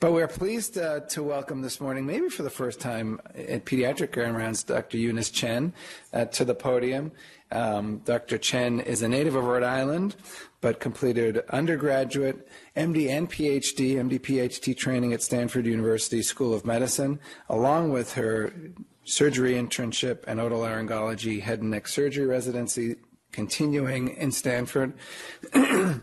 But 0.00 0.14
we're 0.14 0.28
pleased 0.28 0.78
uh, 0.78 1.00
to 1.10 1.22
welcome 1.22 1.60
this 1.60 1.78
morning, 1.78 2.06
maybe 2.06 2.30
for 2.30 2.42
the 2.42 2.48
first 2.48 2.80
time 2.80 3.20
at 3.34 3.66
Pediatric 3.66 4.16
Rounds, 4.16 4.64
Dr. 4.64 4.96
Eunice 4.96 5.28
Chen 5.28 5.74
uh, 6.14 6.24
to 6.24 6.46
the 6.46 6.54
podium. 6.54 7.12
Um, 7.52 7.98
Dr. 7.98 8.38
Chen 8.38 8.80
is 8.80 9.02
a 9.02 9.08
native 9.10 9.34
of 9.34 9.44
Rhode 9.44 9.62
Island, 9.62 10.16
but 10.62 10.80
completed 10.80 11.42
undergraduate, 11.50 12.48
MD 12.74 13.10
and 13.10 13.30
PhD, 13.30 13.96
MD 13.96 14.18
PhD 14.18 14.74
training 14.74 15.12
at 15.12 15.20
Stanford 15.20 15.66
University 15.66 16.22
School 16.22 16.54
of 16.54 16.64
Medicine, 16.64 17.20
along 17.50 17.92
with 17.92 18.14
her 18.14 18.54
surgery 19.04 19.52
internship 19.52 20.24
and 20.26 20.40
otolaryngology 20.40 21.42
head 21.42 21.60
and 21.60 21.72
neck 21.72 21.86
surgery 21.86 22.24
residency 22.24 22.96
continuing 23.32 24.08
in 24.16 24.32
Stanford. 24.32 24.94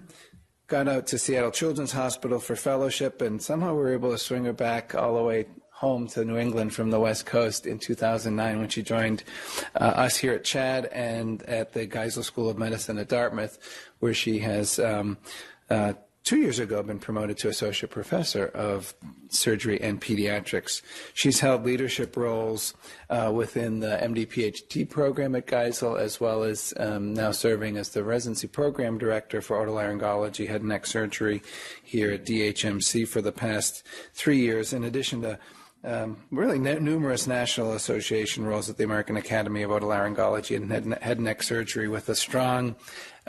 Got 0.68 0.90
out 0.90 1.08
to 1.08 1.18
Seattle 1.18 1.52
Children's 1.52 1.94
Hospital 1.94 2.40
for 2.40 2.58
fellowship, 2.58 3.22
and 3.22 3.42
somehow 3.42 3.72
we 3.72 3.80
were 3.80 3.94
able 3.94 4.12
to 4.12 4.18
swing 4.18 4.44
her 4.44 4.52
back 4.52 4.94
all 4.94 5.16
the 5.16 5.24
way 5.24 5.46
home 5.72 6.08
to 6.10 6.26
New 6.26 6.36
England 6.36 6.74
from 6.74 6.92
the 6.92 7.00
West 7.00 7.26
Coast 7.26 7.66
in 7.66 7.80
2009 7.80 8.60
when 8.60 8.68
she 8.68 8.84
joined 8.84 9.24
uh, 9.76 9.84
us 9.86 10.18
here 10.18 10.34
at 10.34 10.44
CHAD 10.44 10.88
and 10.88 11.42
at 11.44 11.72
the 11.72 11.88
Geisel 11.88 12.22
School 12.22 12.50
of 12.50 12.58
Medicine 12.58 12.98
at 12.98 13.08
Dartmouth, 13.08 13.58
where 14.00 14.14
she 14.14 14.40
has 14.40 14.78
um, 14.78 15.18
uh, 15.70 15.94
two 16.28 16.42
years 16.42 16.60
ago 16.60 16.84
been 16.84 17.00
promoted 17.00 17.38
to 17.38 17.48
associate 17.48 17.90
professor 17.90 18.48
of 18.48 18.94
surgery 19.30 19.80
and 19.80 20.02
pediatrics. 20.02 20.82
She's 21.14 21.40
held 21.40 21.64
leadership 21.64 22.18
roles 22.18 22.74
uh, 23.10 23.32
within 23.34 23.80
the 23.80 23.98
MD 24.02 24.28
PhD 24.28 24.90
program 24.90 25.36
at 25.36 25.48
Geisel, 25.48 25.98
as 25.98 26.20
well 26.20 26.44
as 26.44 26.74
um, 26.76 27.14
now 27.14 27.32
serving 27.32 27.78
as 27.78 27.92
the 27.92 28.04
residency 28.04 28.50
program 28.50 28.98
director 28.98 29.42
for 29.42 29.66
otolaryngology, 29.66 30.50
head 30.50 30.60
and 30.60 30.70
neck 30.70 30.86
surgery 30.86 31.42
here 31.82 32.12
at 32.12 32.26
DHMC 32.26 33.08
for 33.08 33.22
the 33.22 33.32
past 33.32 33.84
three 34.14 34.40
years, 34.40 34.74
in 34.74 34.84
addition 34.84 35.22
to 35.22 35.40
um, 35.86 36.18
really 36.32 36.60
numerous 36.60 37.28
national 37.28 37.72
association 37.72 38.44
roles 38.46 38.70
at 38.70 38.76
the 38.76 38.84
American 38.84 39.16
Academy 39.16 39.64
of 39.64 39.72
Otolaryngology 39.72 40.58
and 40.58 40.70
head, 40.70 40.84
and 41.02 41.24
neck 41.24 41.42
surgery 41.42 41.88
with 41.88 42.10
a 42.10 42.16
strong 42.16 42.76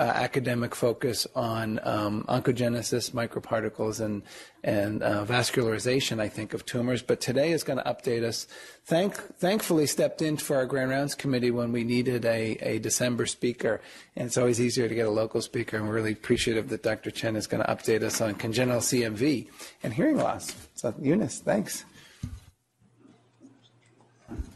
academic 0.04 0.74
focus 0.74 1.26
on 1.34 1.80
um, 1.82 2.24
oncogenesis, 2.28 3.10
microparticles, 3.10 4.00
and, 4.00 4.22
and 4.62 5.02
uh, 5.02 5.24
vascularization, 5.24 6.20
I 6.20 6.28
think, 6.28 6.54
of 6.54 6.64
tumors. 6.64 7.02
But 7.02 7.20
today 7.20 7.52
is 7.52 7.64
going 7.64 7.78
to 7.78 7.84
update 7.84 8.22
us. 8.22 8.46
Thank, 8.84 9.14
thankfully, 9.36 9.86
stepped 9.86 10.22
in 10.22 10.36
for 10.36 10.56
our 10.56 10.66
Grand 10.66 10.90
Rounds 10.90 11.14
Committee 11.14 11.50
when 11.50 11.72
we 11.72 11.84
needed 11.84 12.24
a, 12.24 12.52
a 12.60 12.78
December 12.78 13.26
speaker. 13.26 13.80
And 14.16 14.26
it's 14.26 14.38
always 14.38 14.60
easier 14.60 14.88
to 14.88 14.94
get 14.94 15.06
a 15.06 15.10
local 15.10 15.42
speaker. 15.42 15.76
And 15.76 15.86
we're 15.86 15.94
really 15.94 16.12
appreciative 16.12 16.68
that 16.68 16.82
Dr. 16.82 17.10
Chen 17.10 17.36
is 17.36 17.46
going 17.46 17.64
to 17.64 17.70
update 17.70 18.02
us 18.02 18.20
on 18.20 18.34
congenital 18.34 18.80
CMV 18.80 19.48
and 19.82 19.92
hearing 19.92 20.16
loss. 20.16 20.54
So, 20.74 20.94
Eunice, 21.00 21.40
thanks 21.40 21.84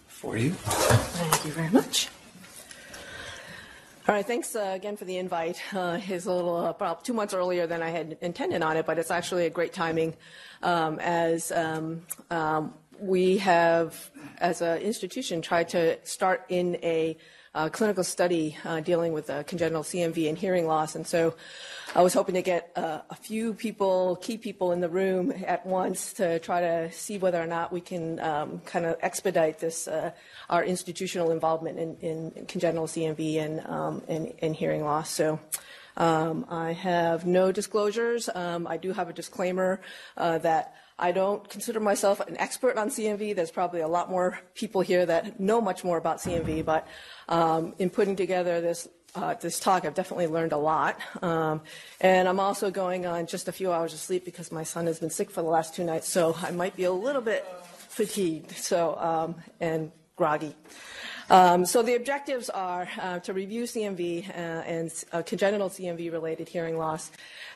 for 0.07 0.37
you. 0.37 0.51
Thank 0.51 1.45
you 1.45 1.51
very 1.51 1.71
much. 1.71 2.09
All 4.09 4.17
right, 4.17 4.27
thanks 4.27 4.57
uh, 4.57 4.73
again 4.75 4.97
for 4.97 5.05
the 5.05 5.17
invite. 5.17 5.63
Uh, 5.73 6.01
it's 6.09 6.27
a 6.27 6.33
little 6.33 6.57
uh, 6.57 6.95
two 7.05 7.13
months 7.13 7.35
earlier 7.35 7.69
than 7.69 7.83
I 7.83 7.91
had 7.91 8.19
intended 8.21 8.61
on 8.61 8.77
it, 8.77 8.85
but 8.85 8.99
it's 8.99 9.13
actually 9.13 9.47
a 9.47 9.51
great 9.51 9.73
timing 9.73 10.17
um, 10.65 10.99
as 10.99 11.53
um, 11.53 12.03
um, 12.29 12.75
we 12.99 13.39
have, 13.39 14.11
as 14.39 14.61
an 14.61 14.79
institution, 14.79 15.41
tried 15.41 15.69
to 15.69 16.05
start 16.05 16.45
in 16.49 16.79
a 16.83 17.17
uh, 17.55 17.69
clinical 17.69 18.05
study 18.05 18.57
uh, 18.65 18.81
dealing 18.81 19.13
with 19.13 19.29
uh, 19.29 19.43
congenital 19.43 19.83
CMV 19.83 20.29
and 20.29 20.39
hearing 20.39 20.67
loss. 20.67 20.95
And 20.95 21.07
so 21.07 21.35
I 21.95 22.03
was 22.03 22.15
hoping 22.15 22.35
to 22.35 22.43
get 22.43 22.71
uh, 22.77 23.01
a 23.11 23.15
few 23.15 23.53
people, 23.53 24.17
key 24.17 24.39
people 24.39 24.73
in 24.73 24.81
the 24.81 24.89
room 24.89 25.33
at 25.47 25.67
once 25.67 26.15
to 26.15 26.39
try 26.39 26.61
to 26.61 26.91
see 26.93 27.19
whether 27.19 27.41
or 27.41 27.47
not 27.47 27.71
we 27.71 27.83
can 27.83 28.19
um, 28.21 28.61
kind 28.61 28.87
of 28.87 28.97
expedite 29.03 29.59
this, 29.59 29.87
uh, 29.87 30.13
our 30.49 30.65
institutional 30.65 31.31
involvement 31.31 31.79
in, 31.79 31.97
in 31.97 32.47
congenital 32.47 32.87
CMV 32.87 33.37
and, 33.39 33.67
um, 33.67 34.03
and, 34.09 34.33
and, 34.41 34.57
hearing 34.57 34.85
loss. 34.85 35.11
So. 35.11 35.39
Um, 35.95 36.47
I 36.49 36.73
have 36.73 37.27
no 37.27 37.53
disclosures. 37.53 38.31
Um, 38.35 38.67
I 38.67 38.79
do 38.79 38.95
have 38.95 39.11
a 39.11 39.13
disclaimer 39.13 39.79
uh, 40.17 40.39
that 40.39 40.75
I 41.03 41.11
don't 41.11 41.47
consider 41.49 41.81
myself 41.81 42.21
an 42.21 42.39
expert 42.39 42.79
on 42.79 42.89
CMV. 42.89 43.35
There's 43.35 43.51
probably 43.51 43.81
a 43.81 43.89
lot 43.89 44.09
more 44.09 44.39
people 44.55 44.83
here 44.83 45.05
that 45.05 45.41
know 45.41 45.61
much 45.61 45.83
more 45.83 45.99
about 45.99 46.19
CMV, 46.19 46.65
but 46.65 46.87
um, 47.29 47.75
in 47.81 47.91
putting 47.91 48.15
together 48.15 48.61
this 48.61 48.89
uh, 49.17 49.35
this 49.35 49.59
talk, 49.59 49.85
I've 49.85 49.95
definitely 49.95 50.29
learned 50.29 50.53
a 50.53 50.57
lot. 50.57 50.99
Um, 51.21 51.61
and 52.01 52.29
I'm 52.29 52.41
also 52.41 52.71
going 52.71 53.05
on 53.05 53.27
just 53.27 53.49
a 53.49 53.53
few 53.53 53.73
hours 53.73 53.93
of 53.93 53.99
sleep 53.99 54.25
because 54.25 54.53
my 54.53 54.63
son 54.63 54.87
has 54.87 55.01
been 55.01 55.11
sick 55.11 55.29
for 55.31 55.43
the 55.43 55.49
last 55.49 55.75
two 55.75 55.85
nights, 55.85 56.09
so 56.09 56.37
I 56.41 56.53
might 56.53 56.77
be 56.77 56.85
a 56.85 56.93
little 56.93 57.21
bit 57.21 57.45
fatigued. 57.89 58.53
So 58.53 58.97
um, 58.97 59.35
and 59.61 59.91
groggy. 60.15 60.55
Um, 61.31 61.65
so 61.65 61.83
the 61.83 61.95
objectives 61.95 62.51
are 62.51 62.89
uh, 63.01 63.19
to 63.21 63.33
review 63.33 63.65
CMV 63.65 64.29
uh, 64.29 64.33
and 64.33 64.93
uh, 65.13 65.23
congenital 65.23 65.69
CMV-related 65.69 66.49
hearing 66.49 66.79
loss, 66.79 67.11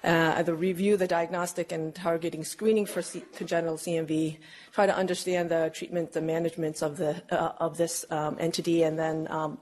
uh, 0.05 0.43
to 0.43 0.55
review 0.55 0.97
the 0.97 1.07
diagnostic 1.07 1.73
and 1.73 1.95
targeting 1.95 2.45
screening 2.45 2.87
for 2.87 3.03
C- 3.03 3.25
congenital 3.35 3.77
CMV, 3.77 4.39
try 4.73 4.87
to 4.87 4.97
understand 4.97 5.51
the 5.51 5.71
treatment, 5.75 6.13
the 6.13 6.21
management 6.21 6.83
of 6.83 6.97
the 6.97 7.23
uh, 7.31 7.53
of 7.59 7.77
this 7.77 8.05
um, 8.11 8.37
entity, 8.39 8.83
and 8.83 8.99
then 8.99 9.27
um, 9.31 9.59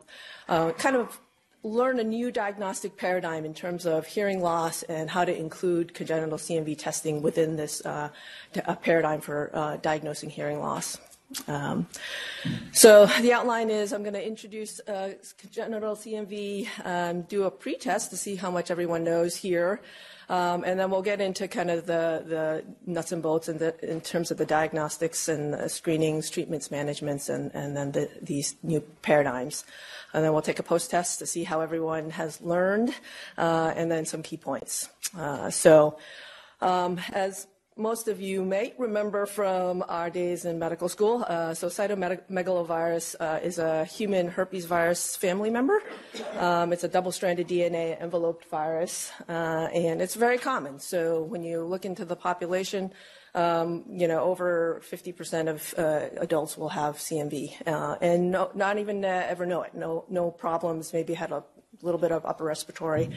uh, 0.48 0.72
kind 0.72 0.96
of 0.96 1.20
learn 1.62 1.98
a 1.98 2.04
new 2.04 2.30
diagnostic 2.30 2.96
paradigm 2.98 3.46
in 3.46 3.54
terms 3.54 3.86
of 3.86 4.06
hearing 4.06 4.42
loss 4.42 4.82
and 4.82 5.08
how 5.08 5.24
to 5.24 5.34
include 5.34 5.94
congenital 5.94 6.36
CMV 6.36 6.76
testing 6.76 7.22
within 7.22 7.56
this 7.56 7.80
paradigm 8.82 9.22
for 9.22 9.78
diagnosing 9.80 10.28
hearing 10.28 10.60
loss. 10.60 10.98
Um, 11.48 11.86
so 12.72 13.06
the 13.20 13.32
outline 13.32 13.70
is 13.70 13.92
I'm 13.92 14.02
going 14.02 14.14
to 14.14 14.26
introduce 14.26 14.80
uh, 14.80 15.14
congenital 15.38 15.96
CMV, 15.96 16.68
um, 16.84 17.22
do 17.22 17.44
a 17.44 17.50
pretest 17.50 18.10
to 18.10 18.16
see 18.16 18.36
how 18.36 18.50
much 18.50 18.70
everyone 18.70 19.04
knows 19.04 19.36
here, 19.36 19.80
um, 20.28 20.64
and 20.64 20.78
then 20.78 20.90
we'll 20.90 21.02
get 21.02 21.20
into 21.20 21.48
kind 21.48 21.70
of 21.70 21.86
the, 21.86 22.24
the 22.26 22.64
nuts 22.86 23.12
and 23.12 23.22
bolts 23.22 23.48
in, 23.48 23.58
the, 23.58 23.74
in 23.88 24.00
terms 24.00 24.30
of 24.30 24.38
the 24.38 24.46
diagnostics 24.46 25.28
and 25.28 25.70
screenings, 25.70 26.30
treatments, 26.30 26.70
managements, 26.70 27.28
and, 27.28 27.50
and 27.54 27.76
then 27.76 27.92
the, 27.92 28.08
these 28.22 28.56
new 28.62 28.80
paradigms. 29.02 29.64
And 30.12 30.24
then 30.24 30.32
we'll 30.32 30.42
take 30.42 30.60
a 30.60 30.62
post-test 30.62 31.18
to 31.18 31.26
see 31.26 31.44
how 31.44 31.60
everyone 31.60 32.10
has 32.10 32.40
learned, 32.40 32.94
uh, 33.36 33.72
and 33.76 33.90
then 33.90 34.06
some 34.06 34.22
key 34.22 34.36
points. 34.36 34.88
Uh, 35.16 35.50
so 35.50 35.98
um, 36.60 37.00
as 37.12 37.46
most 37.76 38.06
of 38.06 38.20
you 38.20 38.44
may 38.44 38.72
remember 38.78 39.26
from 39.26 39.84
our 39.88 40.08
days 40.08 40.44
in 40.44 40.58
medical 40.60 40.88
school. 40.88 41.24
Uh, 41.26 41.54
so 41.54 41.66
cytomegalovirus 41.66 43.16
uh, 43.18 43.40
is 43.42 43.58
a 43.58 43.84
human 43.84 44.28
herpes 44.28 44.64
virus 44.64 45.16
family 45.16 45.50
member. 45.50 45.82
Um, 46.38 46.72
it's 46.72 46.84
a 46.84 46.88
double-stranded 46.88 47.48
DNA 47.48 48.00
enveloped 48.00 48.44
virus, 48.48 49.10
uh, 49.28 49.68
and 49.74 50.00
it's 50.00 50.14
very 50.14 50.38
common. 50.38 50.78
So 50.78 51.22
when 51.22 51.42
you 51.42 51.64
look 51.64 51.84
into 51.84 52.04
the 52.04 52.14
population, 52.14 52.92
um, 53.34 53.84
you 53.90 54.06
know, 54.06 54.20
over 54.20 54.80
50% 54.88 55.48
of 55.48 55.74
uh, 55.76 56.20
adults 56.20 56.56
will 56.56 56.68
have 56.68 56.98
CMV, 56.98 57.66
uh, 57.66 57.96
and 58.00 58.30
no, 58.30 58.52
not 58.54 58.78
even 58.78 59.04
uh, 59.04 59.26
ever 59.28 59.46
know 59.46 59.62
it. 59.62 59.74
No, 59.74 60.04
no 60.08 60.30
problems. 60.30 60.92
Maybe 60.92 61.14
had 61.14 61.32
a 61.32 61.42
little 61.82 62.00
bit 62.00 62.12
of 62.12 62.24
upper 62.24 62.44
respiratory. 62.44 63.10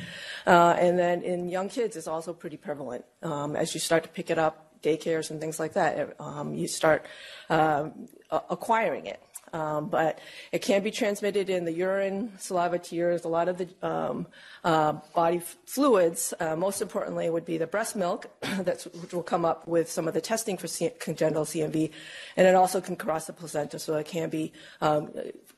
Uh, 0.46 0.76
and 0.80 0.98
then 0.98 1.22
in 1.22 1.50
young 1.50 1.70
kids, 1.70 1.96
it's 1.96 2.08
also 2.08 2.34
pretty 2.34 2.58
prevalent. 2.58 3.06
Um, 3.24 3.56
as 3.56 3.74
you 3.74 3.80
start 3.80 4.04
to 4.04 4.10
pick 4.10 4.30
it 4.30 4.38
up, 4.38 4.68
daycares 4.82 5.32
and 5.32 5.42
things 5.42 5.60
like 5.60 5.74
that, 5.74 6.16
um, 6.20 6.54
you 6.54 6.68
start 6.68 7.06
um, 7.50 8.08
acquiring 8.30 9.08
it. 9.08 9.22
Um, 9.54 9.90
but 9.90 10.20
it 10.52 10.62
can 10.62 10.84
be 10.84 10.92
transmitted 10.92 11.50
in 11.50 11.66
the 11.66 11.72
urine, 11.72 12.34
saliva, 12.38 12.80
tears, 12.80 13.24
a 13.26 13.28
lot 13.28 13.48
of 13.48 13.58
the 13.58 13.70
um, 13.82 14.28
uh, 14.64 14.94
body 15.16 15.38
f- 15.38 15.56
fluids. 15.66 16.34
Uh, 16.40 16.56
most 16.56 16.82
importantly, 16.82 17.30
would 17.30 17.46
be 17.46 17.58
the 17.58 17.68
breast 17.68 17.96
milk, 17.96 18.30
that's, 18.60 18.86
which 18.86 19.14
will 19.14 19.24
come 19.24 19.46
up 19.46 19.68
with 19.68 19.90
some 19.90 20.08
of 20.08 20.14
the 20.14 20.22
testing 20.22 20.58
for 20.58 20.68
C- 20.68 20.92
congenital 21.00 21.46
CMV, 21.46 21.92
and 22.36 22.48
it 22.48 22.56
also 22.56 22.82
can 22.82 22.96
cross 22.96 23.26
the 23.26 23.34
placenta, 23.34 23.80
so 23.80 23.96
it 23.96 24.06
can 24.06 24.30
be 24.30 24.52
um, 24.82 25.12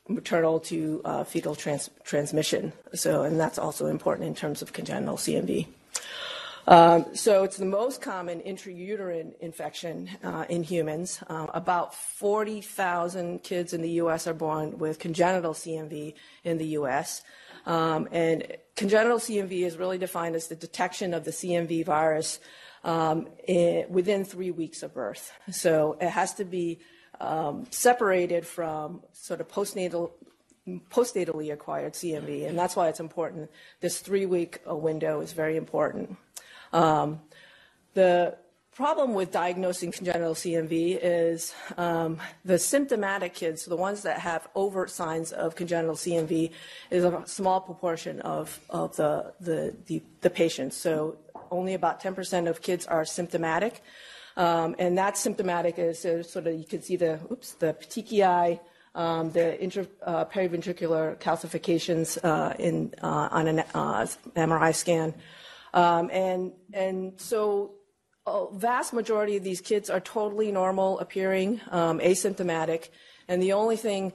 maternal 0.08 0.60
to 0.60 1.00
uh, 1.04 1.24
fetal 1.24 1.54
trans- 1.54 1.90
transmission. 2.04 2.72
So, 2.94 3.22
and 3.22 3.38
that's 3.38 3.58
also 3.58 3.86
important 3.86 4.28
in 4.28 4.34
terms 4.34 4.62
of 4.62 4.72
congenital 4.72 5.16
CMV. 5.16 5.66
Um, 6.66 7.06
so 7.14 7.42
it's 7.44 7.56
the 7.56 7.64
most 7.64 8.00
common 8.00 8.40
intrauterine 8.40 9.38
infection 9.40 10.10
uh, 10.22 10.44
in 10.48 10.62
humans. 10.62 11.22
Uh, 11.28 11.46
about 11.54 11.94
40,000 11.94 13.42
kids 13.42 13.72
in 13.72 13.82
the 13.82 13.90
U.S. 13.92 14.26
are 14.26 14.34
born 14.34 14.78
with 14.78 14.98
congenital 14.98 15.52
CMV 15.52 16.14
in 16.44 16.58
the 16.58 16.66
U.S. 16.66 17.22
Um, 17.66 18.08
and 18.12 18.56
congenital 18.76 19.18
CMV 19.18 19.62
is 19.62 19.76
really 19.76 19.98
defined 19.98 20.34
as 20.34 20.48
the 20.48 20.56
detection 20.56 21.14
of 21.14 21.24
the 21.24 21.30
CMV 21.30 21.84
virus 21.84 22.40
um, 22.84 23.28
in, 23.46 23.86
within 23.88 24.24
three 24.24 24.50
weeks 24.50 24.82
of 24.82 24.94
birth. 24.94 25.32
So 25.50 25.96
it 26.00 26.10
has 26.10 26.34
to 26.34 26.44
be 26.44 26.80
um, 27.20 27.66
separated 27.70 28.46
from 28.46 29.02
sort 29.12 29.40
of 29.40 29.48
postnatal 29.48 30.12
postnatally 30.90 31.52
acquired 31.52 31.94
CMV, 31.94 32.46
and 32.46 32.58
that's 32.58 32.76
why 32.76 32.88
it's 32.88 33.00
important. 33.00 33.50
This 33.80 33.98
three-week 33.98 34.60
uh, 34.68 34.76
window 34.76 35.20
is 35.20 35.32
very 35.32 35.56
important. 35.56 36.16
Um, 36.72 37.20
the 37.94 38.36
problem 38.72 39.12
with 39.12 39.30
diagnosing 39.30 39.92
congenital 39.92 40.34
CMV 40.34 40.98
is 41.02 41.54
um, 41.76 42.18
the 42.44 42.58
symptomatic 42.58 43.34
kids, 43.34 43.64
the 43.66 43.76
ones 43.76 44.02
that 44.02 44.18
have 44.18 44.48
overt 44.54 44.90
signs 44.90 45.32
of 45.32 45.54
congenital 45.54 45.96
CMV, 45.96 46.50
is 46.90 47.04
a 47.04 47.22
small 47.26 47.60
proportion 47.60 48.20
of, 48.20 48.58
of 48.70 48.96
the, 48.96 49.32
the, 49.40 49.76
the, 49.86 50.02
the 50.22 50.30
patients. 50.30 50.76
So 50.76 51.18
only 51.50 51.74
about 51.74 52.02
10% 52.02 52.48
of 52.48 52.62
kids 52.62 52.86
are 52.86 53.04
symptomatic. 53.04 53.82
Um, 54.36 54.76
and 54.78 54.96
that 54.96 55.18
symptomatic 55.18 55.78
is 55.78 56.04
uh, 56.06 56.22
sort 56.22 56.46
of, 56.46 56.54
you 56.54 56.64
can 56.64 56.80
see 56.80 56.96
the, 56.96 57.18
oops, 57.30 57.52
the 57.54 57.74
petechiae, 57.74 58.60
um, 58.94 59.30
the 59.32 59.62
inter, 59.62 59.86
uh, 60.04 60.24
periventricular 60.24 61.18
calcifications 61.18 62.18
uh, 62.24 62.54
in, 62.58 62.94
uh, 63.02 63.28
on 63.30 63.46
an 63.48 63.58
uh, 63.74 64.06
MRI 64.36 64.74
scan. 64.74 65.14
Um, 65.72 66.10
and, 66.12 66.52
and 66.72 67.20
so 67.20 67.72
a 68.26 68.46
vast 68.52 68.92
majority 68.92 69.36
of 69.36 69.44
these 69.44 69.60
kids 69.60 69.90
are 69.90 70.00
totally 70.00 70.52
normal 70.52 70.98
appearing, 70.98 71.60
um, 71.70 71.98
asymptomatic, 72.00 72.88
and 73.28 73.42
the 73.42 73.52
only 73.52 73.76
thing 73.76 74.12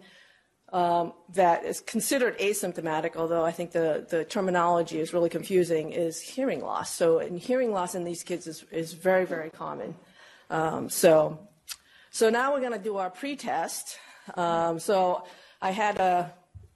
um, 0.73 1.13
that 1.33 1.63
is 1.63 1.79
considered 1.79 2.37
asymptomatic, 2.39 3.15
although 3.15 3.45
I 3.45 3.51
think 3.51 3.71
the, 3.71 4.05
the 4.09 4.25
terminology 4.25 4.99
is 4.99 5.13
really 5.13 5.29
confusing, 5.29 5.91
is 5.91 6.19
hearing 6.19 6.61
loss. 6.61 6.93
So, 6.93 7.19
and 7.19 7.39
hearing 7.39 7.71
loss 7.71 7.95
in 7.95 8.03
these 8.03 8.23
kids 8.23 8.47
is, 8.47 8.65
is 8.71 8.93
very, 8.93 9.25
very 9.25 9.49
common. 9.49 9.95
Um, 10.49 10.89
so, 10.89 11.39
so 12.09 12.29
now 12.29 12.53
we're 12.53 12.59
going 12.59 12.73
to 12.73 12.79
do 12.79 12.97
our 12.97 13.09
pretest. 13.09 13.97
Um, 14.35 14.79
so 14.79 15.23
I 15.61 15.71
had 15.71 15.97
a, 15.99 16.33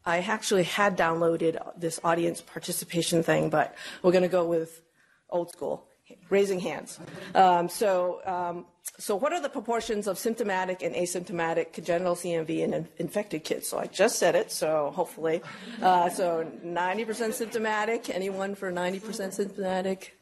I 0.09 0.19
actually 0.19 0.63
had 0.63 0.97
downloaded 0.97 1.57
this 1.77 1.99
audience 2.03 2.41
participation 2.41 3.21
thing, 3.21 3.49
but 3.49 3.75
we're 4.01 4.11
going 4.11 4.23
to 4.23 4.27
go 4.27 4.43
with 4.43 4.81
old 5.29 5.51
school, 5.51 5.85
raising 6.29 6.59
hands. 6.59 6.99
Um, 7.35 7.69
so, 7.69 8.21
um, 8.25 8.65
so 8.97 9.15
what 9.15 9.33
are 9.33 9.39
the 9.39 9.49
proportions 9.49 10.07
of 10.07 10.17
symptomatic 10.17 10.81
and 10.81 10.95
asymptomatic 10.95 11.73
congenital 11.73 12.15
CMV 12.15 12.49
in 12.59 12.87
infected 12.97 13.43
kids? 13.43 13.67
So 13.67 13.77
I 13.77 13.85
just 13.85 14.17
said 14.17 14.33
it, 14.35 14.51
so 14.51 14.91
hopefully. 14.95 15.43
Uh, 15.79 16.09
so 16.09 16.51
90% 16.65 17.33
symptomatic, 17.33 18.09
anyone 18.09 18.55
for 18.55 18.71
90% 18.71 19.31
symptomatic? 19.33 20.17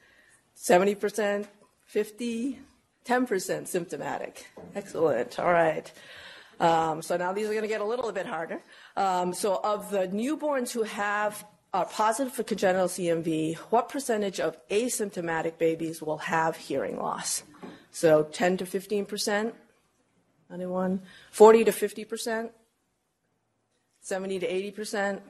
70%, 0.57 1.47
50, 1.85 2.59
10% 3.05 3.67
symptomatic. 3.67 4.47
Excellent, 4.75 5.39
all 5.39 5.53
right. 5.53 5.89
Um, 6.59 7.01
so 7.01 7.17
now 7.17 7.33
these 7.33 7.45
are 7.45 7.51
going 7.51 7.61
to 7.61 7.67
get 7.67 7.81
a 7.81 7.85
little 7.85 8.11
bit 8.11 8.25
harder. 8.25 8.61
Um, 8.97 9.33
so 9.33 9.61
of 9.63 9.91
the 9.91 10.07
newborns 10.07 10.71
who 10.71 10.83
have 10.83 11.45
are 11.73 11.85
positive 11.85 12.33
for 12.33 12.43
congenital 12.43 12.87
CMV, 12.87 13.55
what 13.69 13.89
percentage 13.89 14.39
of 14.39 14.57
asymptomatic 14.69 15.57
babies 15.59 16.01
will 16.01 16.17
have 16.17 16.57
hearing 16.57 16.97
loss? 16.97 17.43
So 17.91 18.23
10 18.23 18.57
to 18.57 18.65
15 18.65 19.05
percent. 19.05 19.53
Anyone? 20.51 21.01
40 21.31 21.65
to 21.65 21.71
50 21.71 22.05
percent. 22.05 22.51
70 24.01 24.39
to 24.39 24.47
80 24.47 24.71
percent, 24.71 25.21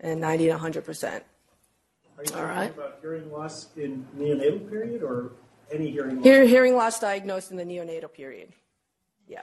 and 0.00 0.20
90 0.20 0.46
to 0.46 0.50
100 0.50 0.84
percent. 0.84 1.24
Are 2.18 2.24
you 2.24 2.28
talking 2.28 2.42
All 2.42 2.48
right. 2.48 2.70
about 2.70 2.98
hearing 3.00 3.30
loss 3.32 3.68
in 3.76 4.06
neonatal 4.18 4.68
period 4.68 5.02
or 5.02 5.32
any 5.72 5.90
hearing 5.90 6.16
loss? 6.16 6.24
hearing 6.24 6.74
loss 6.76 7.00
diagnosed 7.00 7.50
in 7.52 7.56
the 7.56 7.64
neonatal 7.64 8.12
period. 8.12 8.52
Yeah. 9.28 9.42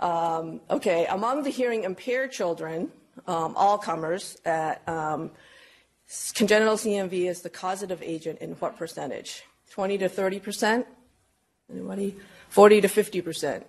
Um, 0.00 0.60
okay, 0.68 1.06
among 1.06 1.42
the 1.42 1.50
hearing 1.50 1.84
impaired 1.84 2.32
children, 2.32 2.90
um, 3.26 3.54
all 3.56 3.78
comers, 3.78 4.36
at, 4.44 4.86
um, 4.88 5.30
congenital 6.34 6.74
CMV 6.74 7.28
is 7.28 7.42
the 7.42 7.50
causative 7.50 8.02
agent 8.02 8.40
in 8.40 8.52
what 8.52 8.76
percentage? 8.76 9.42
20 9.70 9.98
to 9.98 10.08
30 10.08 10.40
percent? 10.40 10.86
Anybody? 11.70 12.16
40 12.48 12.82
to 12.82 12.88
50 12.88 13.20
percent? 13.22 13.66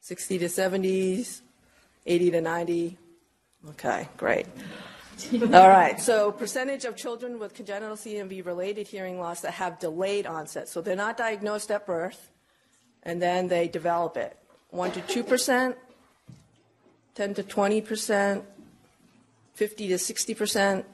60 0.00 0.38
to 0.38 0.44
70s? 0.46 1.40
80 2.06 2.30
to 2.30 2.40
90? 2.40 2.98
Okay, 3.70 4.08
great. 4.16 4.46
All 5.32 5.68
right, 5.68 5.98
so 5.98 6.30
percentage 6.30 6.84
of 6.84 6.94
children 6.94 7.38
with 7.38 7.54
congenital 7.54 7.96
CMV 7.96 8.44
related 8.44 8.86
hearing 8.86 9.18
loss 9.18 9.40
that 9.40 9.52
have 9.52 9.78
delayed 9.78 10.26
onset. 10.26 10.68
So 10.68 10.80
they're 10.80 10.94
not 10.94 11.16
diagnosed 11.16 11.70
at 11.70 11.86
birth, 11.86 12.30
and 13.02 13.20
then 13.20 13.48
they 13.48 13.66
develop 13.66 14.16
it. 14.16 14.36
1 14.70 14.92
to 14.92 15.00
2 15.02 15.24
percent, 15.24 15.76
10 17.14 17.34
to 17.34 17.42
20 17.42 17.80
percent, 17.80 18.44
50 19.54 19.88
to 19.88 19.98
60 19.98 20.34
percent, 20.34 20.86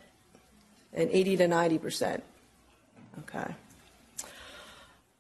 and 0.93 1.11
80 1.11 1.37
to 1.39 1.49
90 1.49 1.79
percent. 1.79 2.25
Okay. 3.21 3.55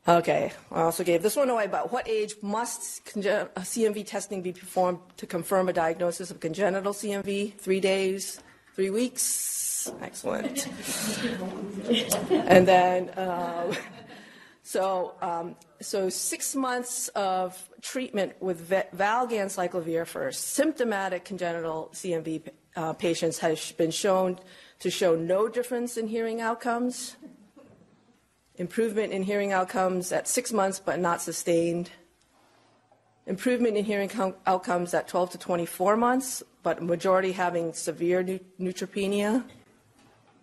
Okay, 0.06 0.52
I 0.72 0.80
also 0.82 1.04
gave 1.04 1.22
this 1.22 1.36
one 1.36 1.48
away, 1.48 1.68
but 1.68 1.92
what 1.92 2.08
age 2.08 2.34
must 2.42 3.04
CMV 3.04 4.04
testing 4.04 4.42
be 4.42 4.52
performed 4.52 4.98
to 5.18 5.26
confirm 5.26 5.68
a 5.68 5.72
diagnosis 5.72 6.28
of 6.32 6.40
congenital 6.40 6.92
CMV? 6.92 7.54
Three 7.54 7.78
days, 7.78 8.40
three 8.74 8.90
weeks? 8.90 9.92
Excellent. 10.00 10.66
and 12.30 12.66
then, 12.66 13.10
uh, 13.10 13.72
so, 14.72 15.12
um, 15.20 15.54
so 15.82 16.08
six 16.08 16.54
months 16.54 17.08
of 17.08 17.68
treatment 17.82 18.32
with 18.40 18.70
valganciclovir 18.70 20.06
for 20.06 20.32
symptomatic 20.32 21.26
congenital 21.26 21.90
CMV 21.92 22.48
uh, 22.76 22.94
patients 22.94 23.38
has 23.40 23.72
been 23.72 23.90
shown 23.90 24.38
to 24.78 24.90
show 24.90 25.14
no 25.14 25.46
difference 25.46 25.98
in 25.98 26.06
hearing 26.06 26.40
outcomes, 26.40 27.16
improvement 28.56 29.12
in 29.12 29.22
hearing 29.22 29.52
outcomes 29.52 30.10
at 30.10 30.26
six 30.26 30.54
months 30.54 30.80
but 30.80 30.98
not 30.98 31.20
sustained, 31.20 31.90
improvement 33.26 33.76
in 33.76 33.84
hearing 33.84 34.08
com- 34.08 34.36
outcomes 34.46 34.94
at 34.94 35.06
12 35.06 35.32
to 35.32 35.38
24 35.38 35.98
months, 35.98 36.42
but 36.62 36.82
majority 36.82 37.32
having 37.32 37.74
severe 37.74 38.24
neutropenia, 38.58 39.44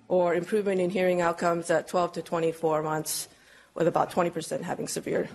or 0.07 0.35
improvement 0.35 0.79
in 0.79 0.91
hearing 0.91 1.19
outcomes 1.19 1.71
at 1.71 1.87
12 1.87 2.11
to 2.11 2.21
24 2.21 2.83
months 2.83 3.27
with 3.79 3.87
about 3.87 4.11
20% 4.11 4.61
having 4.61 4.87
severe. 4.87 5.27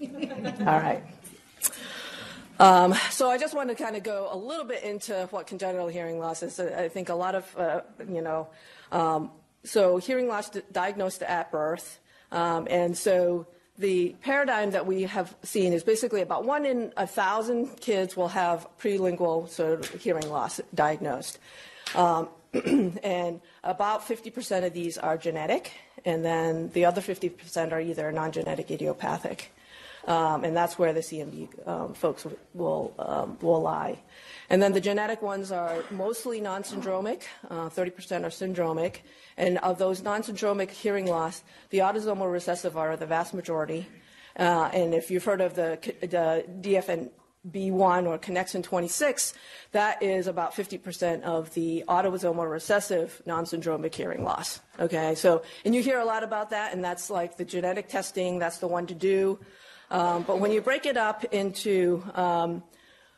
All 0.00 0.64
right. 0.64 1.04
Um, 2.58 2.94
so 3.10 3.30
I 3.30 3.38
just 3.38 3.54
want 3.54 3.68
to 3.68 3.76
kind 3.76 3.94
of 3.94 4.02
go 4.02 4.28
a 4.32 4.36
little 4.36 4.64
bit 4.64 4.82
into 4.82 5.28
what 5.30 5.46
congenital 5.46 5.86
hearing 5.86 6.18
loss 6.18 6.42
is. 6.42 6.58
I 6.58 6.88
think 6.88 7.10
a 7.10 7.14
lot 7.14 7.36
of, 7.36 7.56
uh, 7.56 7.82
you 8.08 8.22
know, 8.22 8.48
um, 8.90 9.30
so 9.62 9.98
hearing 9.98 10.26
loss 10.26 10.50
diagnosed 10.72 11.22
at 11.22 11.52
birth, 11.52 12.00
um, 12.32 12.66
and 12.70 12.96
so 12.96 13.46
the 13.76 14.16
paradigm 14.22 14.70
that 14.72 14.86
we 14.86 15.02
have 15.02 15.36
seen 15.42 15.72
is 15.72 15.84
basically 15.84 16.22
about 16.22 16.44
one 16.44 16.64
in 16.64 16.92
a 16.96 17.06
thousand 17.06 17.76
kids 17.80 18.16
will 18.16 18.28
have 18.28 18.66
prelingual 18.80 19.48
sort 19.48 19.80
of 19.80 20.00
hearing 20.00 20.28
loss 20.28 20.60
diagnosed. 20.74 21.38
Um, 21.94 22.28
and 23.02 23.40
about 23.62 24.08
50% 24.08 24.64
of 24.64 24.72
these 24.72 24.98
are 24.98 25.16
genetic, 25.16 25.72
and 26.08 26.24
then 26.24 26.70
the 26.72 26.86
other 26.86 27.02
50% 27.02 27.70
are 27.70 27.80
either 27.80 28.10
non 28.10 28.32
genetic 28.32 28.70
idiopathic. 28.70 29.52
Um, 30.06 30.42
and 30.42 30.56
that's 30.56 30.78
where 30.78 30.94
the 30.94 31.00
CMV 31.00 31.68
um, 31.68 31.92
folks 31.92 32.26
will, 32.54 32.94
um, 32.98 33.36
will 33.42 33.60
lie. 33.60 33.98
And 34.48 34.62
then 34.62 34.72
the 34.72 34.80
genetic 34.80 35.20
ones 35.20 35.52
are 35.52 35.84
mostly 35.90 36.40
non 36.40 36.62
syndromic, 36.62 37.24
uh, 37.50 37.68
30% 37.68 38.24
are 38.24 38.30
syndromic. 38.30 39.00
And 39.36 39.58
of 39.58 39.76
those 39.76 40.02
non 40.02 40.22
syndromic 40.22 40.70
hearing 40.70 41.06
loss, 41.06 41.42
the 41.68 41.78
autosomal 41.78 42.32
recessive 42.32 42.78
are 42.78 42.96
the 42.96 43.04
vast 43.04 43.34
majority. 43.34 43.86
Uh, 44.34 44.70
and 44.72 44.94
if 44.94 45.10
you've 45.10 45.24
heard 45.24 45.42
of 45.42 45.56
the, 45.56 45.78
the 46.00 46.44
DFN 46.62 47.10
B1 47.48 48.06
or 48.06 48.18
connexin 48.18 48.62
26, 48.62 49.34
that 49.72 50.02
is 50.02 50.26
about 50.26 50.54
50% 50.54 51.22
of 51.22 51.52
the 51.54 51.84
autosomal 51.88 52.50
recessive 52.50 53.22
non-syndromic 53.26 53.94
hearing 53.94 54.24
loss. 54.24 54.60
Okay, 54.78 55.14
so, 55.14 55.42
and 55.64 55.74
you 55.74 55.82
hear 55.82 56.00
a 56.00 56.04
lot 56.04 56.24
about 56.24 56.50
that, 56.50 56.72
and 56.72 56.84
that's 56.84 57.10
like 57.10 57.36
the 57.36 57.44
genetic 57.44 57.88
testing, 57.88 58.38
that's 58.38 58.58
the 58.58 58.66
one 58.66 58.86
to 58.86 58.94
do. 58.94 59.38
Um, 59.90 60.24
but 60.24 60.40
when 60.40 60.52
you 60.52 60.60
break 60.60 60.84
it 60.84 60.96
up 60.96 61.24
into 61.32 62.02
um, 62.14 62.62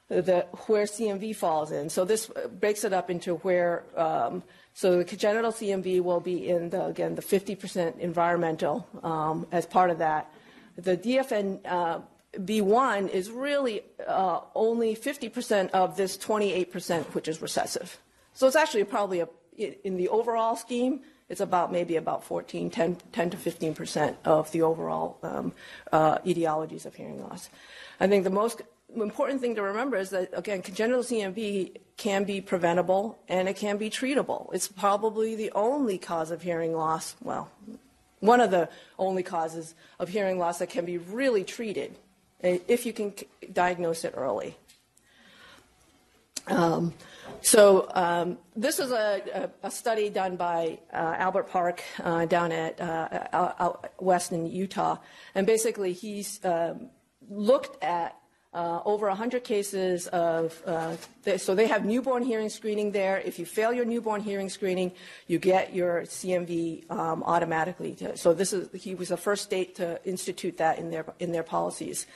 the, 0.08 0.46
where 0.66 0.84
CMV 0.84 1.34
falls 1.34 1.72
in, 1.72 1.88
so 1.88 2.04
this 2.04 2.30
breaks 2.60 2.84
it 2.84 2.92
up 2.92 3.10
into 3.10 3.36
where, 3.36 3.84
um, 3.96 4.42
so 4.74 4.98
the 4.98 5.04
congenital 5.04 5.50
CMV 5.50 6.02
will 6.02 6.20
be 6.20 6.48
in 6.48 6.70
the, 6.70 6.84
again, 6.84 7.14
the 7.14 7.22
50% 7.22 7.98
environmental 7.98 8.86
um, 9.02 9.46
as 9.50 9.66
part 9.66 9.90
of 9.90 9.98
that. 9.98 10.32
The 10.76 10.96
DFN 10.96 11.60
uh, 11.66 12.00
B1 12.34 13.08
is 13.10 13.30
really 13.30 13.82
uh, 14.06 14.40
only 14.54 14.94
50% 14.94 15.70
of 15.70 15.96
this 15.96 16.16
28%, 16.16 17.04
which 17.14 17.28
is 17.28 17.42
recessive. 17.42 17.98
So 18.34 18.46
it's 18.46 18.56
actually 18.56 18.84
probably 18.84 19.20
a, 19.20 19.28
in 19.56 19.96
the 19.96 20.08
overall 20.08 20.56
scheme, 20.56 21.00
it's 21.28 21.40
about 21.40 21.70
maybe 21.70 21.96
about 21.96 22.24
14, 22.24 22.70
10, 22.70 22.96
10 23.12 23.30
to 23.30 23.36
15% 23.36 24.16
of 24.24 24.50
the 24.52 24.62
overall 24.62 25.18
um, 25.22 25.52
uh, 25.92 26.18
etiologies 26.18 26.86
of 26.86 26.94
hearing 26.94 27.22
loss. 27.22 27.48
I 28.00 28.08
think 28.08 28.24
the 28.24 28.30
most 28.30 28.62
important 28.94 29.40
thing 29.40 29.54
to 29.54 29.62
remember 29.62 29.96
is 29.96 30.10
that, 30.10 30.30
again, 30.32 30.62
congenital 30.62 31.02
CMV 31.02 31.76
can 31.96 32.24
be 32.24 32.40
preventable 32.40 33.18
and 33.28 33.48
it 33.48 33.56
can 33.56 33.76
be 33.76 33.90
treatable. 33.90 34.52
It's 34.52 34.66
probably 34.66 35.36
the 35.36 35.52
only 35.52 35.98
cause 35.98 36.30
of 36.30 36.42
hearing 36.42 36.74
loss, 36.74 37.14
well, 37.22 37.50
one 38.18 38.40
of 38.40 38.50
the 38.50 38.68
only 38.98 39.22
causes 39.22 39.74
of 39.98 40.08
hearing 40.08 40.38
loss 40.38 40.58
that 40.58 40.68
can 40.68 40.84
be 40.84 40.98
really 40.98 41.44
treated 41.44 41.96
if 42.42 42.86
you 42.86 42.92
can 42.92 43.14
diagnose 43.52 44.04
it 44.04 44.14
early. 44.16 44.56
Um, 46.46 46.94
so 47.42 47.88
um, 47.94 48.38
this 48.56 48.78
is 48.78 48.90
a, 48.90 49.50
a, 49.62 49.66
a, 49.68 49.70
study 49.70 50.10
done 50.10 50.36
by 50.36 50.78
uh, 50.92 51.14
Albert 51.16 51.48
Park 51.50 51.82
uh, 52.02 52.26
down 52.26 52.50
at 52.50 52.80
uh, 52.80 53.26
out 53.32 53.92
west 53.98 54.32
in 54.32 54.46
Utah, 54.46 54.98
and 55.34 55.46
basically 55.46 55.92
he's 55.92 56.44
um, 56.44 56.90
looked 57.28 57.82
at 57.84 58.19
uh, 58.52 58.80
over 58.84 59.06
100 59.06 59.44
cases 59.44 60.08
of, 60.08 60.60
uh, 60.66 60.96
so 61.36 61.54
they 61.54 61.68
have 61.68 61.84
newborn 61.84 62.24
hearing 62.24 62.48
screening 62.48 62.90
there. 62.90 63.18
If 63.18 63.38
you 63.38 63.46
fail 63.46 63.72
your 63.72 63.84
newborn 63.84 64.22
hearing 64.22 64.48
screening, 64.48 64.90
you 65.28 65.38
get 65.38 65.72
your 65.72 66.02
CMV 66.02 66.90
um, 66.90 67.22
automatically. 67.22 67.96
So 68.16 68.34
this 68.34 68.52
is, 68.52 68.68
he 68.82 68.96
was 68.96 69.10
the 69.10 69.16
first 69.16 69.44
state 69.44 69.76
to 69.76 70.04
institute 70.04 70.56
that 70.56 70.80
in 70.80 70.90
their, 70.90 71.04
in 71.20 71.30
their 71.30 71.44
policies. 71.44 72.06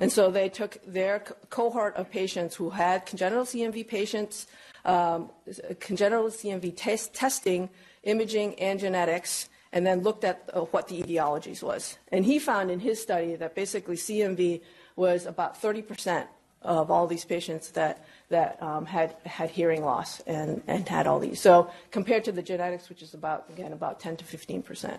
And 0.00 0.10
so 0.10 0.32
they 0.32 0.48
took 0.48 0.78
their 0.84 1.20
cohort 1.50 1.94
of 1.94 2.10
patients 2.10 2.56
who 2.56 2.70
had 2.70 3.06
congenital 3.06 3.44
CMV 3.44 3.86
patients, 3.86 4.48
um, 4.84 5.30
congenital 5.78 6.26
CMV 6.26 6.74
test, 6.76 7.14
testing, 7.14 7.70
imaging, 8.02 8.56
and 8.56 8.80
genetics, 8.80 9.48
and 9.72 9.86
then 9.86 10.02
looked 10.02 10.24
at 10.24 10.50
uh, 10.52 10.60
what 10.60 10.88
the 10.88 11.00
etiologies 11.00 11.62
was. 11.62 11.98
And 12.08 12.24
he 12.24 12.40
found 12.40 12.72
in 12.72 12.80
his 12.80 13.00
study 13.00 13.36
that 13.36 13.54
basically 13.54 13.96
CMV 13.96 14.60
was 14.96 15.26
about 15.26 15.60
30% 15.60 16.26
of 16.62 16.90
all 16.90 17.06
these 17.06 17.24
patients 17.24 17.70
that, 17.72 18.04
that 18.30 18.60
um, 18.62 18.86
had, 18.86 19.14
had 19.26 19.50
hearing 19.50 19.84
loss 19.84 20.20
and, 20.20 20.62
and 20.66 20.88
had 20.88 21.06
all 21.06 21.20
these. 21.20 21.40
So 21.40 21.70
compared 21.90 22.24
to 22.24 22.32
the 22.32 22.42
genetics, 22.42 22.88
which 22.88 23.02
is 23.02 23.12
about, 23.12 23.44
again, 23.50 23.72
about 23.72 24.00
10 24.00 24.16
to 24.16 24.24
15%. 24.24 24.98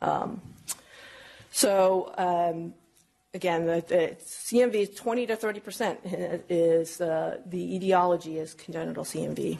Um, 0.00 0.40
so 1.50 2.12
um, 2.16 2.74
again, 3.32 3.66
the, 3.66 3.84
the, 3.86 4.16
CMV 4.20 4.74
is 4.74 4.90
20 4.90 5.26
to 5.26 5.36
30% 5.36 6.42
is 6.48 7.00
uh, 7.00 7.38
the 7.46 7.76
etiology 7.76 8.38
is 8.38 8.54
congenital 8.54 9.04
CMV. 9.04 9.58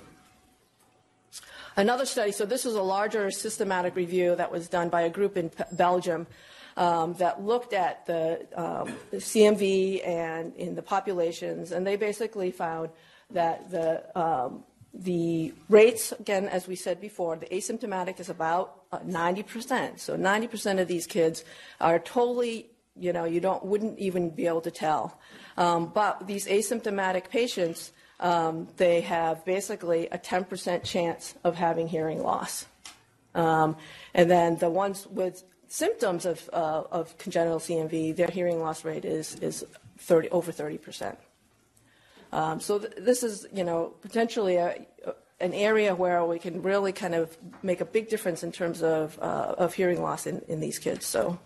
Another 1.76 2.06
study, 2.06 2.30
so 2.30 2.47
this 2.47 2.64
is 2.64 2.75
a 2.75 2.83
larger 2.83 3.33
systematic 3.33 3.97
review 3.97 4.37
that 4.37 4.52
was 4.52 4.68
done 4.68 4.88
by 4.88 5.02
a 5.02 5.11
group 5.11 5.37
in 5.37 5.50
Belgium 5.73 6.28
um, 6.76 7.14
that 7.14 7.43
looked 7.43 7.73
at 7.73 8.07
the, 8.07 8.47
um, 8.57 8.95
the, 9.11 9.19
CMV 9.19 10.07
and 10.07 10.54
in 10.57 10.75
the 10.75 10.83
populations, 10.83 11.73
and 11.73 11.87
they 11.87 11.97
basically 11.97 12.50
found 12.50 12.90
that 13.31 13.71
the 13.71 14.04
um, 14.19 14.64
the 14.95 15.52
rates, 15.69 16.12
again, 16.12 16.49
as 16.49 16.69
we 16.69 16.76
said 16.76 17.00
before, 17.00 17.37
the 17.37 17.47
asymptomatic 17.47 18.21
is 18.21 18.28
about 18.28 18.83
uh, 18.93 19.00
90%. 19.00 19.99
So 19.99 20.16
90% 20.16 20.81
of 20.81 20.87
these 20.87 21.07
kids 21.07 21.45
are 21.81 21.99
totally, 21.99 22.71
you 22.97 23.12
know, 23.12 23.25
you 23.25 23.40
don't 23.40 23.64
wouldn't 23.64 23.99
even 23.99 24.31
be 24.31 24.47
able 24.47 24.61
to 24.61 24.71
tell. 24.71 25.19
Um, 25.57 25.90
but 25.93 26.28
these 26.28 26.47
asymptomatic 26.47 27.28
patients, 27.28 27.93
um, 28.21 28.69
they 28.76 29.00
have 29.00 29.45
basically 29.45 30.07
a 30.12 30.19
10% 30.19 30.85
chance 30.85 31.35
of 31.43 31.57
having 31.57 31.88
hearing 31.88 32.23
loss. 32.23 32.66
Um, 33.35 33.76
and 34.14 34.31
then 34.31 34.59
the 34.59 34.71
ones 34.71 35.09
with 35.09 35.43
symptoms 35.75 36.25
of, 36.25 36.49
uh, 36.52 36.85
of 36.93 37.19
congenital 37.19 37.59
CMV, 37.59 38.14
their 38.14 38.28
hearing 38.28 38.61
loss 38.61 38.85
rate 38.85 39.04
is, 39.04 39.35
is 39.40 39.64
30, 39.99 40.28
over 40.31 40.52
30%. 40.52 41.16
Um, 42.33 42.61
so 42.61 42.78
th- 42.78 42.93
this 42.97 43.25
is, 43.25 43.47
you 43.52 43.64
know, 43.64 43.93
potentially 44.00 44.54
a, 44.54 44.87
an 45.40 45.52
area 45.52 45.93
where 45.93 46.25
we 46.25 46.38
can 46.38 46.62
really 46.62 46.93
kind 46.93 47.14
of 47.16 47.37
make 47.64 47.81
a 47.81 47.85
big 47.85 48.09
difference 48.09 48.45
in 48.45 48.52
terms 48.52 48.85
of, 48.85 49.19
uh, 49.19 49.57
of 49.59 49.75
hearing 49.75 50.00
loss 50.00 50.28
in, 50.28 50.43
in 50.47 50.61
these 50.61 50.78
kids. 50.78 51.07
So, 51.07 51.40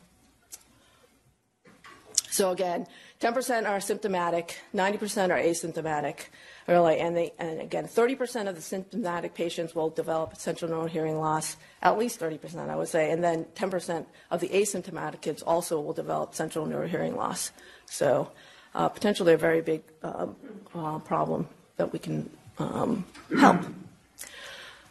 so 2.31 2.51
again, 2.51 2.87
10% 3.21 3.69
are 3.69 3.81
symptomatic, 3.81 4.59
90% 4.73 5.31
are 5.31 5.39
asymptomatic 5.39 6.27
early, 6.69 7.01
and, 7.01 7.17
they, 7.17 7.33
and 7.39 7.61
again, 7.61 7.87
30% 7.89 8.49
of 8.49 8.55
the 8.55 8.63
symptomatic 8.63 9.35
patients 9.35 9.75
will 9.75 9.91
develop 9.91 10.35
sensorineural 10.35 10.89
hearing 10.89 11.19
loss, 11.19 11.57
at 11.83 11.99
least 11.99 12.21
30%, 12.21 12.69
I 12.69 12.77
would 12.77 12.87
say, 12.87 13.11
and 13.11 13.25
then 13.25 13.47
10% 13.57 14.07
of 14.31 14.41
the 14.41 14.49
asymptomatic 14.49 15.21
kids 15.21 15.43
also 15.43 15.81
will 15.81 15.93
develop 15.93 16.33
sensorineural 16.33 16.87
hearing 16.87 17.17
loss. 17.17 17.51
So, 17.87 18.31
uh, 18.75 18.89
potentially 18.89 19.33
a 19.33 19.39
very 19.39 19.63
big 19.63 19.83
um, 20.05 20.37
uh, 20.75 20.99
problem 21.01 21.49
that 21.77 21.93
we 21.93 21.99
can 21.99 22.31
um, 22.59 23.05
help. 23.41 23.63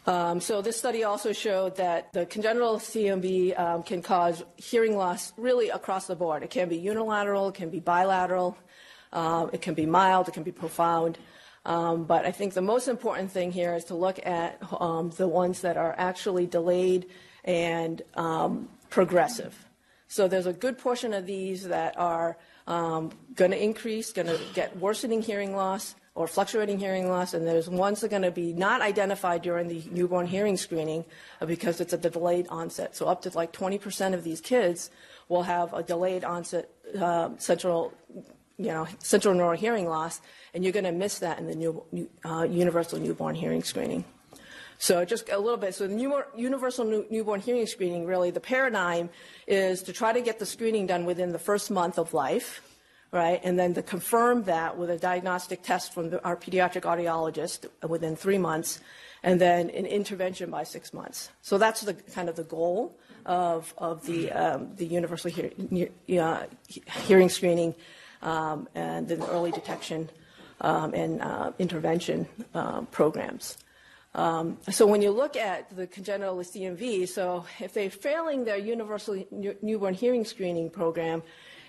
Um, 0.07 0.39
so 0.39 0.61
this 0.61 0.77
study 0.77 1.03
also 1.03 1.33
showed 1.33 1.75
that 1.75 2.13
the 2.13 2.25
congenital 2.25 2.77
CMV 2.77 3.59
um, 3.59 3.83
can 3.83 4.01
cause 4.01 4.41
hearing 4.55 4.95
loss 4.95 5.33
really 5.35 5.67
across 5.67 6.07
the 6.07 6.15
board. 6.15 6.43
It 6.43 6.49
can 6.49 6.69
be 6.69 6.77
unilateral, 6.77 7.49
it 7.49 7.55
can 7.55 7.69
be 7.69 7.81
bilateral, 7.81 8.57
uh, 9.11 9.47
it 9.51 9.61
can 9.61 9.73
be 9.73 9.85
mild, 9.85 10.29
it 10.29 10.33
can 10.33 10.43
be 10.43 10.53
profound. 10.53 11.17
Um, 11.65 12.05
but 12.05 12.25
I 12.25 12.31
think 12.31 12.53
the 12.53 12.61
most 12.61 12.87
important 12.87 13.31
thing 13.33 13.51
here 13.51 13.75
is 13.75 13.83
to 13.85 13.95
look 13.95 14.25
at 14.25 14.57
um, 14.79 15.09
the 15.17 15.27
ones 15.27 15.59
that 15.61 15.75
are 15.75 15.93
actually 15.97 16.47
delayed 16.47 17.07
and 17.43 18.01
um, 18.15 18.69
progressive. 18.89 19.53
So 20.07 20.29
there's 20.29 20.45
a 20.45 20.53
good 20.53 20.77
portion 20.77 21.13
of 21.13 21.25
these 21.25 21.67
that 21.67 21.99
are 21.99 22.37
um, 22.65 23.11
going 23.35 23.51
to 23.51 23.61
increase, 23.61 24.13
going 24.13 24.27
to 24.27 24.39
get 24.53 24.77
worsening 24.77 25.21
hearing 25.21 25.53
loss 25.53 25.95
or 26.17 26.27
fluctuating 26.27 26.79
hearing 26.79 27.07
loss, 27.07 27.35
and 27.35 27.45
there's 27.45 27.69
ones 27.69 28.01
that 28.01 28.07
are 28.07 28.09
going 28.09 28.23
to 28.23 28.31
be 28.31 28.51
not 28.51 28.81
identified 28.81 29.43
during 29.43 29.67
the 29.67 29.83
newborn 29.91 30.25
hearing 30.25 30.57
screening 30.57 31.05
uh, 31.39 31.45
because 31.45 31.79
it's 31.79 31.93
a 31.93 31.97
delayed 31.97 32.47
onset. 32.49 32.95
So 32.95 33.07
up 33.07 33.21
to 33.21 33.29
like 33.37 33.53
20% 33.53 34.15
of 34.15 34.23
these 34.23 34.41
kids 34.41 34.89
will 35.29 35.43
have 35.43 35.73
a 35.75 35.83
delayed 35.83 36.23
onset 36.23 36.71
uh, 36.99 37.29
central 37.37 37.93
you 38.57 38.69
know, 38.69 38.87
sensorineural 38.99 39.55
hearing 39.55 39.87
loss, 39.87 40.19
and 40.55 40.63
you're 40.63 40.73
going 40.73 40.85
to 40.85 40.91
miss 40.91 41.19
that 41.19 41.37
in 41.37 41.45
the 41.45 41.53
new, 41.53 42.09
uh, 42.25 42.47
universal 42.49 42.97
newborn 42.97 43.35
hearing 43.35 43.61
screening. 43.61 44.03
So 44.79 45.05
just 45.05 45.29
a 45.29 45.37
little 45.37 45.57
bit. 45.57 45.75
So 45.75 45.85
the 45.85 45.93
new, 45.93 46.23
universal 46.35 46.83
new, 46.83 47.05
newborn 47.11 47.41
hearing 47.41 47.67
screening, 47.67 48.07
really, 48.07 48.31
the 48.31 48.39
paradigm 48.39 49.11
is 49.45 49.83
to 49.83 49.93
try 49.93 50.13
to 50.13 50.21
get 50.21 50.39
the 50.39 50.47
screening 50.47 50.87
done 50.87 51.05
within 51.05 51.31
the 51.31 51.39
first 51.39 51.69
month 51.69 51.99
of 51.99 52.15
life, 52.15 52.61
right? 53.11 53.39
And 53.43 53.57
then 53.57 53.73
to 53.75 53.81
confirm 53.81 54.43
that 54.43 54.77
with 54.77 54.89
a 54.89 54.97
diagnostic 54.97 55.63
test 55.63 55.93
from 55.93 56.09
the, 56.09 56.23
our 56.23 56.35
pediatric 56.35 56.81
audiologist 56.81 57.65
within 57.87 58.15
three 58.15 58.37
months, 58.37 58.79
and 59.23 59.41
then 59.41 59.69
an 59.71 59.85
intervention 59.85 60.49
by 60.49 60.63
six 60.63 60.93
months. 60.93 61.29
So 61.41 61.57
that's 61.57 61.81
the 61.81 61.93
kind 61.93 62.29
of 62.29 62.35
the 62.35 62.43
goal 62.43 62.97
of, 63.25 63.73
of 63.77 64.05
the, 64.05 64.31
um, 64.31 64.75
the 64.75 64.85
universal 64.85 65.31
hear, 65.31 65.89
uh, 66.21 66.43
hearing 67.05 67.29
screening 67.29 67.75
um, 68.21 68.67
and 68.75 69.07
then 69.07 69.21
early 69.23 69.51
detection 69.51 70.09
um, 70.61 70.93
and 70.93 71.21
uh, 71.21 71.51
intervention 71.59 72.27
uh, 72.53 72.81
programs. 72.81 73.57
Um, 74.15 74.57
so 74.69 74.87
when 74.87 75.01
you 75.01 75.11
look 75.11 75.35
at 75.35 75.75
the 75.75 75.85
congenital 75.85 76.37
CMV, 76.37 77.07
so 77.07 77.45
if 77.59 77.73
they're 77.73 77.89
failing 77.89 78.45
their 78.45 78.57
universal 78.57 79.23
newborn 79.61 79.93
hearing 79.93 80.25
screening 80.25 80.69
program, 80.69 81.21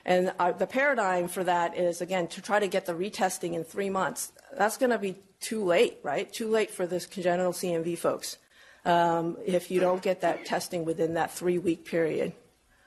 and 0.09 0.33
the 0.59 0.67
paradigm 0.67 1.29
for 1.29 1.45
that 1.45 1.77
is 1.77 2.01
again 2.01 2.29
to 2.29 2.41
try 2.41 2.59
to 2.59 2.67
get 2.67 2.87
the 2.87 2.95
retesting 2.95 3.53
in 3.53 3.63
three 3.63 3.91
months. 3.91 4.33
That's 4.57 4.79
going 4.79 4.89
to 4.89 4.99
be 4.99 5.17
too 5.39 5.63
late, 5.63 5.99
right? 6.03 6.33
Too 6.33 6.49
late 6.49 6.71
for 6.71 6.87
this 6.87 7.05
congenital 7.05 7.53
CMV 7.53 7.99
folks 7.99 8.39
um, 8.87 9.37
if 9.45 9.71
you 9.71 9.81
don't 9.81 10.01
get 10.01 10.23
that 10.23 10.47
testing 10.47 10.87
within 10.87 11.13
that 11.15 11.31
three-week 11.31 11.85
period. 11.85 12.33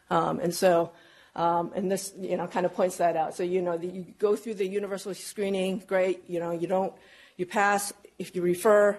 Um, 0.09 0.39
and 0.39 0.51
so 0.51 0.93
um, 1.35 1.71
and 1.75 1.91
this, 1.91 2.11
you 2.19 2.35
know, 2.37 2.47
kind 2.47 2.65
of 2.65 2.73
points 2.73 2.97
that 2.97 3.15
out. 3.15 3.35
So, 3.35 3.43
you 3.43 3.61
know, 3.61 3.77
the, 3.77 3.87
you 3.87 4.05
go 4.17 4.35
through 4.35 4.55
the 4.55 4.67
universal 4.67 5.13
screening, 5.13 5.83
great. 5.87 6.23
You 6.27 6.39
know, 6.39 6.51
you 6.51 6.65
don't, 6.65 6.91
you 7.37 7.45
pass. 7.45 7.93
If 8.19 8.35
you 8.35 8.41
refer, 8.41 8.97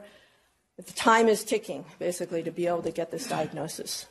the 0.77 0.93
time 0.93 1.29
is 1.29 1.45
ticking, 1.45 1.85
basically, 1.99 2.45
to 2.45 2.53
be 2.53 2.69
able 2.69 2.83
to 2.83 2.91
get 2.91 3.11
this 3.11 3.27
diagnosis. 3.27 4.07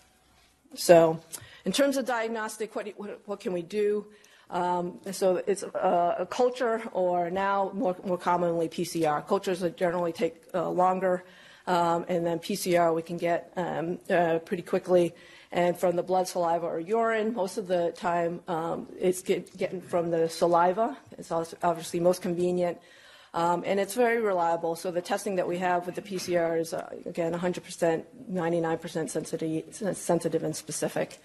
So, 0.75 1.19
in 1.65 1.71
terms 1.71 1.97
of 1.97 2.05
diagnostic, 2.05 2.75
what, 2.75 2.87
what, 2.97 3.21
what 3.25 3.39
can 3.39 3.53
we 3.53 3.61
do? 3.61 4.05
Um, 4.49 4.99
so 5.11 5.41
it's 5.47 5.63
a, 5.63 6.15
a, 6.19 6.25
culture, 6.25 6.81
or 6.91 7.29
now 7.29 7.71
more, 7.73 7.95
more 8.03 8.17
commonly 8.17 8.67
PCR. 8.67 9.25
Cultures 9.25 9.63
generally 9.77 10.11
take 10.11 10.43
uh, 10.53 10.69
longer, 10.69 11.23
um, 11.67 12.05
and 12.09 12.25
then 12.25 12.39
PCR 12.39 12.93
we 12.93 13.01
can 13.01 13.17
get 13.17 13.53
um, 13.55 13.99
uh, 14.09 14.39
pretty 14.39 14.63
quickly 14.63 15.13
and 15.53 15.77
from 15.77 15.95
the 15.95 16.03
blood, 16.03 16.27
saliva, 16.27 16.65
or 16.65 16.79
urine. 16.79 17.33
Most 17.33 17.57
of 17.57 17.67
the 17.67 17.91
time, 17.95 18.41
um, 18.47 18.87
it's 18.97 19.21
get, 19.21 19.55
getting 19.57 19.81
from 19.81 20.09
the 20.09 20.29
saliva. 20.29 20.97
It's 21.17 21.31
obviously 21.31 21.99
most 21.99 22.21
convenient. 22.21 22.77
Um, 23.33 23.63
and 23.65 23.79
it's 23.79 23.93
very 23.93 24.19
reliable. 24.19 24.75
So 24.75 24.91
the 24.91 25.01
testing 25.01 25.35
that 25.37 25.47
we 25.47 25.57
have 25.57 25.85
with 25.85 25.95
the 25.95 26.01
PCR 26.01 26.59
is, 26.59 26.73
uh, 26.73 26.89
again, 27.05 27.33
100%, 27.33 28.03
99% 28.29 29.09
sensitive, 29.09 29.95
sensitive 29.95 30.43
and 30.43 30.55
specific. 30.55 31.21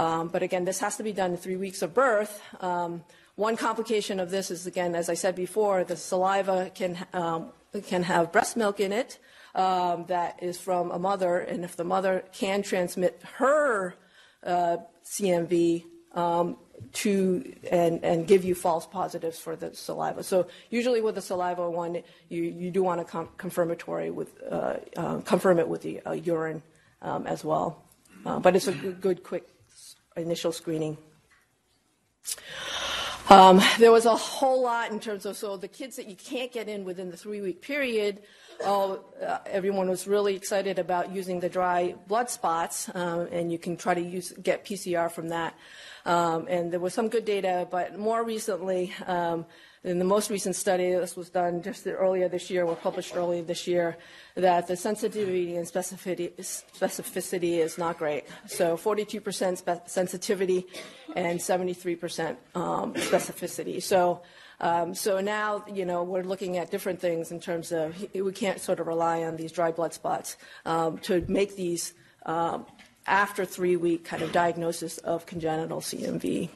Um, 0.00 0.28
but 0.28 0.42
again, 0.42 0.64
this 0.64 0.80
has 0.80 0.96
to 0.96 1.02
be 1.02 1.12
done 1.12 1.32
in 1.32 1.36
three 1.36 1.56
weeks 1.56 1.82
of 1.82 1.92
birth. 1.92 2.40
Um, 2.62 3.04
one 3.34 3.54
complication 3.58 4.18
of 4.18 4.30
this 4.30 4.50
is, 4.50 4.66
again, 4.66 4.94
as 4.94 5.10
I 5.10 5.14
said 5.14 5.34
before, 5.34 5.84
the 5.84 5.94
saliva 5.94 6.70
can, 6.74 6.96
um, 7.12 7.52
can 7.86 8.02
have 8.04 8.32
breast 8.32 8.56
milk 8.56 8.80
in 8.80 8.92
it 8.92 9.18
um, 9.54 10.06
that 10.08 10.42
is 10.42 10.56
from 10.58 10.90
a 10.90 10.98
mother, 10.98 11.40
and 11.40 11.64
if 11.64 11.76
the 11.76 11.84
mother 11.84 12.24
can 12.32 12.62
transmit 12.62 13.20
her 13.34 13.94
uh, 14.42 14.78
CMV 15.04 15.84
um, 16.14 16.56
to 16.94 17.54
and, 17.70 18.02
and 18.02 18.26
give 18.26 18.42
you 18.42 18.54
false 18.54 18.86
positives 18.86 19.38
for 19.38 19.54
the 19.54 19.74
saliva. 19.74 20.22
So 20.22 20.46
usually 20.70 21.02
with 21.02 21.16
the 21.16 21.20
saliva 21.20 21.70
one, 21.70 22.02
you, 22.30 22.42
you 22.42 22.70
do 22.70 22.82
want 22.82 23.02
to 23.02 23.04
com- 23.04 23.28
confirmatory 23.36 24.10
with 24.10 24.32
uh, 24.50 24.76
uh, 24.96 25.20
confirm 25.20 25.58
it 25.58 25.68
with 25.68 25.82
the 25.82 26.00
uh, 26.06 26.12
urine 26.12 26.62
um, 27.02 27.26
as 27.26 27.44
well. 27.44 27.84
Uh, 28.24 28.38
but 28.38 28.56
it's 28.56 28.66
a 28.66 28.72
good, 28.72 29.00
good, 29.00 29.22
quick 29.22 29.46
initial 30.16 30.52
screening. 30.52 30.98
Um, 33.30 33.60
there 33.78 33.92
was 33.92 34.06
a 34.06 34.16
whole 34.16 34.62
lot 34.62 34.90
in 34.90 34.98
terms 34.98 35.24
of 35.24 35.36
so 35.36 35.56
the 35.56 35.68
kids 35.68 35.94
that 35.96 36.08
you 36.08 36.16
can't 36.16 36.50
get 36.52 36.68
in 36.68 36.84
within 36.84 37.12
the 37.12 37.16
three 37.16 37.40
week 37.40 37.62
period. 37.62 38.22
Oh, 38.62 39.04
uh, 39.24 39.38
everyone 39.46 39.88
was 39.88 40.08
really 40.08 40.34
excited 40.34 40.80
about 40.80 41.12
using 41.12 41.38
the 41.38 41.48
dry 41.48 41.94
blood 42.08 42.28
spots, 42.28 42.90
um, 42.94 43.28
and 43.30 43.52
you 43.52 43.58
can 43.58 43.76
try 43.76 43.94
to 43.94 44.00
use 44.00 44.32
get 44.42 44.64
PCR 44.64 45.10
from 45.10 45.28
that. 45.28 45.54
Um, 46.04 46.46
and 46.48 46.72
there 46.72 46.80
was 46.80 46.92
some 46.92 47.08
good 47.08 47.24
data, 47.24 47.68
but 47.70 47.98
more 47.98 48.24
recently, 48.24 48.92
um, 49.06 49.46
in 49.82 49.98
the 49.98 50.04
most 50.04 50.30
recent 50.30 50.56
study, 50.56 50.90
this 50.92 51.16
was 51.16 51.30
done 51.30 51.62
just 51.62 51.86
earlier 51.86 52.28
this 52.28 52.50
year, 52.50 52.66
were 52.66 52.74
published 52.74 53.16
earlier 53.16 53.42
this 53.42 53.66
year, 53.66 53.96
that 54.34 54.66
the 54.66 54.76
sensitivity 54.76 55.56
and 55.56 55.66
specificity, 55.66 57.58
is 57.58 57.78
not 57.78 57.98
great. 57.98 58.24
So 58.46 58.76
42% 58.76 59.88
sensitivity 59.88 60.66
and 61.16 61.40
73% 61.40 62.36
um, 62.54 62.94
specificity. 62.94 63.82
So 63.82 64.22
um, 64.62 64.94
so 64.94 65.20
now, 65.20 65.64
you 65.72 65.86
know, 65.86 66.02
we're 66.02 66.22
looking 66.22 66.58
at 66.58 66.70
different 66.70 67.00
things 67.00 67.32
in 67.32 67.40
terms 67.40 67.72
of 67.72 67.96
we 68.14 68.32
can't 68.32 68.60
sort 68.60 68.78
of 68.78 68.86
rely 68.86 69.22
on 69.22 69.36
these 69.36 69.52
dry 69.52 69.72
blood 69.72 69.94
spots 69.94 70.36
um, 70.66 70.98
to 70.98 71.24
make 71.28 71.56
these 71.56 71.94
um, 72.26 72.66
after 73.06 73.46
three 73.46 73.76
week 73.76 74.04
kind 74.04 74.22
of 74.22 74.32
diagnosis 74.32 74.98
of 74.98 75.24
congenital 75.24 75.80
CMV. 75.80 76.50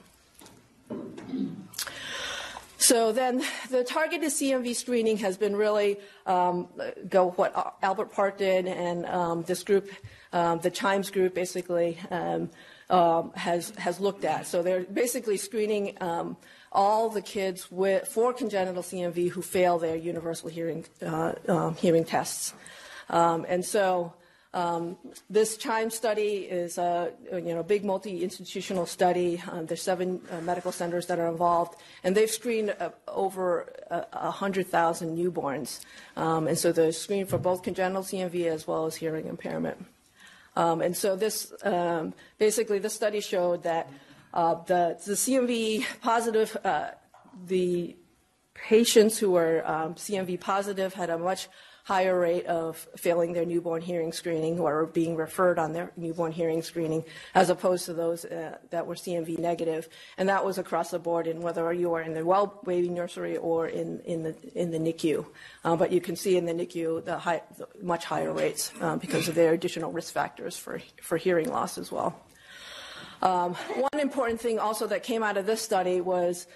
So 2.76 3.12
then 3.12 3.42
the 3.70 3.84
targeted 3.84 4.30
CMV 4.30 4.74
screening 4.74 5.16
has 5.18 5.36
been 5.36 5.56
really 5.56 5.98
um, 6.26 6.68
go 7.08 7.30
what 7.30 7.76
Albert 7.82 8.12
Park 8.12 8.38
did 8.38 8.66
and 8.66 9.06
um, 9.06 9.42
this 9.44 9.62
group, 9.62 9.90
um, 10.32 10.58
the 10.60 10.70
Chimes 10.70 11.10
group 11.10 11.34
basically 11.34 11.98
um, 12.10 12.50
um, 12.90 13.32
has, 13.34 13.70
has 13.76 14.00
looked 14.00 14.24
at. 14.24 14.46
So 14.46 14.62
they're 14.62 14.84
basically 14.84 15.36
screening 15.36 15.96
um, 16.00 16.36
all 16.72 17.08
the 17.08 17.22
kids 17.22 17.70
with, 17.70 18.06
for 18.08 18.32
congenital 18.32 18.82
CMV 18.82 19.30
who 19.30 19.42
fail 19.42 19.78
their 19.78 19.96
universal 19.96 20.48
hearing, 20.48 20.84
uh, 21.00 21.70
hearing 21.72 22.04
tests. 22.04 22.54
and 23.08 23.64
so 23.64 24.12
um, 24.54 24.96
this 25.28 25.56
CHIME 25.56 25.90
study 25.90 26.46
is 26.48 26.78
a 26.78 27.12
you 27.32 27.54
know, 27.54 27.64
big 27.64 27.84
multi-institutional 27.84 28.86
study. 28.86 29.42
Um, 29.50 29.66
there's 29.66 29.82
seven 29.82 30.20
uh, 30.30 30.40
medical 30.42 30.70
centers 30.70 31.06
that 31.08 31.18
are 31.18 31.26
involved, 31.26 31.74
and 32.04 32.16
they've 32.16 32.30
screened 32.30 32.74
uh, 32.78 32.90
over 33.08 33.68
uh, 33.90 34.04
100,000 34.12 35.18
newborns. 35.18 35.80
Um, 36.16 36.46
and 36.46 36.56
so 36.56 36.70
they're 36.70 36.92
screened 36.92 37.28
for 37.28 37.36
both 37.36 37.64
congenital 37.64 38.04
CMV 38.04 38.46
as 38.46 38.64
well 38.64 38.86
as 38.86 38.94
hearing 38.94 39.26
impairment. 39.26 39.84
Um, 40.54 40.82
and 40.82 40.96
so 40.96 41.16
this, 41.16 41.52
um, 41.64 42.14
basically, 42.38 42.78
this 42.78 42.94
study 42.94 43.20
showed 43.20 43.64
that 43.64 43.90
uh, 44.32 44.54
the, 44.66 44.96
the 45.04 45.14
CMV 45.14 45.84
positive, 46.00 46.56
uh, 46.64 46.90
the 47.48 47.96
patients 48.54 49.18
who 49.18 49.32
were 49.32 49.68
um, 49.68 49.94
CMV 49.94 50.38
positive 50.38 50.94
had 50.94 51.10
a 51.10 51.18
much 51.18 51.48
higher 51.84 52.18
rate 52.18 52.46
of 52.46 52.88
failing 52.96 53.34
their 53.34 53.44
newborn 53.44 53.82
hearing 53.82 54.10
screening 54.10 54.58
or 54.58 54.86
being 54.86 55.14
referred 55.16 55.58
on 55.58 55.74
their 55.74 55.92
newborn 55.98 56.32
hearing 56.32 56.62
screening 56.62 57.04
as 57.34 57.50
opposed 57.50 57.84
to 57.84 57.92
those 57.92 58.24
uh, 58.24 58.56
that 58.70 58.86
were 58.86 58.94
CMV 58.94 59.38
negative. 59.38 59.88
And 60.16 60.30
that 60.30 60.44
was 60.44 60.56
across 60.56 60.90
the 60.90 60.98
board 60.98 61.26
in 61.26 61.42
whether 61.42 61.70
you 61.74 61.92
are 61.92 62.00
in 62.00 62.14
the 62.14 62.24
well 62.24 62.60
baby 62.64 62.88
nursery 62.88 63.36
or 63.36 63.68
in, 63.68 64.00
in, 64.00 64.22
the, 64.22 64.34
in 64.54 64.70
the 64.70 64.78
NICU. 64.78 65.26
Uh, 65.62 65.76
but 65.76 65.92
you 65.92 66.00
can 66.00 66.16
see 66.16 66.38
in 66.38 66.46
the 66.46 66.54
NICU 66.54 67.04
the, 67.04 67.18
high, 67.18 67.42
the 67.58 67.68
much 67.82 68.06
higher 68.06 68.32
rates 68.32 68.72
um, 68.80 68.98
because 68.98 69.28
of 69.28 69.34
their 69.34 69.52
additional 69.52 69.92
risk 69.92 70.14
factors 70.14 70.56
for, 70.56 70.80
for 71.02 71.18
hearing 71.18 71.50
loss 71.50 71.76
as 71.76 71.92
well. 71.92 72.18
Um, 73.20 73.54
one 73.54 74.00
important 74.00 74.40
thing 74.40 74.58
also 74.58 74.86
that 74.86 75.02
came 75.02 75.22
out 75.22 75.36
of 75.36 75.44
this 75.44 75.60
study 75.60 76.00
was 76.00 76.46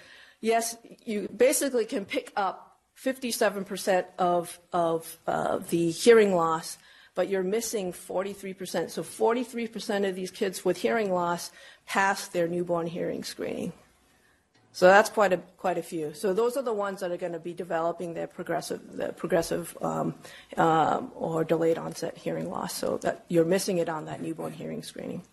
yes, 0.41 0.75
you 1.05 1.27
basically 1.35 1.85
can 1.85 2.05
pick 2.05 2.31
up 2.35 2.68
57% 3.03 4.05
of, 4.17 4.59
of 4.73 5.17
uh, 5.25 5.59
the 5.69 5.91
hearing 5.91 6.35
loss, 6.35 6.77
but 7.15 7.29
you're 7.29 7.43
missing 7.43 7.93
43%. 7.93 8.89
So 8.89 9.03
43% 9.03 10.07
of 10.07 10.15
these 10.15 10.31
kids 10.31 10.65
with 10.65 10.77
hearing 10.77 11.13
loss 11.13 11.51
pass 11.85 12.27
their 12.27 12.47
newborn 12.47 12.87
hearing 12.87 13.23
screening. 13.23 13.71
So 14.71 14.85
that's 14.85 15.09
quite 15.09 15.33
a 15.33 15.37
quite 15.57 15.79
a 15.79 15.83
few. 15.83 16.13
So 16.13 16.31
those 16.31 16.55
are 16.55 16.61
the 16.61 16.73
ones 16.73 16.99
that 16.99 17.11
are 17.11 17.17
going 17.17 17.33
to 17.33 17.39
be 17.39 17.53
developing 17.53 18.13
their 18.13 18.27
progressive 18.27 18.81
the 18.95 19.11
progressive 19.13 19.75
um, 19.81 20.13
um, 20.57 21.11
or 21.15 21.43
delayed 21.43 21.79
onset 21.79 22.15
hearing 22.15 22.49
loss. 22.51 22.75
So 22.75 22.97
that 22.99 23.25
you're 23.29 23.45
missing 23.45 23.79
it 23.79 23.89
on 23.89 24.05
that 24.05 24.21
newborn 24.21 24.53
hearing 24.53 24.83
screening. 24.83 25.23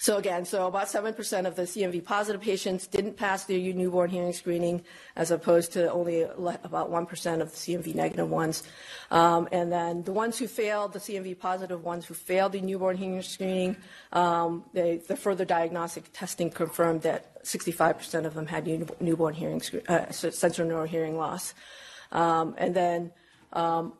So 0.00 0.16
again, 0.16 0.46
so 0.46 0.66
about 0.66 0.86
7% 0.86 1.46
of 1.46 1.56
the 1.56 1.64
CMV 1.64 2.02
positive 2.02 2.40
patients 2.40 2.86
didn't 2.86 3.18
pass 3.18 3.44
their 3.44 3.58
newborn 3.58 4.08
hearing 4.08 4.32
screening 4.32 4.82
as 5.14 5.30
opposed 5.30 5.74
to 5.74 5.92
only 5.92 6.22
about 6.22 6.90
1% 6.90 7.40
of 7.42 7.50
the 7.50 7.56
CMV 7.56 7.94
negative 7.94 8.30
ones. 8.30 8.62
Um, 9.10 9.46
and 9.52 9.70
then 9.70 10.02
the 10.04 10.12
ones 10.12 10.38
who 10.38 10.46
failed, 10.46 10.94
the 10.94 11.00
CMV 11.00 11.38
positive 11.38 11.84
ones 11.84 12.06
who 12.06 12.14
failed 12.14 12.52
the 12.52 12.62
newborn 12.62 12.96
hearing 12.96 13.20
screening, 13.20 13.76
um, 14.14 14.64
they, 14.72 14.96
the 15.06 15.16
further 15.16 15.44
diagnostic 15.44 16.10
testing 16.14 16.48
confirmed 16.48 17.02
that 17.02 17.44
65% 17.44 18.24
of 18.24 18.32
them 18.32 18.46
had 18.46 18.66
newborn 19.02 19.34
hearing, 19.34 19.60
uh, 19.86 20.06
sensorineural 20.06 20.86
hearing 20.86 21.18
loss. 21.18 21.52
Um, 22.10 22.54
and 22.56 22.74
then 22.74 23.12
um, 23.52 23.92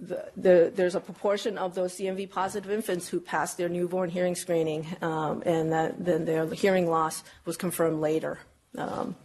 the, 0.00 0.30
the, 0.36 0.72
there's 0.74 0.94
a 0.94 1.00
proportion 1.00 1.58
of 1.58 1.74
those 1.74 1.94
CMV 1.94 2.30
positive 2.30 2.70
infants 2.70 3.08
who 3.08 3.20
passed 3.20 3.56
their 3.56 3.68
newborn 3.68 4.10
hearing 4.10 4.34
screening, 4.34 4.86
um, 5.02 5.42
and 5.44 5.72
that, 5.72 6.04
then 6.04 6.24
their 6.24 6.46
hearing 6.46 6.88
loss 6.88 7.24
was 7.44 7.56
confirmed 7.56 8.00
later. 8.00 8.38
Um, 8.76 9.16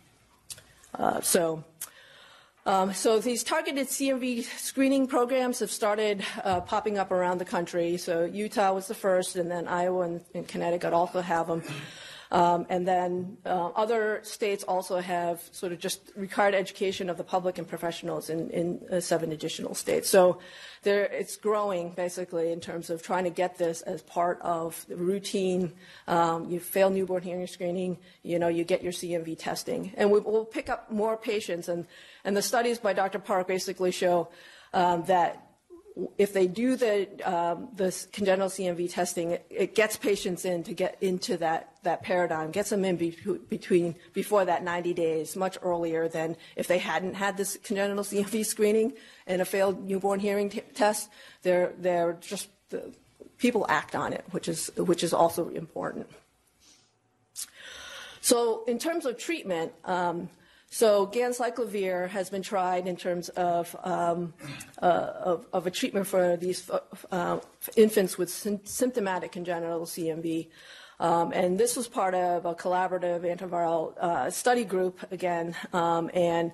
uh, 0.98 1.22
so, 1.22 1.64
um, 2.66 2.94
so 2.94 3.20
these 3.20 3.44
targeted 3.44 3.88
CMV 3.88 4.44
screening 4.44 5.08
programs 5.08 5.60
have 5.60 5.72
started 5.72 6.24
uh, 6.44 6.62
popping 6.62 6.98
up 6.98 7.12
around 7.12 7.38
the 7.38 7.46
country. 7.46 7.98
So 7.98 8.26
Utah 8.26 8.74
was 8.74 8.88
the 8.88 8.96
first, 8.96 9.36
and 9.36 9.52
then 9.52 9.68
Iowa 9.68 10.02
and, 10.02 10.22
and 10.34 10.48
Connecticut 10.48 10.94
also 10.94 11.22
have 11.22 11.48
them. 11.48 11.64
Um, 12.34 12.66
and 12.68 12.88
then 12.88 13.38
uh, 13.46 13.68
other 13.76 14.20
states 14.24 14.64
also 14.64 15.00
have 15.00 15.40
sort 15.52 15.72
of 15.72 15.78
just 15.78 16.12
required 16.16 16.56
education 16.56 17.08
of 17.08 17.18
the 17.18 17.24
public 17.24 17.60
and 17.60 17.68
professionals 17.68 18.32
in, 18.32 18.50
in 18.50 18.82
uh, 18.92 19.00
seven 19.00 19.32
additional 19.32 19.76
states. 19.76 20.10
So 20.10 20.40
there, 20.82 21.06
it's 21.06 21.38
growing 21.38 21.92
basically 21.92 22.52
in 22.52 22.60
terms 22.60 22.90
of 22.90 23.04
trying 23.04 23.26
to 23.26 23.30
get 23.30 23.60
this 23.60 23.84
as 23.84 24.02
part 24.02 24.42
of 24.42 24.84
the 24.90 24.96
routine. 24.96 25.74
Um, 26.08 26.50
you 26.50 26.60
fail 26.60 26.90
newborn 26.90 27.22
hearing 27.22 27.46
screening, 27.46 28.00
you 28.24 28.40
know, 28.40 28.48
you 28.48 28.64
get 28.64 28.82
your 28.82 28.94
CMV 28.94 29.38
testing. 29.38 29.94
And 29.96 30.10
we, 30.10 30.20
will 30.20 30.44
pick 30.44 30.70
up 30.70 30.92
more 30.92 31.16
patients. 31.16 31.70
And, 31.70 31.86
and 32.24 32.36
the 32.36 32.42
studies 32.42 32.80
by 32.80 32.94
Dr. 32.94 33.20
Park 33.20 33.48
basically 33.48 33.92
show 33.92 34.30
um, 34.74 35.04
that 35.04 35.43
if 36.18 36.34
they 36.34 36.48
do 36.48 36.76
the 36.76 37.08
um, 37.24 37.70
the 37.76 38.06
congenital 38.12 38.50
CMV 38.50 38.92
testing, 38.92 39.32
it, 39.32 39.46
it, 39.50 39.76
gets 39.76 39.96
patients 39.96 40.44
in 40.44 40.64
to 40.64 40.74
get 40.74 40.98
into 41.02 41.38
that 41.38 41.76
that 41.84 42.02
paradigm, 42.02 42.52
gets 42.52 42.70
them 42.70 42.84
in 42.84 42.96
be, 42.96 43.16
between 43.50 43.96
before 44.14 44.46
that 44.46 44.64
90 44.64 44.94
days, 44.94 45.36
much 45.36 45.58
earlier 45.62 46.08
than 46.08 46.36
if 46.56 46.68
they 46.68 46.80
hadn't 46.80 47.14
had 47.14 47.38
this 47.38 47.58
congenital 47.64 48.04
CMV 48.04 48.46
screening 48.46 48.94
and 49.28 49.42
a 49.42 49.46
failed 49.46 49.88
newborn 49.88 50.20
hearing 50.20 50.50
t- 50.50 50.62
test. 50.74 51.10
They're 51.44 51.74
they're 51.78 52.14
just 52.14 52.50
the, 52.70 52.92
people 53.38 53.66
act 53.70 53.96
on 53.96 54.14
it, 54.14 54.26
which 54.32 54.48
is 54.48 54.72
which 54.78 55.04
is 55.04 55.14
also 55.14 55.50
important. 55.50 56.08
So 58.22 58.64
in 58.68 58.80
terms 58.80 59.06
of 59.06 59.18
treatment. 59.18 59.74
Um, 59.86 60.30
so 60.74 61.06
ganciclovir 61.06 62.10
has 62.10 62.32
been 62.32 62.42
tried 62.42 62.88
in 62.88 62.96
terms 62.96 63.30
of, 63.30 63.76
um, 63.84 64.34
uh, 64.82 65.12
of, 65.22 65.46
of, 65.54 65.68
a 65.68 65.72
treatment 65.72 66.08
for 66.08 66.36
these 66.36 66.68
uh, 67.12 67.40
infants 67.76 68.18
with 68.18 68.32
symptomatic 68.66 69.34
congenital 69.34 69.82
CMV. 69.82 70.48
Um, 71.00 71.32
and 71.32 71.60
this 71.60 71.76
was 71.76 71.88
part 71.88 72.16
of 72.16 72.46
a 72.46 72.56
collaborative 72.56 73.22
antiviral 73.22 73.96
uh, 74.00 74.32
study 74.32 74.64
group 74.64 75.00
again. 75.12 75.56
Um, 75.74 76.10
and 76.12 76.52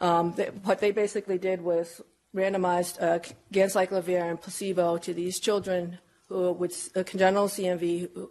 um, 0.00 0.32
they, 0.34 0.46
what 0.46 0.80
they 0.80 0.90
basically 0.90 1.36
did 1.36 1.60
was 1.60 2.00
randomized 2.34 3.02
uh, 3.02 3.18
ganciclovir 3.52 4.30
and 4.30 4.40
placebo 4.40 4.96
to 4.96 5.12
these 5.12 5.38
children 5.38 5.98
who 6.30 6.52
with 6.52 6.88
congenital 7.04 7.48
CMV 7.48 8.28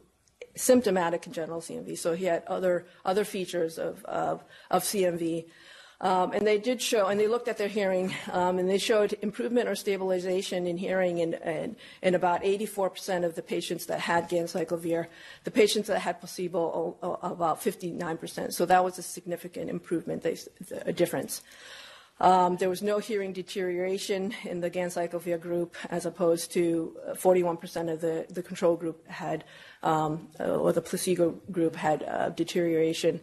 symptomatic 0.58 1.22
congenital 1.22 1.62
CMV. 1.62 1.98
So 1.98 2.14
he 2.14 2.26
had 2.26 2.44
other 2.46 2.86
other 3.06 3.24
features 3.24 3.78
of 3.78 4.04
of, 4.06 4.44
of 4.70 4.84
CMV. 4.84 5.46
Um, 6.00 6.32
and 6.32 6.46
they 6.46 6.60
did 6.60 6.80
show, 6.80 7.08
and 7.08 7.20
they 7.20 7.26
looked 7.26 7.48
at 7.48 7.58
their 7.58 7.68
hearing, 7.68 8.14
um, 8.32 8.60
and 8.60 8.70
they 8.70 8.78
showed 8.78 9.18
improvement 9.24 9.68
or 9.68 9.74
stabilization 9.74 10.68
in 10.68 10.78
hearing 10.78 11.18
in, 11.18 11.34
in, 11.34 11.76
in, 12.04 12.14
about 12.14 12.44
84% 12.44 13.26
of 13.26 13.34
the 13.34 13.42
patients 13.42 13.88
that 13.88 14.00
had 14.00 14.30
ganciclovir. 14.30 15.08
The 15.44 15.50
patients 15.50 15.88
that 15.88 16.00
had 16.00 16.20
placebo, 16.20 16.98
about 17.24 17.62
59%. 17.62 18.54
So 18.54 18.68
that 18.68 18.84
was 18.84 19.00
a 19.00 19.02
significant 19.02 19.72
improvement, 19.72 20.24
a 20.86 20.94
difference. 20.94 21.42
Um, 22.20 22.58
there 22.58 22.70
was 22.70 22.82
no 22.82 22.98
hearing 22.98 23.32
deterioration 23.32 24.34
in 24.44 24.60
the 24.60 24.72
ganciclovir 24.72 25.40
group, 25.40 25.76
as 25.90 26.06
opposed 26.06 26.52
to 26.54 26.96
41% 27.14 27.92
of 27.92 28.02
the, 28.02 28.26
the 28.30 28.42
control 28.42 28.76
group 28.76 29.08
had, 29.08 29.44
um, 29.84 30.30
or 30.40 30.74
the 30.74 30.82
placebo 30.82 31.32
group 31.52 31.76
had 31.76 32.04
uh, 32.04 32.30
deterioration. 32.30 33.20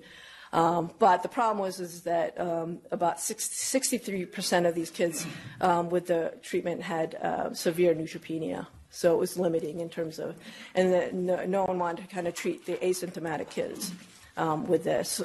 Um, 0.53 0.93
but 1.01 1.25
the 1.25 1.29
problem 1.29 1.59
was 1.59 1.81
is 1.81 2.03
that 2.03 2.41
um, 2.41 2.79
about 2.93 3.19
63% 3.19 4.69
of 4.69 4.75
these 4.77 4.91
kids 4.91 5.27
um, 5.61 5.91
with 5.91 6.07
the 6.07 6.33
treatment 6.43 6.81
had 6.81 7.17
uh, 7.17 7.53
severe 7.53 7.93
neutropenia. 7.93 8.69
So 8.91 9.13
it 9.13 9.19
was 9.19 9.37
limiting 9.37 9.81
in 9.81 9.89
terms 9.89 10.21
of, 10.21 10.37
and 10.77 11.27
no, 11.27 11.45
no, 11.45 11.65
one 11.65 11.81
wanted 11.81 12.03
to 12.03 12.15
kind 12.15 12.29
of 12.29 12.35
treat 12.35 12.65
the 12.65 12.75
asymptomatic 12.75 13.51
kids 13.51 13.91
um, 14.37 14.69
with 14.69 14.85
this. 14.85 15.21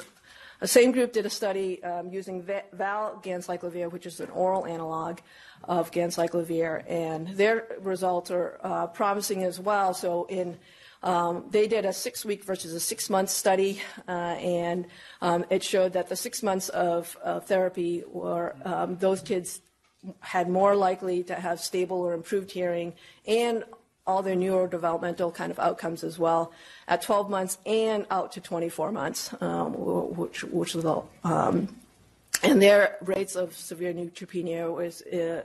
The 0.60 0.68
same 0.68 0.92
group 0.92 1.12
did 1.12 1.24
a 1.24 1.30
study 1.30 1.82
um, 1.82 2.10
using 2.10 2.42
valganciclovir, 2.42 3.90
which 3.90 4.04
is 4.04 4.20
an 4.20 4.30
oral 4.30 4.66
analog 4.66 5.18
of 5.64 5.90
ganciclovir, 5.90 6.84
and 6.88 7.28
their 7.28 7.66
results 7.80 8.30
are 8.30 8.60
uh, 8.62 8.86
promising 8.88 9.42
as 9.42 9.58
well. 9.58 9.94
So 9.94 10.26
in 10.26 10.58
um, 11.02 11.46
they 11.50 11.66
did 11.66 11.86
a 11.86 11.94
six 11.94 12.26
week 12.26 12.44
versus 12.44 12.74
a 12.74 12.80
six 12.80 13.08
month 13.08 13.30
study, 13.30 13.80
uh, 14.06 14.10
and 14.10 14.86
um, 15.22 15.46
it 15.48 15.62
showed 15.62 15.94
that 15.94 16.10
the 16.10 16.16
six 16.16 16.42
months 16.42 16.68
of 16.68 17.16
uh, 17.24 17.40
therapy 17.40 18.04
were 18.06 18.54
um, 18.66 18.98
those 18.98 19.22
kids 19.22 19.62
had 20.20 20.48
more 20.48 20.76
likely 20.76 21.22
to 21.24 21.34
have 21.34 21.60
stable 21.60 22.00
or 22.00 22.12
improved 22.14 22.50
hearing 22.50 22.94
and 23.26 23.64
all 24.06 24.22
their 24.22 24.36
neurodevelopmental 24.36 25.32
kind 25.34 25.50
of 25.50 25.58
outcomes 25.58 26.02
as 26.02 26.18
well 26.18 26.52
at 26.88 27.02
12 27.02 27.30
months 27.30 27.58
and 27.66 28.06
out 28.10 28.32
to 28.32 28.40
24 28.40 28.92
months, 28.92 29.34
um, 29.40 29.72
which, 30.16 30.42
which 30.44 30.74
was 30.74 30.84
the, 30.84 31.02
um, 31.24 31.68
and 32.42 32.62
their 32.62 32.96
rates 33.02 33.36
of 33.36 33.54
severe 33.54 33.92
neutropenia 33.92 34.74
was 34.74 35.02
uh, 35.02 35.42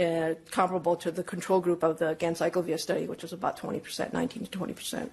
uh, 0.00 0.34
comparable 0.50 0.96
to 0.96 1.10
the 1.10 1.22
control 1.22 1.60
group 1.60 1.82
of 1.82 1.98
the 1.98 2.14
ganciclovir 2.16 2.78
study, 2.78 3.06
which 3.06 3.22
was 3.22 3.32
about 3.32 3.58
20%, 3.58 4.12
19 4.12 4.46
to 4.46 4.58
20%. 4.58 5.10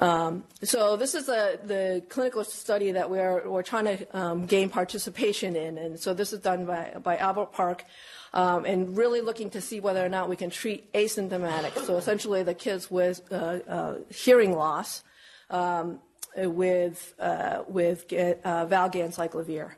Um, 0.00 0.44
so 0.62 0.96
this 0.96 1.14
is 1.14 1.28
a, 1.28 1.58
the 1.62 2.02
clinical 2.08 2.42
study 2.42 2.92
that 2.92 3.10
we're, 3.10 3.46
we're 3.46 3.62
trying 3.62 3.84
to 3.84 4.18
um, 4.18 4.46
gain 4.46 4.70
participation 4.70 5.54
in. 5.54 5.76
And 5.76 6.00
so 6.00 6.14
this 6.14 6.32
is 6.32 6.40
done 6.40 6.64
by, 6.64 6.94
by 7.02 7.18
Albert 7.18 7.52
Park 7.52 7.84
um, 8.32 8.64
and 8.64 8.96
really 8.96 9.20
looking 9.20 9.50
to 9.50 9.60
see 9.60 9.80
whether 9.80 10.04
or 10.04 10.08
not 10.08 10.28
we 10.28 10.36
can 10.36 10.50
treat 10.50 10.92
asymptomatic. 10.92 11.84
So 11.84 11.96
essentially 11.96 12.42
the 12.42 12.54
kids 12.54 12.90
with 12.90 13.20
uh, 13.32 13.34
uh, 13.68 13.94
hearing 14.08 14.54
loss 14.54 15.02
um, 15.50 15.98
with, 16.36 17.14
uh, 17.18 17.62
with 17.68 18.04
uh, 18.12 18.66
valganciclovir. 18.66 19.72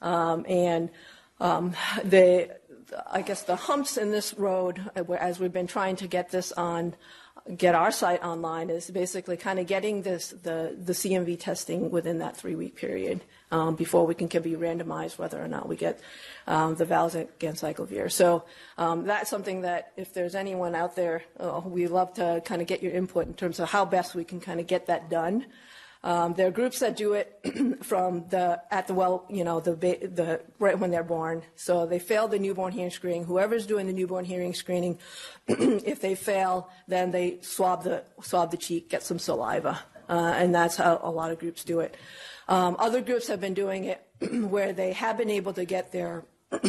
Um, 0.00 0.46
and 0.48 0.90
um, 1.40 1.74
the, 2.04 2.56
I 3.10 3.22
guess 3.22 3.42
the 3.42 3.56
humps 3.56 3.96
in 3.96 4.12
this 4.12 4.34
road, 4.34 4.90
uh, 4.96 5.12
as 5.14 5.40
we've 5.40 5.52
been 5.52 5.66
trying 5.66 5.96
to 5.96 6.06
get 6.06 6.30
this 6.30 6.52
on, 6.52 6.94
get 7.56 7.74
our 7.74 7.90
site 7.90 8.22
online, 8.22 8.70
is 8.70 8.90
basically 8.90 9.36
kind 9.36 9.58
of 9.58 9.66
getting 9.66 10.02
this 10.02 10.30
the 10.30 10.76
the 10.76 10.92
CMV 10.92 11.38
testing 11.38 11.90
within 11.90 12.18
that 12.18 12.36
three 12.36 12.56
week 12.56 12.74
period 12.76 13.20
um, 13.50 13.76
before 13.76 14.06
we 14.06 14.14
can, 14.14 14.28
can 14.28 14.42
be 14.42 14.52
randomized 14.52 15.18
whether 15.18 15.42
or 15.42 15.48
not 15.48 15.68
we 15.68 15.76
get 15.76 16.00
um, 16.46 16.74
the 16.74 16.86
valganciclovir. 16.86 18.10
So 18.10 18.44
um, 18.78 19.06
that's 19.06 19.30
something 19.30 19.62
that 19.62 19.92
if 19.96 20.12
there's 20.12 20.34
anyone 20.34 20.74
out 20.74 20.96
there, 20.96 21.22
uh, 21.38 21.60
we 21.64 21.86
love 21.86 22.14
to 22.14 22.42
kind 22.44 22.60
of 22.60 22.68
get 22.68 22.82
your 22.82 22.92
input 22.92 23.26
in 23.26 23.34
terms 23.34 23.60
of 23.60 23.70
how 23.70 23.84
best 23.84 24.14
we 24.14 24.24
can 24.24 24.40
kind 24.40 24.60
of 24.60 24.66
get 24.66 24.86
that 24.86 25.10
done. 25.10 25.46
Um, 26.06 26.34
there 26.34 26.46
are 26.46 26.52
groups 26.52 26.78
that 26.80 26.96
do 26.96 27.14
it 27.14 27.40
from 27.82 28.28
the 28.28 28.62
at 28.70 28.86
the 28.86 28.94
well, 28.94 29.26
you 29.28 29.42
know, 29.42 29.58
the 29.58 29.74
the 29.74 30.40
right 30.60 30.78
when 30.78 30.92
they're 30.92 31.02
born. 31.02 31.42
So 31.56 31.84
they 31.84 31.98
fail 31.98 32.28
the 32.28 32.38
newborn 32.38 32.72
hearing 32.72 32.92
screening. 32.92 33.24
Whoever's 33.24 33.66
doing 33.66 33.88
the 33.88 33.92
newborn 33.92 34.24
hearing 34.24 34.54
screening, 34.54 35.00
if 35.48 36.00
they 36.00 36.14
fail, 36.14 36.70
then 36.86 37.10
they 37.10 37.38
swab 37.40 37.82
the 37.82 38.04
swab 38.20 38.52
the 38.52 38.56
cheek, 38.56 38.88
get 38.88 39.02
some 39.02 39.18
saliva, 39.18 39.80
uh, 40.08 40.34
and 40.36 40.54
that's 40.54 40.76
how 40.76 41.00
a 41.02 41.10
lot 41.10 41.32
of 41.32 41.40
groups 41.40 41.64
do 41.64 41.80
it. 41.80 41.96
Um, 42.48 42.76
other 42.78 43.00
groups 43.00 43.28
have 43.28 43.40
been 43.40 43.54
doing 43.54 43.84
it 43.84 44.06
where 44.32 44.72
they 44.72 44.92
have 44.92 45.18
been 45.18 45.30
able 45.30 45.52
to 45.54 45.64
get 45.64 45.92
their 45.92 46.24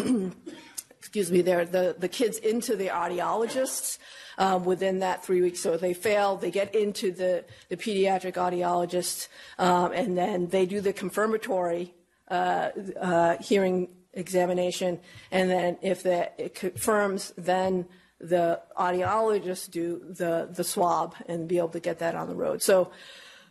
excuse 1.00 1.32
me, 1.32 1.42
their 1.42 1.66
the 1.66 1.96
the 1.98 2.10
kids 2.10 2.38
into 2.38 2.76
the 2.76 2.88
audiologists 2.88 3.98
um, 4.38 4.66
within 4.66 5.00
that 5.00 5.24
three 5.24 5.42
weeks. 5.42 5.60
So 5.60 5.74
if 5.74 5.82
they 5.82 5.94
fail, 5.94 6.36
they 6.36 6.52
get 6.52 6.76
into 6.76 7.12
the, 7.12 7.46
the 7.70 7.78
pediatric 7.78 8.34
audiologist, 8.34 9.28
um, 9.58 9.92
and 9.92 10.18
then 10.18 10.48
they 10.48 10.66
do 10.66 10.82
the 10.82 10.94
confirmatory 10.94 11.94
uh, 12.30 12.70
uh, 13.00 13.38
hearing 13.42 13.90
examination. 14.14 15.00
And 15.32 15.50
then 15.50 15.78
if 15.82 16.04
the, 16.04 16.30
it 16.38 16.56
confirms, 16.56 17.34
then 17.38 17.86
the 18.20 18.62
audiologists 18.78 19.70
do 19.70 20.02
the, 20.10 20.50
the 20.52 20.64
swab 20.64 21.16
and 21.28 21.48
be 21.48 21.58
able 21.58 21.70
to 21.70 21.80
get 21.80 22.00
that 22.00 22.16
on 22.16 22.28
the 22.28 22.36
road. 22.36 22.62
So 22.62 22.92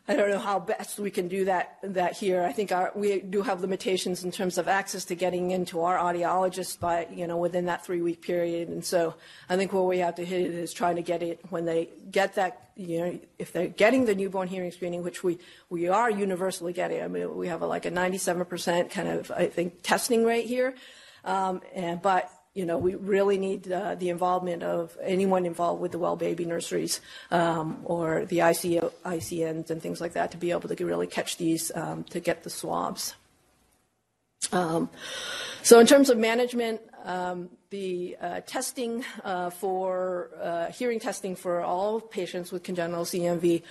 I 0.09 0.14
don't 0.14 0.31
know 0.31 0.38
how 0.38 0.61
best 0.61 1.01
we 1.01 1.11
can 1.11 1.27
do 1.27 1.47
that 1.47 1.79
that 1.83 2.16
here. 2.16 2.42
I 2.42 2.53
think 2.53 2.71
our, 2.71 2.92
we 2.95 3.21
do 3.21 3.42
have 3.42 3.61
limitations 3.61 4.23
in 4.23 4.31
terms 4.31 4.57
of 4.57 4.69
access 4.69 5.05
to 5.07 5.16
getting 5.16 5.51
into 5.51 5.83
our 5.83 5.99
audiologists 5.99 6.79
by 6.79 7.09
you 7.12 7.27
know 7.27 7.37
within 7.37 7.66
that 7.66 7.85
three 7.85 8.01
week 8.01 8.23
period, 8.23 8.69
and 8.69 8.85
so 8.85 9.14
I 9.49 9.57
think 9.57 9.73
where 9.73 9.83
we 9.83 9.99
have 9.99 10.14
to 10.16 10.25
hit 10.25 10.42
it 10.42 10.55
is 10.55 10.73
trying 10.73 10.97
to 10.97 11.03
get 11.03 11.23
it 11.23 11.40
when 11.51 11.64
they 11.64 11.88
get 12.11 12.37
that 12.37 12.71
you 12.77 12.99
know 12.99 13.19
if 13.38 13.53
they're 13.53 13.66
getting 13.66 14.05
the 14.05 14.14
newborn 14.14 14.47
hearing 14.47 14.71
screening, 14.71 15.03
which 15.03 15.25
we 15.25 15.38
we 15.71 15.88
are 15.88 16.09
universally 16.09 16.73
getting. 16.73 17.03
I 17.03 17.09
mean 17.09 17.35
we 17.35 17.49
have 17.49 17.62
a, 17.62 17.66
like 17.66 17.85
a 17.85 17.90
97 17.90 18.45
percent 18.45 18.90
kind 18.92 19.09
of 19.09 19.33
I 19.33 19.47
think 19.49 19.83
testing 19.83 20.25
rate 20.25 20.47
here, 20.47 20.77
um, 21.25 21.62
and 21.75 22.01
but 22.01 22.31
you 22.57 22.64
know, 22.64 22.79
we 22.79 22.95
really 22.95 23.37
need 23.37 23.71
uh, 23.71 23.97
the 23.97 24.09
involvement 24.09 24.62
of 24.62 24.97
anyone 25.03 25.45
involved 25.45 25.83
with 25.83 25.92
the 25.92 25.99
well 25.99 26.16
baby 26.16 26.47
nurseries 26.47 27.03
um, 27.31 27.81
or 27.85 28.25
the 28.25 28.38
ICO, 28.38 28.90
ICNs 29.05 29.69
and 29.69 29.83
things 29.83 30.01
like 30.01 30.14
that 30.14 30.31
to 30.31 30.38
be 30.38 30.51
able 30.53 30.69
to 30.69 30.87
really 30.87 31.07
catch 31.07 31.37
these 31.37 31.71
um, 31.75 32.03
to 32.05 32.19
get 32.19 32.45
the 32.45 32.51
swabs. 32.51 33.14
Um, 34.53 34.88
so, 35.62 35.81
in 35.81 35.87
terms 35.87 36.09
of 36.09 36.16
management, 36.16 36.81
um, 37.05 37.51
the 37.69 38.16
uh, 38.21 38.40
testing 38.47 39.05
uh, 39.23 39.51
for 39.51 40.31
uh, 40.40 40.73
hearing 40.73 40.99
testing 40.99 41.37
for 41.37 41.61
all 41.61 42.01
patients 42.01 42.53
with 42.53 42.62
congenital 42.62 43.05
CMV 43.05 43.62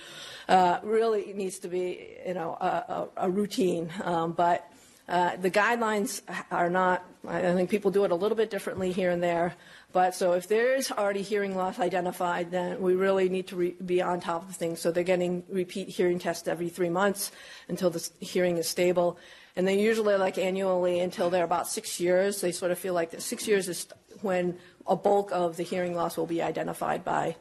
uh, 0.48 0.78
really 0.84 1.32
needs 1.34 1.58
to 1.60 1.68
be, 1.68 2.16
you 2.24 2.34
know, 2.34 2.52
a, 2.52 3.08
a, 3.16 3.30
routine. 3.30 3.90
Um, 4.02 4.32
but 4.32 4.70
uh, 5.08 5.36
the 5.36 5.50
guidelines 5.50 6.20
are 6.50 6.68
not, 6.68 7.04
I 7.26 7.40
think 7.54 7.70
people 7.70 7.90
do 7.90 8.04
it 8.04 8.10
a 8.10 8.14
little 8.14 8.36
bit 8.36 8.50
differently 8.50 8.90
here 8.92 9.10
and 9.10 9.22
there. 9.22 9.54
But 9.92 10.14
so 10.14 10.32
if 10.32 10.48
there 10.48 10.74
is 10.74 10.90
already 10.90 11.22
hearing 11.22 11.56
loss 11.56 11.78
identified, 11.78 12.50
then 12.50 12.80
we 12.82 12.94
really 12.94 13.28
need 13.28 13.46
to 13.48 13.56
re- 13.56 13.76
be 13.84 14.02
on 14.02 14.20
top 14.20 14.48
of 14.48 14.56
things. 14.56 14.80
So 14.80 14.90
they're 14.90 15.04
getting 15.04 15.44
repeat 15.48 15.88
hearing 15.88 16.18
tests 16.18 16.48
every 16.48 16.68
three 16.68 16.90
months 16.90 17.30
until 17.68 17.90
the 17.90 18.06
hearing 18.20 18.56
is 18.56 18.68
stable. 18.68 19.16
And 19.54 19.66
they 19.66 19.80
usually 19.80 20.16
like 20.16 20.38
annually 20.38 21.00
until 21.00 21.30
they're 21.30 21.44
about 21.44 21.68
six 21.68 21.98
years. 22.00 22.40
They 22.40 22.52
sort 22.52 22.72
of 22.72 22.78
feel 22.78 22.92
like 22.92 23.12
that 23.12 23.22
six 23.22 23.46
years 23.46 23.68
is 23.68 23.86
when 24.22 24.58
a 24.86 24.96
bulk 24.96 25.30
of 25.32 25.56
the 25.56 25.62
hearing 25.62 25.94
loss 25.94 26.16
will 26.16 26.26
be 26.26 26.42
identified 26.42 27.04
by. 27.04 27.36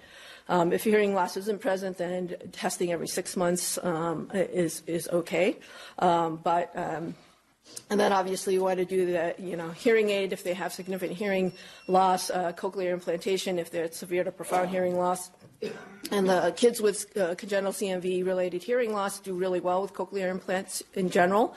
Um, 0.48 0.72
if 0.72 0.84
hearing 0.84 1.16
loss 1.16 1.38
isn't 1.38 1.60
present, 1.60 1.98
then 1.98 2.36
testing 2.52 2.92
every 2.92 3.08
six 3.08 3.36
months 3.36 3.80
um, 3.84 4.30
is 4.34 4.84
is 4.86 5.08
okay. 5.10 5.58
Um, 5.98 6.40
but 6.44 6.72
um, 6.76 7.16
and 7.90 8.00
then 8.00 8.12
obviously 8.12 8.54
you 8.54 8.64
want 8.64 8.80
to 8.80 8.86
do 8.86 9.06
the, 9.06 9.36
you 9.38 9.56
know, 9.56 9.70
hearing 9.70 10.10
aid 10.10 10.34
if 10.34 10.44
they 10.44 10.54
have 10.54 10.74
significant 10.74 11.18
hearing 11.18 11.54
loss, 11.88 12.30
uh, 12.30 12.52
cochlear 12.54 12.92
implantation 12.92 13.60
if 13.60 13.70
they're 13.70 13.92
severe 13.92 14.24
to 14.24 14.32
profound 14.32 14.70
hearing 14.70 14.98
loss. 14.98 15.30
And 16.12 16.28
the 16.28 16.54
kids 16.56 16.82
with 16.82 17.16
uh, 17.18 17.36
congenital 17.36 17.74
CMV 17.74 18.26
related 18.26 18.64
hearing 18.64 18.92
loss 18.94 19.20
do 19.20 19.34
really 19.36 19.60
well 19.60 19.82
with 19.82 19.94
cochlear 19.94 20.30
implants 20.30 20.84
in 20.94 21.10
general. 21.10 21.56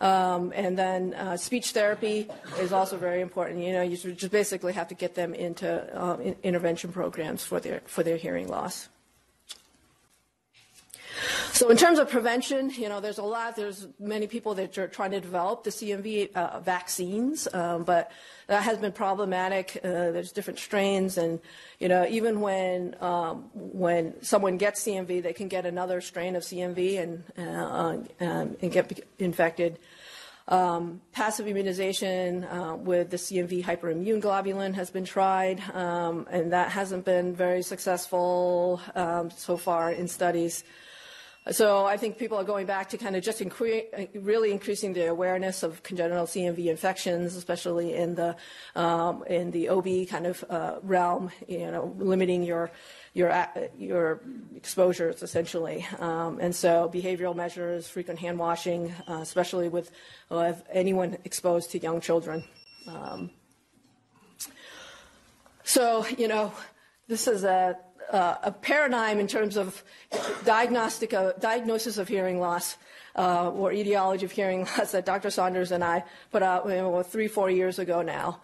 Um, 0.00 0.52
and 0.54 0.76
then 0.76 1.14
uh, 1.14 1.36
speech 1.36 1.70
therapy 1.70 2.28
is 2.58 2.72
also 2.72 2.96
very 2.96 3.20
important. 3.20 3.60
You 3.60 3.72
know, 3.72 3.82
you 3.82 3.96
just 3.96 4.32
basically 4.32 4.72
have 4.72 4.88
to 4.88 4.94
get 4.94 5.14
them 5.14 5.34
into 5.34 5.68
uh, 5.96 6.16
in- 6.18 6.36
intervention 6.42 6.92
programs 6.92 7.44
for 7.44 7.60
their 7.60 7.80
for 7.86 8.02
their 8.02 8.16
hearing 8.16 8.48
loss. 8.48 8.88
So 11.52 11.70
in 11.70 11.76
terms 11.76 11.98
of 11.98 12.08
prevention, 12.08 12.70
you 12.70 12.88
know, 12.88 13.00
there's 13.00 13.18
a 13.18 13.22
lot. 13.22 13.56
There's 13.56 13.86
many 13.98 14.26
people 14.26 14.54
that 14.54 14.76
are 14.78 14.88
trying 14.88 15.12
to 15.12 15.20
develop 15.20 15.64
the 15.64 15.70
CMV 15.70 16.32
uh, 16.32 16.60
vaccines, 16.60 17.46
um, 17.54 17.84
but 17.84 18.10
that 18.46 18.62
has 18.62 18.78
been 18.78 18.92
problematic. 18.92 19.78
Uh, 19.82 20.10
there's 20.10 20.32
different 20.32 20.58
strains, 20.58 21.16
and 21.16 21.40
you 21.78 21.88
know, 21.88 22.06
even 22.06 22.40
when 22.40 22.96
um, 23.00 23.50
when 23.54 24.22
someone 24.22 24.56
gets 24.56 24.82
CMV, 24.84 25.22
they 25.22 25.32
can 25.32 25.48
get 25.48 25.66
another 25.66 26.00
strain 26.00 26.36
of 26.36 26.42
CMV 26.42 27.00
and 27.00 27.24
uh, 27.38 28.24
um, 28.24 28.56
and 28.60 28.72
get 28.72 29.06
infected. 29.18 29.78
Um, 30.46 31.00
passive 31.12 31.48
immunization 31.48 32.44
uh, 32.44 32.76
with 32.76 33.08
the 33.08 33.16
CMV 33.16 33.64
hyperimmune 33.64 34.20
globulin 34.20 34.74
has 34.74 34.90
been 34.90 35.06
tried, 35.06 35.62
um, 35.72 36.26
and 36.30 36.52
that 36.52 36.70
hasn't 36.70 37.06
been 37.06 37.34
very 37.34 37.62
successful 37.62 38.80
um, 38.94 39.30
so 39.30 39.56
far 39.56 39.90
in 39.90 40.06
studies. 40.06 40.62
So 41.50 41.84
I 41.84 41.98
think 41.98 42.16
people 42.16 42.38
are 42.38 42.44
going 42.44 42.64
back 42.64 42.88
to 42.90 42.96
kind 42.96 43.16
of 43.16 43.22
just 43.22 43.40
incre- 43.40 44.08
really 44.14 44.50
increasing 44.50 44.94
the 44.94 45.08
awareness 45.08 45.62
of 45.62 45.82
congenital 45.82 46.24
CMV 46.24 46.66
infections, 46.70 47.36
especially 47.36 47.94
in 47.94 48.14
the 48.14 48.34
um, 48.74 49.24
in 49.24 49.50
the 49.50 49.68
OB 49.68 50.08
kind 50.08 50.26
of 50.26 50.42
uh, 50.48 50.76
realm. 50.82 51.30
You 51.46 51.70
know, 51.70 51.94
limiting 51.98 52.44
your 52.44 52.70
your 53.12 53.30
uh, 53.30 53.46
your 53.76 54.22
exposures 54.56 55.22
essentially, 55.22 55.86
um, 55.98 56.38
and 56.40 56.56
so 56.56 56.90
behavioral 56.92 57.36
measures, 57.36 57.86
frequent 57.88 58.20
hand 58.20 58.38
washing, 58.38 58.94
uh, 59.06 59.18
especially 59.20 59.68
with 59.68 59.92
anyone 60.72 61.18
exposed 61.24 61.72
to 61.72 61.78
young 61.78 62.00
children. 62.00 62.42
Um, 62.88 63.30
so 65.62 66.06
you 66.16 66.28
know, 66.28 66.54
this 67.06 67.28
is 67.28 67.44
a 67.44 67.76
uh, 68.14 68.38
a 68.44 68.52
paradigm 68.52 69.18
in 69.18 69.26
terms 69.26 69.56
of 69.56 69.82
diagnostic 70.44 71.12
uh, 71.12 71.32
diagnosis 71.40 71.98
of 71.98 72.06
hearing 72.06 72.38
loss 72.38 72.76
uh, 73.16 73.50
or 73.50 73.72
etiology 73.72 74.24
of 74.24 74.30
hearing 74.30 74.60
loss 74.78 74.92
that 74.92 75.04
Dr. 75.04 75.30
Saunders 75.30 75.72
and 75.72 75.82
I 75.82 76.04
put 76.30 76.42
out 76.42 76.64
you 76.68 76.76
know, 76.76 77.02
three, 77.02 77.26
four 77.26 77.50
years 77.50 77.80
ago 77.80 78.02
now. 78.02 78.40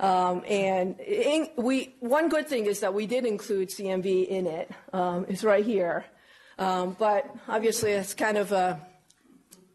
Um, 0.00 0.42
and 0.48 0.98
in, 0.98 1.48
we, 1.56 1.94
one 2.00 2.28
good 2.28 2.48
thing 2.48 2.66
is 2.66 2.80
that 2.80 2.94
we 2.94 3.06
did 3.06 3.24
include 3.24 3.68
CMV 3.68 4.26
in 4.26 4.48
it. 4.48 4.70
Um, 4.92 5.26
it's 5.28 5.44
right 5.44 5.64
here. 5.64 6.04
Um, 6.58 6.96
but 6.98 7.32
obviously, 7.46 7.92
it's 7.92 8.14
kind 8.14 8.36
of 8.36 8.52
uh, 8.52 8.76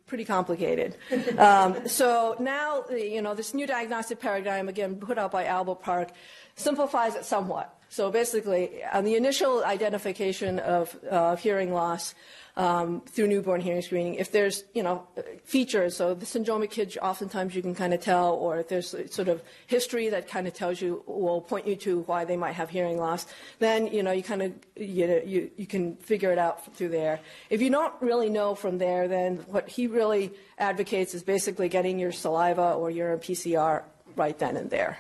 pretty 0.08 0.26
complicated. 0.26 0.98
Um, 1.38 1.88
so 1.88 2.36
now, 2.40 2.84
you 2.90 3.22
know, 3.22 3.34
this 3.34 3.54
new 3.54 3.68
diagnostic 3.68 4.20
paradigm, 4.20 4.68
again, 4.68 4.96
put 4.96 5.18
out 5.18 5.32
by 5.32 5.46
Albert 5.46 5.82
Park, 5.82 6.10
simplifies 6.56 7.16
it 7.16 7.24
somewhat. 7.24 7.77
So 7.90 8.12
basically, 8.12 8.84
on 8.92 9.06
the 9.06 9.16
initial 9.16 9.64
identification 9.64 10.60
of 10.60 10.96
uh, 11.10 11.36
hearing 11.38 11.74
loss 11.74 12.16
um, 12.58 13.02
through 13.02 13.28
newborn 13.28 13.62
hearing 13.62 13.82
screening, 13.82 14.16
if 14.16 14.32
there's 14.32 14.66
you 14.74 14.84
know 14.84 15.08
features, 15.46 15.96
so 15.96 16.14
the 16.14 16.26
syndromic 16.26 16.70
kids, 16.70 16.98
oftentimes 17.02 17.56
you 17.56 17.62
can 17.62 17.74
kind 17.74 17.94
of 17.94 18.02
tell, 18.02 18.34
or 18.34 18.60
if 18.60 18.68
there's 18.68 18.94
sort 19.10 19.30
of 19.30 19.42
history 19.68 20.10
that 20.10 20.28
kind 20.28 20.48
of 20.48 20.54
tells 20.54 20.82
you, 20.82 21.02
will 21.06 21.40
point 21.40 21.66
you 21.66 21.76
to 21.78 22.02
why 22.02 22.26
they 22.26 22.36
might 22.36 22.54
have 22.54 22.70
hearing 22.70 22.98
loss, 22.98 23.26
then 23.60 23.88
you 23.88 24.04
know 24.04 24.12
you 24.12 24.24
kind 24.24 24.42
of 24.42 24.54
you 24.76 25.08
know 25.08 25.22
you, 25.26 25.50
you 25.56 25.66
can 25.66 25.96
figure 25.96 26.32
it 26.32 26.38
out 26.38 26.76
through 26.76 26.90
there. 26.90 27.20
If 27.50 27.62
you 27.62 27.70
don't 27.70 27.94
really 28.02 28.30
know 28.30 28.54
from 28.54 28.80
there, 28.80 29.08
then 29.08 29.38
what 29.48 29.70
he 29.70 29.88
really 29.88 30.34
advocates 30.58 31.14
is 31.14 31.24
basically 31.24 31.70
getting 31.70 32.00
your 32.00 32.12
saliva 32.12 32.74
or 32.74 32.92
urine 32.92 33.20
PCR 33.20 33.84
right 34.18 34.38
then 34.38 34.58
and 34.58 34.70
there. 34.70 34.98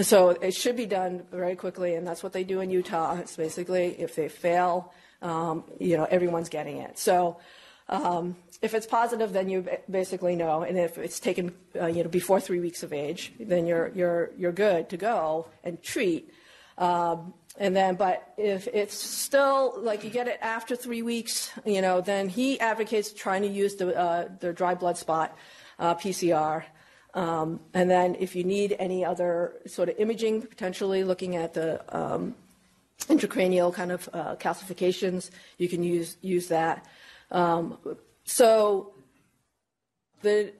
So 0.00 0.30
it 0.30 0.54
should 0.54 0.76
be 0.76 0.86
done 0.86 1.24
very 1.30 1.54
quickly, 1.54 1.94
and 1.94 2.06
that's 2.06 2.22
what 2.22 2.32
they 2.32 2.42
do 2.42 2.60
in 2.60 2.70
Utah. 2.70 3.16
It's 3.18 3.36
basically 3.36 3.94
if 4.00 4.16
they 4.16 4.28
fail, 4.28 4.92
um, 5.22 5.64
you 5.78 5.96
know, 5.96 6.04
everyone's 6.04 6.48
getting 6.48 6.78
it. 6.78 6.98
So 6.98 7.38
um, 7.88 8.36
if 8.60 8.74
it's 8.74 8.86
positive, 8.86 9.32
then 9.32 9.48
you 9.48 9.68
basically 9.88 10.34
know, 10.34 10.62
and 10.62 10.76
if 10.76 10.98
it's 10.98 11.20
taken, 11.20 11.54
uh, 11.80 11.86
you 11.86 12.02
know, 12.02 12.08
before 12.08 12.40
three 12.40 12.58
weeks 12.58 12.82
of 12.82 12.92
age, 12.92 13.32
then 13.38 13.66
you're 13.66 13.92
you're 13.94 14.30
you're 14.36 14.52
good 14.52 14.88
to 14.90 14.96
go 14.96 15.46
and 15.62 15.80
treat. 15.80 16.32
Um, 16.76 17.34
and 17.56 17.76
then, 17.76 17.94
but 17.94 18.34
if 18.36 18.66
it's 18.66 18.94
still 18.94 19.74
like 19.76 20.02
you 20.02 20.10
get 20.10 20.26
it 20.26 20.38
after 20.42 20.74
three 20.74 21.02
weeks, 21.02 21.52
you 21.64 21.82
know, 21.82 22.00
then 22.00 22.28
he 22.28 22.58
advocates 22.58 23.12
trying 23.12 23.42
to 23.42 23.48
use 23.48 23.76
the 23.76 23.96
uh, 23.96 24.28
the 24.40 24.52
dry 24.52 24.74
blood 24.74 24.96
spot 24.96 25.36
uh, 25.78 25.94
PCR 25.94 26.64
um, 27.14 27.60
and 27.72 27.90
then 27.90 28.16
if 28.18 28.34
you 28.34 28.44
need 28.44 28.76
any 28.78 29.04
other 29.04 29.54
sort 29.66 29.88
of 29.88 29.96
imaging, 29.98 30.42
potentially 30.42 31.04
looking 31.04 31.36
at 31.36 31.54
the 31.54 31.80
um, 31.96 32.34
intracranial 33.02 33.72
kind 33.72 33.92
of 33.92 34.08
uh, 34.12 34.36
calcifications, 34.36 35.30
you 35.58 35.68
can 35.68 35.82
use 35.82 36.16
use 36.20 36.48
that. 36.48 36.86
Um, 37.30 37.78
so 38.24 38.94
the 40.22 40.52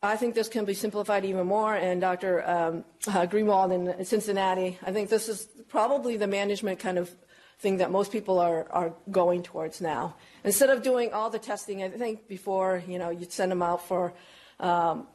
I 0.00 0.16
think 0.16 0.36
this 0.36 0.48
can 0.48 0.64
be 0.64 0.74
simplified 0.74 1.24
even 1.24 1.46
more. 1.46 1.74
And 1.74 2.00
Dr. 2.00 2.48
Um, 2.48 2.84
uh, 3.08 3.26
Greinwald 3.26 3.72
in 3.72 4.04
Cincinnati, 4.04 4.78
I 4.86 4.92
think 4.92 5.10
this 5.10 5.28
is 5.28 5.48
probably 5.68 6.16
the 6.16 6.28
management 6.28 6.78
kind 6.78 6.98
of 6.98 7.12
thing 7.58 7.78
that 7.78 7.90
most 7.90 8.12
people 8.12 8.38
are, 8.38 8.70
are 8.70 8.94
going 9.10 9.42
towards 9.42 9.80
now. 9.80 10.14
Instead 10.44 10.70
of 10.70 10.82
doing 10.84 11.12
all 11.12 11.30
the 11.30 11.40
testing, 11.40 11.82
I 11.82 11.88
think 11.88 12.28
before, 12.28 12.80
you 12.86 12.98
know, 12.98 13.10
you'd 13.10 13.32
send 13.32 13.50
them 13.50 13.62
out 13.62 13.88
for 13.88 14.14
um, 14.60 15.08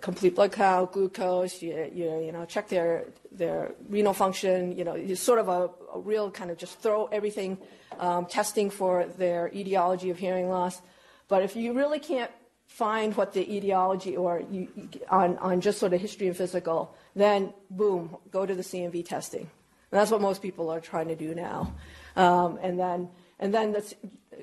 complete 0.00 0.34
blood 0.34 0.52
count, 0.52 0.92
glucose, 0.92 1.62
you, 1.62 1.90
you, 1.92 2.20
you 2.26 2.32
know, 2.32 2.44
check 2.44 2.68
their, 2.68 3.06
their 3.30 3.72
renal 3.88 4.14
function, 4.14 4.76
you 4.76 4.84
know, 4.84 4.94
it's 4.94 5.20
sort 5.20 5.38
of 5.38 5.48
a, 5.48 5.70
a 5.94 5.98
real 5.98 6.30
kind 6.30 6.50
of 6.50 6.58
just 6.58 6.78
throw 6.80 7.06
everything, 7.06 7.58
um, 7.98 8.26
testing 8.26 8.70
for 8.70 9.06
their 9.18 9.50
etiology 9.54 10.10
of 10.10 10.18
hearing 10.18 10.48
loss. 10.48 10.80
But 11.28 11.42
if 11.42 11.56
you 11.56 11.72
really 11.72 11.98
can't 11.98 12.30
find 12.66 13.16
what 13.16 13.32
the 13.32 13.56
etiology 13.56 14.16
or 14.16 14.42
you, 14.50 14.68
on, 15.10 15.38
on 15.38 15.60
just 15.60 15.78
sort 15.78 15.92
of 15.92 16.00
history 16.00 16.26
and 16.26 16.36
physical, 16.36 16.94
then 17.14 17.52
boom, 17.70 18.16
go 18.30 18.46
to 18.46 18.54
the 18.54 18.62
CMV 18.62 19.06
testing. 19.06 19.42
And 19.42 20.00
that's 20.00 20.10
what 20.10 20.20
most 20.20 20.42
people 20.42 20.70
are 20.70 20.80
trying 20.80 21.08
to 21.08 21.14
do 21.14 21.34
now. 21.34 21.74
Um, 22.16 22.58
and 22.62 22.78
then, 22.78 23.08
and 23.38 23.54
then 23.54 23.72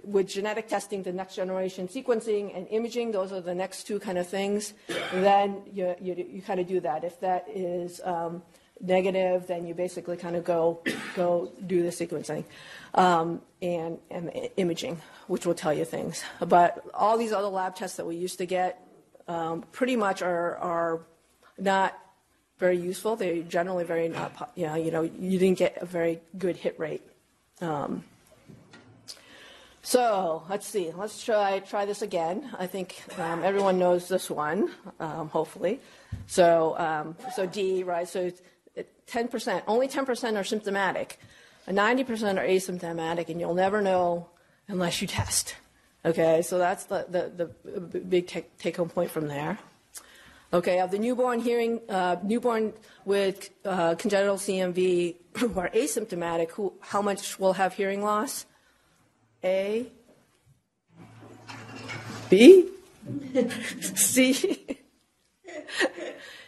with 0.03 0.27
genetic 0.27 0.67
testing, 0.67 1.03
the 1.03 1.11
next 1.11 1.35
generation 1.35 1.87
sequencing 1.87 2.55
and 2.55 2.67
imaging, 2.69 3.11
those 3.11 3.31
are 3.31 3.41
the 3.41 3.55
next 3.55 3.83
two 3.83 3.99
kind 3.99 4.17
of 4.17 4.27
things. 4.27 4.73
then 5.13 5.61
you, 5.71 5.95
you, 6.01 6.13
you 6.29 6.41
kind 6.41 6.59
of 6.59 6.67
do 6.67 6.79
that. 6.81 7.03
If 7.03 7.19
that 7.21 7.45
is 7.53 8.01
um, 8.03 8.41
negative, 8.79 9.47
then 9.47 9.65
you 9.65 9.73
basically 9.73 10.17
kind 10.17 10.35
of 10.35 10.43
go 10.43 10.81
go 11.15 11.51
do 11.67 11.83
the 11.83 11.89
sequencing 11.89 12.43
um, 12.93 13.41
and, 13.61 13.99
and 14.09 14.31
imaging, 14.57 15.01
which 15.27 15.45
will 15.45 15.53
tell 15.53 15.73
you 15.73 15.85
things. 15.85 16.23
But 16.39 16.85
all 16.93 17.17
these 17.17 17.31
other 17.31 17.47
lab 17.47 17.75
tests 17.75 17.97
that 17.97 18.05
we 18.05 18.15
used 18.15 18.37
to 18.39 18.45
get 18.45 18.85
um, 19.27 19.63
pretty 19.71 19.95
much 19.95 20.21
are 20.21 20.57
are 20.57 21.01
not 21.57 21.97
very 22.57 22.77
useful. 22.77 23.15
They're 23.15 23.41
generally 23.41 23.83
very 23.83 24.07
not, 24.09 24.51
you 24.55 24.67
know, 24.67 24.75
you 24.75 24.91
know, 24.91 25.01
you 25.01 25.39
didn't 25.39 25.57
get 25.57 25.77
a 25.81 25.85
very 25.85 26.21
good 26.37 26.55
hit 26.55 26.79
rate. 26.79 27.01
Um, 27.59 28.03
so 29.81 30.43
let's 30.49 30.67
see. 30.67 30.91
Let's 30.95 31.23
try 31.23 31.59
try 31.59 31.85
this 31.85 32.01
again. 32.01 32.49
I 32.57 32.67
think 32.67 33.01
um, 33.17 33.43
everyone 33.43 33.79
knows 33.79 34.07
this 34.07 34.29
one, 34.29 34.71
um, 34.99 35.29
hopefully. 35.29 35.79
So 36.27 36.77
um, 36.77 37.15
so 37.35 37.45
D, 37.45 37.83
right? 37.83 38.07
So 38.07 38.31
ten 39.07 39.27
percent, 39.27 39.63
only 39.67 39.87
ten 39.87 40.05
percent 40.05 40.37
are 40.37 40.43
symptomatic, 40.43 41.19
ninety 41.67 42.03
percent 42.03 42.37
are 42.37 42.45
asymptomatic, 42.45 43.29
and 43.29 43.39
you'll 43.39 43.55
never 43.55 43.81
know 43.81 44.27
unless 44.67 45.01
you 45.01 45.07
test. 45.07 45.55
Okay, 46.05 46.41
so 46.41 46.57
that's 46.57 46.85
the 46.85 47.05
the, 47.09 47.51
the 47.63 47.99
big 47.99 48.27
take, 48.27 48.57
take 48.57 48.77
home 48.77 48.89
point 48.89 49.11
from 49.11 49.27
there. 49.27 49.57
Okay, 50.53 50.79
of 50.79 50.91
the 50.91 50.99
newborn 50.99 51.39
hearing, 51.39 51.79
uh, 51.87 52.17
newborn 52.23 52.73
with 53.05 53.49
uh, 53.63 53.95
congenital 53.95 54.35
CMV 54.35 55.15
who 55.37 55.59
are 55.59 55.69
asymptomatic, 55.69 56.51
who 56.51 56.73
how 56.81 57.01
much 57.01 57.39
will 57.39 57.53
have 57.53 57.73
hearing 57.73 58.03
loss? 58.03 58.45
A, 59.43 59.87
B, 62.29 62.69
C, 63.95 64.77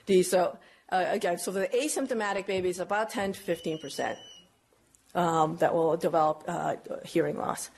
D. 0.05 0.23
So 0.23 0.57
uh, 0.91 1.05
again, 1.09 1.37
so 1.37 1.51
the 1.51 1.67
asymptomatic 1.67 2.45
baby 2.45 2.69
is 2.69 2.79
about 2.79 3.09
10 3.09 3.33
to 3.33 3.39
15 3.39 3.79
percent. 3.79 4.17
Um, 5.15 5.57
that 5.57 5.75
will 5.75 5.95
develop 5.95 6.43
uh, 6.47 6.77
hearing 7.05 7.37
loss. 7.37 7.69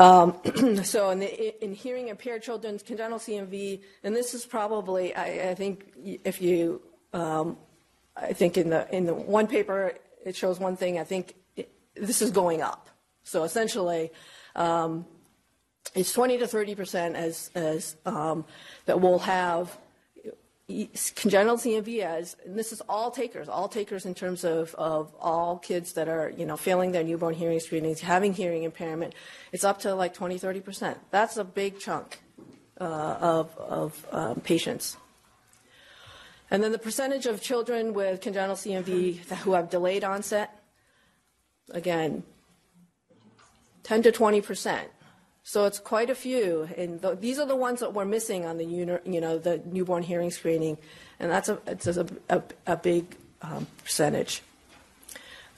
Um, 0.00 0.34
so, 0.82 1.10
in, 1.10 1.20
the, 1.20 1.64
in, 1.64 1.72
hearing 1.72 2.08
impaired 2.08 2.42
children, 2.42 2.80
congenital 2.80 3.20
CMV, 3.20 3.80
and 4.02 4.16
this 4.16 4.34
is 4.34 4.44
probably, 4.44 5.14
I, 5.14 5.50
I 5.50 5.54
think, 5.54 5.92
if 6.24 6.42
you, 6.42 6.82
um, 7.12 7.58
I 8.16 8.32
think 8.32 8.56
in 8.56 8.70
the 8.70 8.92
in 8.94 9.06
the 9.06 9.14
one 9.14 9.46
paper 9.46 9.94
it 10.24 10.36
shows 10.36 10.58
one 10.58 10.76
thing. 10.76 10.98
I 10.98 11.04
think 11.04 11.34
it, 11.56 11.70
this 11.94 12.22
is 12.22 12.30
going 12.30 12.62
up. 12.62 12.87
So 13.28 13.44
essentially, 13.44 14.10
um, 14.56 15.04
it's 15.94 16.12
20 16.12 16.38
to 16.38 16.46
30 16.46 16.74
percent 16.74 17.16
as, 17.16 17.50
as 17.54 17.96
um, 18.06 18.46
that 18.86 19.00
will 19.00 19.18
have 19.20 19.76
congenital 21.14 21.56
CMV 21.56 22.00
as, 22.00 22.36
and 22.44 22.58
this 22.58 22.72
is 22.72 22.80
all 22.88 23.10
takers, 23.10 23.48
all 23.48 23.68
takers 23.68 24.06
in 24.06 24.14
terms 24.14 24.44
of, 24.44 24.74
of 24.74 25.14
all 25.18 25.58
kids 25.58 25.92
that 25.94 26.08
are, 26.08 26.32
you 26.36 26.46
know, 26.46 26.56
failing 26.56 26.92
their 26.92 27.04
newborn 27.04 27.34
hearing 27.34 27.60
screenings, 27.60 28.00
having 28.00 28.32
hearing 28.32 28.64
impairment, 28.64 29.14
it's 29.52 29.64
up 29.64 29.78
to 29.80 29.94
like 29.94 30.14
20, 30.14 30.38
30%. 30.38 30.96
That's 31.10 31.36
a 31.36 31.44
big 31.44 31.78
chunk 31.78 32.20
uh, 32.80 32.84
of, 32.84 33.56
of 33.58 34.06
um, 34.12 34.40
patients. 34.40 34.96
And 36.50 36.62
then 36.62 36.72
the 36.72 36.78
percentage 36.78 37.26
of 37.26 37.42
children 37.42 37.92
with 37.92 38.22
congenital 38.22 38.56
CMV 38.56 39.18
who 39.40 39.52
have 39.52 39.68
delayed 39.68 40.04
onset, 40.04 40.62
again, 41.70 42.22
10 43.88 44.02
to 44.02 44.12
20 44.12 44.42
percent. 44.42 44.88
So 45.44 45.64
it's 45.64 45.78
quite 45.78 46.10
a 46.10 46.14
few, 46.14 46.68
and 46.76 47.00
th- 47.00 47.20
these 47.20 47.38
are 47.38 47.46
the 47.46 47.56
ones 47.56 47.80
that 47.80 47.94
we're 47.94 48.04
missing 48.04 48.44
on 48.44 48.58
the 48.58 48.66
you 48.66 48.84
know 49.18 49.38
the 49.38 49.62
newborn 49.64 50.02
hearing 50.02 50.30
screening, 50.30 50.76
and 51.18 51.30
that's 51.30 51.48
a 51.48 51.58
it's 51.66 51.86
a, 51.86 52.06
a, 52.28 52.42
a 52.66 52.76
big 52.76 53.16
um, 53.40 53.66
percentage. 53.82 54.42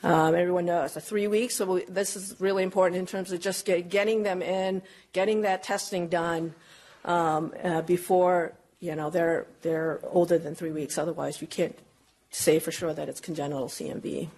Um, 0.05 0.37
everyone 0.37 0.66
knows 0.66 0.95
the 0.95 1.01
three 1.01 1.27
weeks, 1.27 1.57
so 1.57 1.66
we, 1.66 1.85
this 1.87 2.14
is 2.14 2.37
really 2.38 2.62
important 2.62 3.01
in 3.01 3.07
terms 3.07 3.33
of 3.33 3.40
just 3.40 3.66
get, 3.66 3.90
getting 3.90 4.23
them 4.23 4.43
in, 4.43 4.81
getting 5.12 5.43
that 5.43 5.64
testing 5.64 6.07
done 6.07 6.55
um, 7.05 7.53
uh, 7.64 7.83
before 7.83 8.53
you 8.79 8.95
know 8.95 9.11
they're 9.11 9.49
they're 9.62 9.99
older 10.05 10.38
than 10.38 10.55
three 10.55 10.71
weeks. 10.71 10.99
Otherwise, 10.99 11.40
you 11.40 11.49
can't 11.49 11.77
say 12.31 12.61
for 12.61 12.71
sure 12.71 12.95
that 12.95 13.09
it's 13.09 13.21
congenital 13.21 13.66
CMV. 13.66 14.29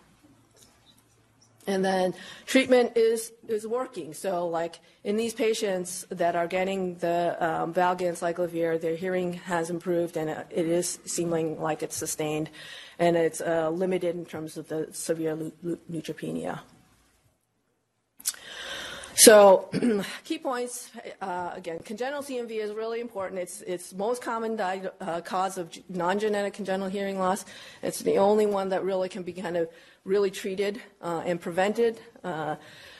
And 1.67 1.85
then 1.85 2.15
treatment 2.45 2.97
is, 2.97 3.33
is 3.47 3.67
working. 3.67 4.15
So, 4.15 4.49
like 4.49 4.81
in 5.05 5.17
these 5.17 5.33
patients 5.33 6.05
that 6.11 6.35
are 6.35 6.49
getting 6.49 6.97
the 6.97 7.37
um, 7.39 7.73
Valganciclovir, 7.73 8.81
their 8.81 8.97
hearing 8.97 9.35
has 9.35 9.71
improved 9.71 10.17
and 10.17 10.29
it 10.29 10.67
is 10.67 10.99
seeming 11.05 11.61
like 11.61 11.83
it's 11.83 11.97
sustained 11.97 12.51
and 12.99 13.17
it's 13.17 13.41
uh, 13.41 13.71
limited 13.71 14.17
in 14.17 14.25
terms 14.25 14.57
of 14.57 14.69
the 14.69 14.89
severe 14.93 15.53
neutropenia. 15.91 16.61
So, 19.15 19.69
key 20.25 20.39
points 20.39 20.91
uh, 21.21 21.51
again, 21.55 21.81
congenital 21.81 22.23
CMV 22.23 22.51
is 22.51 22.73
really 22.73 23.01
important. 23.01 23.41
It's 23.41 23.61
it's 23.63 23.93
most 23.93 24.23
common 24.23 24.57
di- 24.57 24.89
uh, 25.01 25.21
cause 25.21 25.59
of 25.59 25.71
non-genetic 25.91 26.55
congenital 26.55 26.89
hearing 26.89 27.19
loss. 27.19 27.45
It's 27.83 28.01
the 28.01 28.17
only 28.17 28.47
one 28.47 28.71
that 28.71 28.85
really 28.85 29.11
can 29.11 29.23
be 29.23 29.35
kind 29.35 29.59
of 29.59 29.69
really 30.05 30.31
treated 30.31 30.81
uh, 31.03 31.23
and 31.27 31.39
prevented. 31.39 32.01
Uh, 32.25 32.57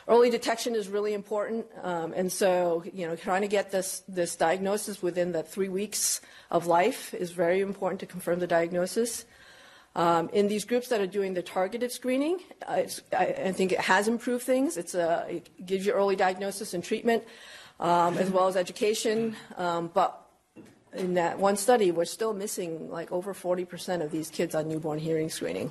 early 0.07 0.29
detection 0.29 0.75
is 0.75 0.89
really 0.89 1.15
important, 1.15 1.65
um, 1.83 2.13
and 2.15 2.31
so 2.31 2.85
you 2.93 3.07
know 3.07 3.17
trying 3.17 3.43
to 3.43 3.49
get 3.49 3.71
this 3.71 4.03
this 4.07 4.37
diagnosis 4.37 5.01
within 5.03 5.33
the 5.33 5.43
three 5.43 5.71
weeks 5.71 6.21
of 6.51 6.67
life 6.67 7.15
is 7.15 7.31
very 7.31 7.61
important 7.61 8.01
to 8.01 8.07
confirm 8.07 8.39
the 8.39 8.47
diagnosis. 8.47 9.25
Um, 9.95 10.31
in 10.33 10.49
these 10.49 10.65
groups 10.65 10.89
that 10.89 11.01
are 11.01 11.07
doing 11.07 11.35
the 11.35 11.43
targeted 11.43 11.93
screening, 11.93 12.39
I, 12.67 12.89
I, 13.17 13.53
think 13.53 13.73
it 13.73 13.81
has 13.81 14.09
improved 14.09 14.43
things. 14.43 14.79
A, 14.95 15.27
it 15.29 15.67
gives 15.67 15.85
you 15.85 15.93
early 15.93 16.17
diagnosis 16.17 16.73
and 16.73 16.83
treatment, 16.83 17.25
um, 17.79 18.17
as 18.17 18.31
well 18.31 18.49
as 18.49 18.57
education. 18.57 19.37
Um, 19.59 19.91
but 19.93 20.19
in 20.95 21.15
that 21.15 21.39
one 21.39 21.57
study, 21.57 21.91
we're 21.91 22.07
still 22.07 22.33
missing 22.33 22.91
like 22.91 23.13
over 23.13 23.35
40% 23.35 24.03
of 24.03 24.11
these 24.11 24.31
kids 24.31 24.55
on 24.55 24.67
newborn 24.67 24.99
hearing 24.99 25.29
screening. 25.29 25.71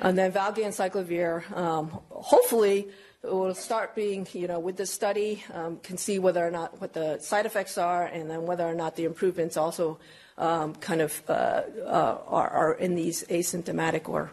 And 0.00 0.16
then 0.16 0.32
valganciclovir, 0.32 1.56
um, 1.56 1.88
hopefully, 2.10 2.88
will 3.22 3.54
start 3.54 3.94
being, 3.94 4.26
you 4.32 4.48
know, 4.48 4.58
with 4.58 4.76
this 4.76 4.90
study, 4.90 5.44
um, 5.52 5.78
can 5.78 5.96
see 5.96 6.18
whether 6.18 6.44
or 6.44 6.50
not 6.50 6.80
what 6.80 6.92
the 6.92 7.18
side 7.18 7.46
effects 7.46 7.78
are, 7.78 8.04
and 8.04 8.30
then 8.30 8.46
whether 8.46 8.64
or 8.64 8.74
not 8.74 8.96
the 8.96 9.04
improvements 9.04 9.56
also 9.56 9.98
um, 10.38 10.74
kind 10.76 11.00
of 11.00 11.22
uh, 11.28 11.62
uh, 11.84 12.18
are, 12.26 12.48
are, 12.48 12.72
in 12.74 12.94
these 12.94 13.24
asymptomatic 13.24 14.08
or 14.08 14.32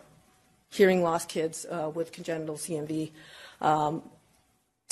hearing 0.69 1.03
loss 1.03 1.25
kids 1.25 1.65
uh, 1.69 1.91
with 1.93 2.11
congenital 2.11 2.55
CMV. 2.55 3.11
Um, 3.61 4.03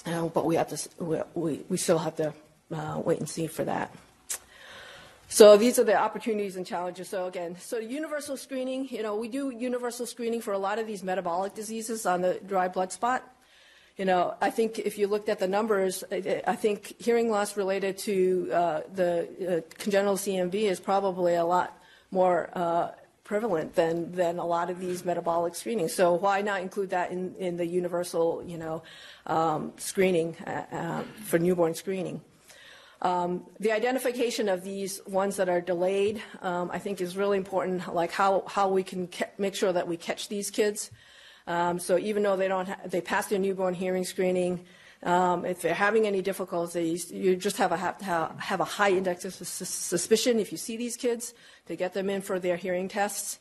but 0.06 0.46
we 0.46 0.56
have 0.56 0.70
to, 0.70 1.26
we, 1.36 1.62
we 1.70 1.78
still 1.78 1.98
have 1.98 2.16
to 2.18 2.34
uh, 2.74 3.02
wait 3.04 3.20
and 3.20 3.30
see 3.30 3.48
for 3.48 3.64
that. 3.64 3.94
So 5.30 5.58
these 5.58 5.78
are 5.78 5.84
the 5.84 5.96
opportunities 5.96 6.56
and 6.56 6.66
challenges. 6.66 7.10
So 7.10 7.26
again, 7.26 7.58
so 7.60 7.78
universal 7.78 8.38
screening, 8.38 8.88
you 8.90 9.04
know, 9.04 9.18
we 9.18 9.28
do 9.28 9.50
universal 9.50 10.06
screening 10.06 10.42
for 10.42 10.54
a 10.54 10.58
lot 10.58 10.80
of 10.80 10.88
these 10.88 11.04
metabolic 11.04 11.54
diseases 11.54 12.06
on 12.06 12.22
the 12.22 12.40
dry 12.46 12.70
blood 12.70 12.94
spot. 12.94 13.30
You 13.98 14.06
know, 14.06 14.36
I 14.40 14.52
think 14.52 14.78
if 14.78 15.00
you 15.00 15.08
looked 15.08 15.28
at 15.28 15.40
the 15.40 15.48
numbers, 15.48 16.04
I 16.12 16.56
think 16.56 16.94
hearing 17.02 17.32
loss 17.32 17.58
related 17.58 17.98
to 18.00 18.50
uh, 18.54 18.82
the 18.94 19.64
uh, 19.66 19.76
congenital 19.80 20.16
CMV 20.16 20.54
is 20.54 20.80
probably 20.80 21.34
a 21.34 21.44
lot 21.44 21.76
more 22.12 22.52
uh, 22.54 22.92
prevalent 23.24 23.74
than, 23.74 24.12
than 24.12 24.38
a 24.38 24.46
lot 24.46 24.70
of 24.70 24.80
these 24.80 25.04
metabolic 25.04 25.56
screenings. 25.56 25.94
So 25.94 26.14
why 26.14 26.42
not 26.42 26.62
include 26.62 26.92
that 26.92 27.12
in, 27.12 27.34
in 27.40 27.58
the 27.58 27.66
universal, 27.66 28.44
you 28.46 28.60
know, 28.60 28.84
um, 29.26 29.74
screening 29.78 30.38
uh, 30.46 30.64
uh, 30.72 31.04
for 31.26 31.40
newborn 31.40 31.74
screening? 31.74 32.22
Um, 33.02 33.46
the 33.60 33.72
identification 33.72 34.48
of 34.48 34.64
these 34.64 35.02
ones 35.08 35.38
that 35.38 35.50
are 35.50 35.62
delayed, 35.62 36.22
um, 36.44 36.70
I 36.72 36.78
think, 36.78 37.02
is 37.02 37.18
really 37.18 37.38
important. 37.38 37.94
Like 37.94 38.12
how 38.12 38.44
how 38.48 38.70
we 38.70 38.82
can 38.82 39.08
ca- 39.08 39.30
make 39.38 39.54
sure 39.54 39.72
that 39.72 39.88
we 39.88 39.98
catch 39.98 40.30
these 40.30 40.50
kids. 40.50 40.90
Um, 41.48 41.80
so 41.80 41.98
even 41.98 42.24
though 42.24 42.36
they 42.36 42.48
don't, 42.48 42.68
ha- 42.68 42.78
they 42.86 43.02
pass 43.02 43.28
their 43.28 43.40
newborn 43.40 43.74
hearing 43.74 44.04
screening, 44.04 44.66
um, 45.04 45.46
if 45.46 45.62
they're 45.62 45.74
having 45.74 46.06
any 46.06 46.22
difficulties, 46.22 47.12
you 47.12 47.36
just 47.36 47.58
have 47.58 47.72
a 47.72 47.78
have, 47.78 48.02
have 48.02 48.60
a 48.60 48.66
high 48.66 48.92
index 48.92 49.26
of 49.26 49.34
sus- 49.34 49.70
suspicion 49.70 50.40
if 50.40 50.52
you 50.52 50.58
see 50.58 50.76
these 50.76 50.98
kids 50.98 51.34
to 51.68 51.76
get 51.76 51.94
them 51.94 52.10
in 52.10 52.22
for 52.22 52.40
their 52.40 52.58
hearing 52.58 52.88
tests. 52.88 53.40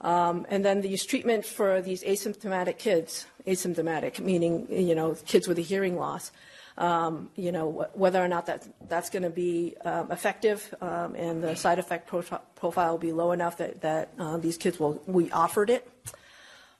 Um, 0.00 0.46
and 0.48 0.64
then 0.64 0.80
these 0.80 1.04
treatment 1.04 1.44
for 1.44 1.80
these 1.80 2.02
asymptomatic 2.04 2.78
kids, 2.78 3.26
asymptomatic 3.46 4.20
meaning 4.20 4.66
you 4.70 4.94
know 4.94 5.14
kids 5.26 5.48
with 5.48 5.58
a 5.58 5.62
hearing 5.62 5.96
loss 5.96 6.32
um, 6.80 7.28
you 7.36 7.52
know, 7.52 7.86
whether 7.92 8.22
or 8.22 8.28
not 8.28 8.46
that, 8.46 8.66
that's 8.88 9.10
going 9.10 9.22
to 9.22 9.30
be 9.30 9.76
um, 9.84 10.10
effective 10.10 10.74
um, 10.80 11.14
and 11.14 11.42
the 11.42 11.54
side 11.54 11.78
effect 11.78 12.08
pro- 12.08 12.22
profile 12.54 12.92
will 12.92 12.98
be 12.98 13.12
low 13.12 13.32
enough 13.32 13.58
that, 13.58 13.82
that 13.82 14.08
uh, 14.18 14.38
these 14.38 14.56
kids 14.56 14.80
will, 14.80 15.02
we 15.06 15.30
offered 15.30 15.68
it. 15.68 15.88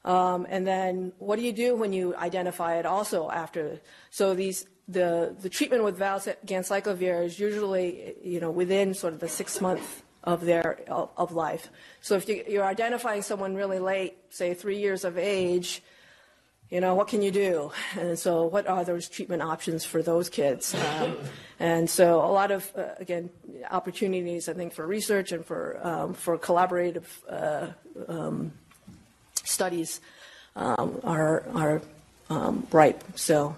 Um, 0.04 0.46
and 0.48 0.66
then 0.66 1.12
what 1.18 1.36
do 1.36 1.44
you 1.44 1.52
do 1.52 1.74
when 1.76 1.92
you 1.92 2.16
identify 2.16 2.76
it 2.76 2.86
also 2.86 3.30
after? 3.30 3.80
So 4.10 4.34
these, 4.34 4.66
the, 4.88 5.34
the 5.38 5.48
treatment 5.48 5.84
with 5.84 5.98
valganciclovir 5.98 7.24
is 7.24 7.38
usually, 7.38 8.14
you 8.22 8.40
know, 8.40 8.50
within 8.50 8.94
sort 8.94 9.12
of 9.12 9.20
the 9.20 9.28
six 9.28 9.60
month 9.60 10.02
of 10.24 10.44
their, 10.44 10.80
of, 10.88 11.32
life. 11.32 11.70
So 12.00 12.16
if 12.16 12.28
you, 12.28 12.44
you're 12.48 12.64
identifying 12.64 13.22
someone 13.22 13.54
really 13.54 13.78
late, 13.78 14.16
say 14.30 14.54
three 14.54 14.78
years 14.78 15.04
of 15.04 15.16
age, 15.16 15.82
you 16.70 16.80
know, 16.80 16.94
what 16.94 17.08
can 17.08 17.20
you 17.20 17.32
do? 17.32 17.72
And 17.98 18.16
so, 18.16 18.44
what 18.44 18.68
are 18.68 18.84
those 18.84 19.08
treatment 19.08 19.42
options 19.42 19.84
for 19.84 20.02
those 20.02 20.28
kids? 20.28 20.72
Um, 20.74 21.16
and 21.58 21.90
so, 21.90 22.20
a 22.24 22.30
lot 22.30 22.52
of, 22.52 22.70
uh, 22.76 22.90
again, 22.98 23.30
opportunities, 23.72 24.48
I 24.48 24.52
think, 24.52 24.72
for 24.72 24.86
research 24.86 25.32
and 25.32 25.44
for, 25.44 25.80
um, 25.84 26.14
for 26.14 26.38
collaborative 26.38 27.06
uh, 27.28 27.72
um, 28.06 28.52
studies 29.44 30.00
um, 30.57 31.00
are, 31.05 31.44
are 31.55 31.83
um, 32.29 32.66
ripe. 32.70 33.03
So, 33.16 33.57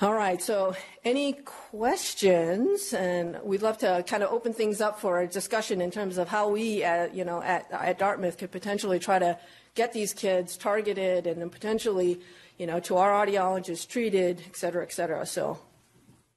all 0.00 0.14
right, 0.14 0.40
so 0.40 0.74
any 1.04 1.34
questions? 1.44 2.92
And 2.94 3.38
we'd 3.42 3.62
love 3.62 3.78
to 3.78 4.02
kind 4.06 4.22
of 4.22 4.30
open 4.32 4.52
things 4.52 4.80
up 4.80 4.98
for 4.98 5.20
a 5.20 5.26
discussion 5.26 5.80
in 5.80 5.90
terms 5.90 6.16
of 6.16 6.28
how 6.28 6.48
we, 6.48 6.82
uh, 6.84 7.08
you 7.12 7.24
know, 7.24 7.42
at, 7.42 7.70
at 7.70 7.98
Dartmouth 7.98 8.38
could 8.38 8.50
potentially 8.50 8.98
try 8.98 9.18
to 9.18 9.38
get 9.74 9.92
these 9.92 10.14
kids 10.14 10.56
targeted 10.56 11.26
and 11.26 11.40
then 11.40 11.50
potentially, 11.50 12.20
you 12.58 12.66
know, 12.66 12.80
to 12.80 12.96
our 12.96 13.26
audiologists 13.26 13.86
treated, 13.86 14.42
et 14.46 14.56
cetera, 14.56 14.82
et 14.82 14.92
cetera. 14.92 15.26
So, 15.26 15.58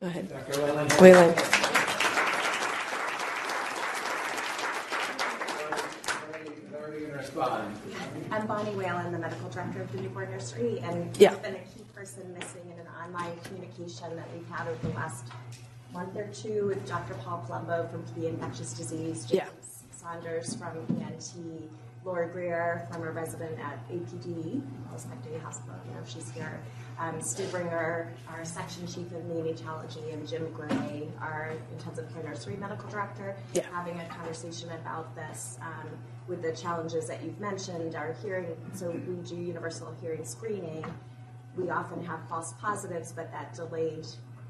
go 0.01 0.07
ahead. 0.07 0.29
Dr. 0.29 0.61
Whalen. 0.61 0.89
Whalen. 0.99 1.35
I'm 8.31 8.45
Bonnie 8.45 8.75
Whalen, 8.75 9.11
the 9.11 9.17
medical 9.17 9.49
director 9.63 9.81
of 9.81 9.91
the 9.91 10.01
Newborn 10.01 10.31
Nursery, 10.31 10.79
and 10.79 11.15
yeah. 11.17 11.31
you've 11.31 11.41
been 11.41 11.55
a 11.55 11.59
key 11.59 11.83
person 11.93 12.33
missing 12.33 12.61
in 12.65 12.79
an 12.79 12.87
online 13.01 13.37
communication 13.43 14.15
that 14.15 14.27
we've 14.33 14.47
had 14.49 14.67
over 14.67 14.87
the 14.87 14.93
last 14.93 15.27
month 15.93 16.15
or 16.17 16.27
two 16.27 16.67
with 16.67 16.85
Dr. 16.87 17.13
Paul 17.15 17.45
Palumbo 17.47 17.89
from 17.91 18.03
the 18.19 18.27
infectious 18.27 18.73
disease, 18.73 19.25
James 19.25 19.31
yeah. 19.31 19.47
Saunders 19.91 20.55
from 20.55 20.77
ENT, 21.01 21.33
Laura 22.03 22.27
Greer, 22.27 22.87
former 22.91 23.11
resident 23.11 23.57
at 23.59 23.87
APD, 23.89 24.61
Prospecting 24.89 25.39
Hospital, 25.39 25.75
I 25.75 25.85
don't 25.85 25.95
know 25.95 26.01
if 26.01 26.09
she's 26.09 26.29
here. 26.31 26.59
Um, 26.99 27.21
Stu 27.21 27.45
Bringer, 27.47 28.11
our 28.29 28.45
section 28.45 28.85
chief 28.87 29.11
of 29.11 29.23
neonatology, 29.23 30.13
and 30.13 30.27
Jim 30.27 30.51
Gray, 30.53 31.09
our 31.19 31.51
intensive 31.71 32.11
care 32.13 32.23
nursery 32.23 32.55
medical 32.55 32.87
director, 32.89 33.35
yeah. 33.53 33.63
having 33.73 33.99
a 33.99 34.05
conversation 34.05 34.69
about 34.71 35.15
this 35.15 35.57
um, 35.61 35.89
with 36.27 36.41
the 36.41 36.51
challenges 36.53 37.07
that 37.07 37.23
you've 37.23 37.39
mentioned. 37.39 37.95
Our 37.95 38.13
hearing, 38.21 38.55
so 38.73 38.91
we 38.91 39.15
do 39.27 39.35
universal 39.35 39.93
hearing 40.01 40.23
screening. 40.23 40.85
We 41.57 41.69
often 41.69 42.03
have 42.05 42.19
false 42.29 42.53
positives, 42.61 43.11
but 43.11 43.31
that 43.31 43.53
delayed, 43.53 44.05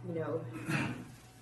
you 0.08 0.16
know, 0.16 0.42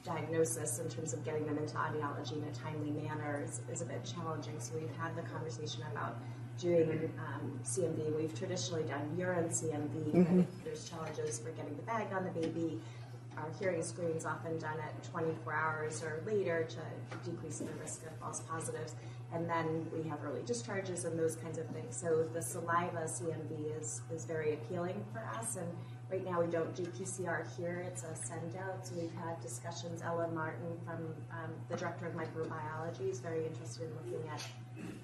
diagnosis 0.03 0.80
in 0.80 0.89
terms 0.89 1.13
of 1.13 1.23
getting 1.23 1.45
them 1.45 1.57
into 1.57 1.75
audiology 1.75 2.41
in 2.41 2.43
a 2.43 2.51
timely 2.51 2.91
manner 2.91 3.43
is, 3.45 3.61
is 3.71 3.82
a 3.82 3.86
bit 3.86 4.03
challenging. 4.03 4.59
So 4.59 4.73
we've 4.75 4.95
had 4.97 5.15
the 5.15 5.21
conversation 5.23 5.84
about 5.91 6.17
doing 6.59 7.11
um, 7.19 7.59
CMV. 7.63 8.15
We've 8.15 8.37
traditionally 8.37 8.83
done 8.83 9.15
urine 9.17 9.49
CMV, 9.49 10.11
but 10.13 10.39
if 10.39 10.63
there's 10.63 10.89
challenges 10.89 11.39
for 11.39 11.51
getting 11.51 11.75
the 11.75 11.83
bag 11.83 12.07
on 12.13 12.23
the 12.23 12.31
baby. 12.31 12.79
Our 13.37 13.47
hearing 13.59 13.81
screen's 13.81 14.25
often 14.25 14.59
done 14.59 14.77
at 14.83 15.03
24 15.03 15.53
hours 15.53 16.03
or 16.03 16.21
later 16.27 16.67
to 16.69 17.29
decrease 17.29 17.59
the 17.59 17.71
risk 17.79 18.05
of 18.05 18.11
false 18.19 18.41
positives. 18.41 18.95
And 19.33 19.49
then 19.49 19.87
we 19.95 20.07
have 20.09 20.19
early 20.23 20.41
discharges 20.43 21.05
and 21.05 21.17
those 21.17 21.37
kinds 21.37 21.57
of 21.57 21.65
things. 21.67 21.95
So 21.95 22.27
the 22.33 22.41
saliva 22.41 23.05
CMV 23.05 23.79
is, 23.79 24.01
is 24.13 24.25
very 24.25 24.55
appealing 24.55 25.05
for 25.13 25.19
us. 25.39 25.55
And 25.55 25.67
right 26.12 26.26
now 26.26 26.41
we 26.41 26.47
don't 26.47 26.76
do 26.76 26.84
PCR 26.84 27.45
here, 27.57 27.86
it's 27.88 28.03
a 28.03 28.16
send 28.16 28.55
out. 28.57 28.86
So 28.86 28.95
we've 28.95 29.14
had 29.14 29.41
discussions. 29.41 30.01
Ella 30.01 30.28
Martin 30.34 30.78
from 30.86 30.97
um, 31.32 31.51
the 31.70 31.78
director 31.78 32.07
of 32.07 32.14
microbiology 32.14 33.09
is 33.09 33.20
very 33.20 33.45
interested 33.45 33.84
in 33.84 33.95
looking 33.95 34.30
at 34.30 34.43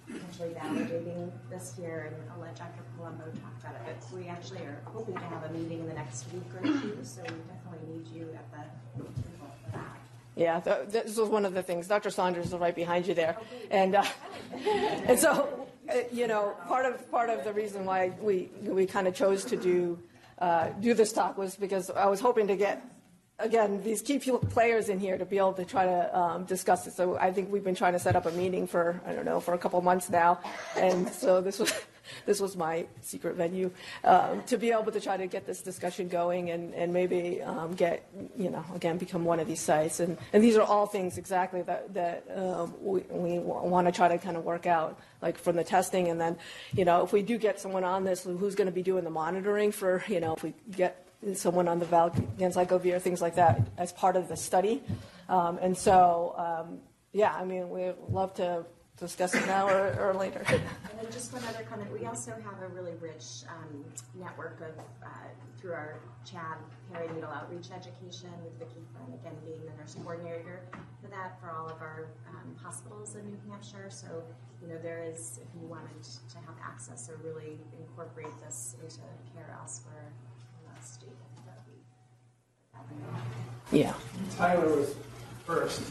potentially 0.07 0.49
validating 0.49 1.31
this 1.49 1.73
here, 1.77 2.11
and 2.11 2.31
I'll 2.31 2.41
let 2.41 2.55
Dr. 2.55 2.81
Palumbo 2.97 3.31
talk 3.41 3.53
about 3.61 3.75
it. 3.75 3.97
But 3.99 4.17
we 4.17 4.27
actually 4.27 4.61
are 4.61 4.81
hoping 4.85 5.15
to 5.15 5.21
have 5.21 5.43
a 5.43 5.53
meeting 5.53 5.79
in 5.79 5.87
the 5.87 5.93
next 5.93 6.25
week 6.33 6.43
or 6.55 6.61
two, 6.61 6.97
so 7.03 7.21
we 7.21 7.29
definitely 7.29 7.95
need 7.95 8.07
you 8.07 8.29
at 8.35 8.51
the 8.51 9.01
table 9.01 9.53
for 9.63 9.71
that. 9.71 9.97
Yeah, 10.35 10.59
th- 10.59 10.89
this 10.89 11.17
was 11.17 11.29
one 11.29 11.45
of 11.45 11.53
the 11.53 11.63
things. 11.63 11.87
Dr. 11.87 12.09
Saunders 12.09 12.47
is 12.47 12.53
right 12.53 12.75
behind 12.75 13.07
you 13.07 13.13
there, 13.13 13.37
and 13.71 13.95
uh, 13.95 14.03
and 14.53 15.17
so 15.17 15.67
uh, 15.89 15.95
you 16.11 16.27
know 16.27 16.53
part 16.67 16.85
of 16.85 17.09
part 17.09 17.29
of 17.29 17.43
the 17.45 17.53
reason 17.53 17.85
why 17.85 18.11
we 18.21 18.49
we 18.61 18.85
kind 18.85 19.07
of 19.07 19.15
chose 19.15 19.45
to 19.45 19.55
do 19.55 19.97
uh, 20.39 20.69
do 20.79 20.93
this 20.93 21.13
talk 21.13 21.37
was 21.37 21.55
because 21.55 21.89
I 21.89 22.07
was 22.07 22.19
hoping 22.19 22.47
to 22.47 22.55
get 22.55 22.83
again 23.39 23.83
these 23.83 24.01
key 24.01 24.19
players 24.19 24.89
in 24.89 24.99
here 24.99 25.17
to 25.17 25.25
be 25.25 25.37
able 25.37 25.53
to 25.53 25.65
try 25.65 25.85
to 25.85 26.17
um, 26.17 26.45
discuss 26.45 26.87
it. 26.87 26.93
So 26.93 27.17
I 27.17 27.31
think 27.31 27.51
we've 27.51 27.63
been 27.63 27.75
trying 27.75 27.93
to 27.93 27.99
set 27.99 28.15
up 28.15 28.25
a 28.25 28.31
meeting 28.31 28.67
for 28.67 29.01
I 29.05 29.13
don't 29.13 29.25
know 29.25 29.39
for 29.39 29.53
a 29.53 29.57
couple 29.57 29.81
months 29.81 30.09
now, 30.09 30.39
and 30.75 31.09
so 31.09 31.41
this 31.41 31.59
was. 31.59 31.73
This 32.25 32.39
was 32.39 32.55
my 32.55 32.85
secret 33.01 33.35
venue 33.35 33.71
um, 34.03 34.43
to 34.43 34.57
be 34.57 34.71
able 34.71 34.91
to 34.91 34.99
try 34.99 35.17
to 35.17 35.27
get 35.27 35.45
this 35.45 35.61
discussion 35.61 36.07
going 36.07 36.51
and, 36.51 36.73
and 36.73 36.93
maybe 36.93 37.41
um, 37.41 37.73
get, 37.73 38.09
you 38.37 38.49
know, 38.49 38.63
again, 38.75 38.97
become 38.97 39.25
one 39.25 39.39
of 39.39 39.47
these 39.47 39.59
sites. 39.59 39.99
And, 39.99 40.17
and 40.33 40.43
these 40.43 40.57
are 40.57 40.63
all 40.63 40.85
things 40.85 41.17
exactly 41.17 41.61
that, 41.63 41.93
that 41.93 42.25
um, 42.35 42.73
we, 42.81 43.01
we 43.09 43.39
want 43.39 43.87
to 43.87 43.91
try 43.91 44.07
to 44.07 44.17
kind 44.17 44.37
of 44.37 44.43
work 44.43 44.65
out, 44.65 44.99
like 45.21 45.37
from 45.37 45.55
the 45.55 45.63
testing. 45.63 46.07
And 46.09 46.19
then, 46.19 46.37
you 46.73 46.85
know, 46.85 47.03
if 47.03 47.13
we 47.13 47.21
do 47.21 47.37
get 47.37 47.59
someone 47.59 47.83
on 47.83 48.03
this, 48.03 48.23
who's 48.23 48.55
going 48.55 48.67
to 48.67 48.71
be 48.71 48.83
doing 48.83 49.03
the 49.03 49.09
monitoring 49.09 49.71
for, 49.71 50.03
you 50.07 50.19
know, 50.19 50.33
if 50.35 50.43
we 50.43 50.53
get 50.71 51.07
someone 51.33 51.67
on 51.67 51.79
the 51.79 51.85
Valganciclovir, 51.85 53.01
things 53.01 53.21
like 53.21 53.35
that, 53.35 53.61
as 53.77 53.91
part 53.91 54.15
of 54.15 54.27
the 54.27 54.37
study. 54.37 54.83
Um, 55.29 55.57
and 55.61 55.77
so, 55.77 56.35
um, 56.37 56.79
yeah, 57.11 57.33
I 57.33 57.43
mean, 57.43 57.69
we'd 57.69 57.95
love 58.09 58.33
to 58.35 58.65
discuss 58.97 59.35
it 59.35 59.45
now 59.45 59.67
or, 59.67 59.95
or 59.99 60.13
later. 60.13 60.43
And 60.97 61.05
then 61.05 61.11
just 61.11 61.31
one 61.31 61.43
other 61.43 61.63
comment, 61.69 61.91
we 61.93 62.07
also 62.07 62.31
have 62.31 62.59
a 62.63 62.73
really 62.73 62.93
rich 62.99 63.43
um, 63.47 63.85
network 64.19 64.59
of, 64.61 64.73
uh, 65.05 65.07
through 65.59 65.73
our 65.73 65.99
CHAD 66.25 66.57
perinatal 66.91 67.31
outreach 67.35 67.69
education 67.69 68.31
with 68.43 68.57
Vicki 68.57 68.81
Flynn, 68.91 69.13
again 69.13 69.35
being 69.45 69.61
the 69.61 69.77
nurse 69.77 69.95
coordinator 70.03 70.61
for 71.01 71.07
that 71.09 71.39
for 71.39 71.51
all 71.51 71.67
of 71.67 71.79
our 71.81 72.07
um, 72.29 72.55
hospitals 72.61 73.15
in 73.15 73.25
New 73.27 73.37
Hampshire. 73.47 73.89
So, 73.89 74.23
you 74.61 74.67
know, 74.69 74.79
there 74.81 75.03
is, 75.03 75.39
if 75.41 75.47
you 75.61 75.67
wanted 75.67 76.01
to 76.03 76.37
have 76.37 76.55
access 76.63 77.09
or 77.09 77.17
really 77.23 77.59
incorporate 77.79 78.33
this 78.43 78.75
into 78.81 79.01
care 79.35 79.55
elsewhere 79.61 80.11
in 80.65 80.73
the 80.73 80.85
state, 80.85 81.09
that 81.45 82.83
would 82.89 83.71
be. 83.71 83.77
Yeah. 83.77 83.93
Tyler 84.35 84.75
was 84.75 84.95
first. 85.47 85.81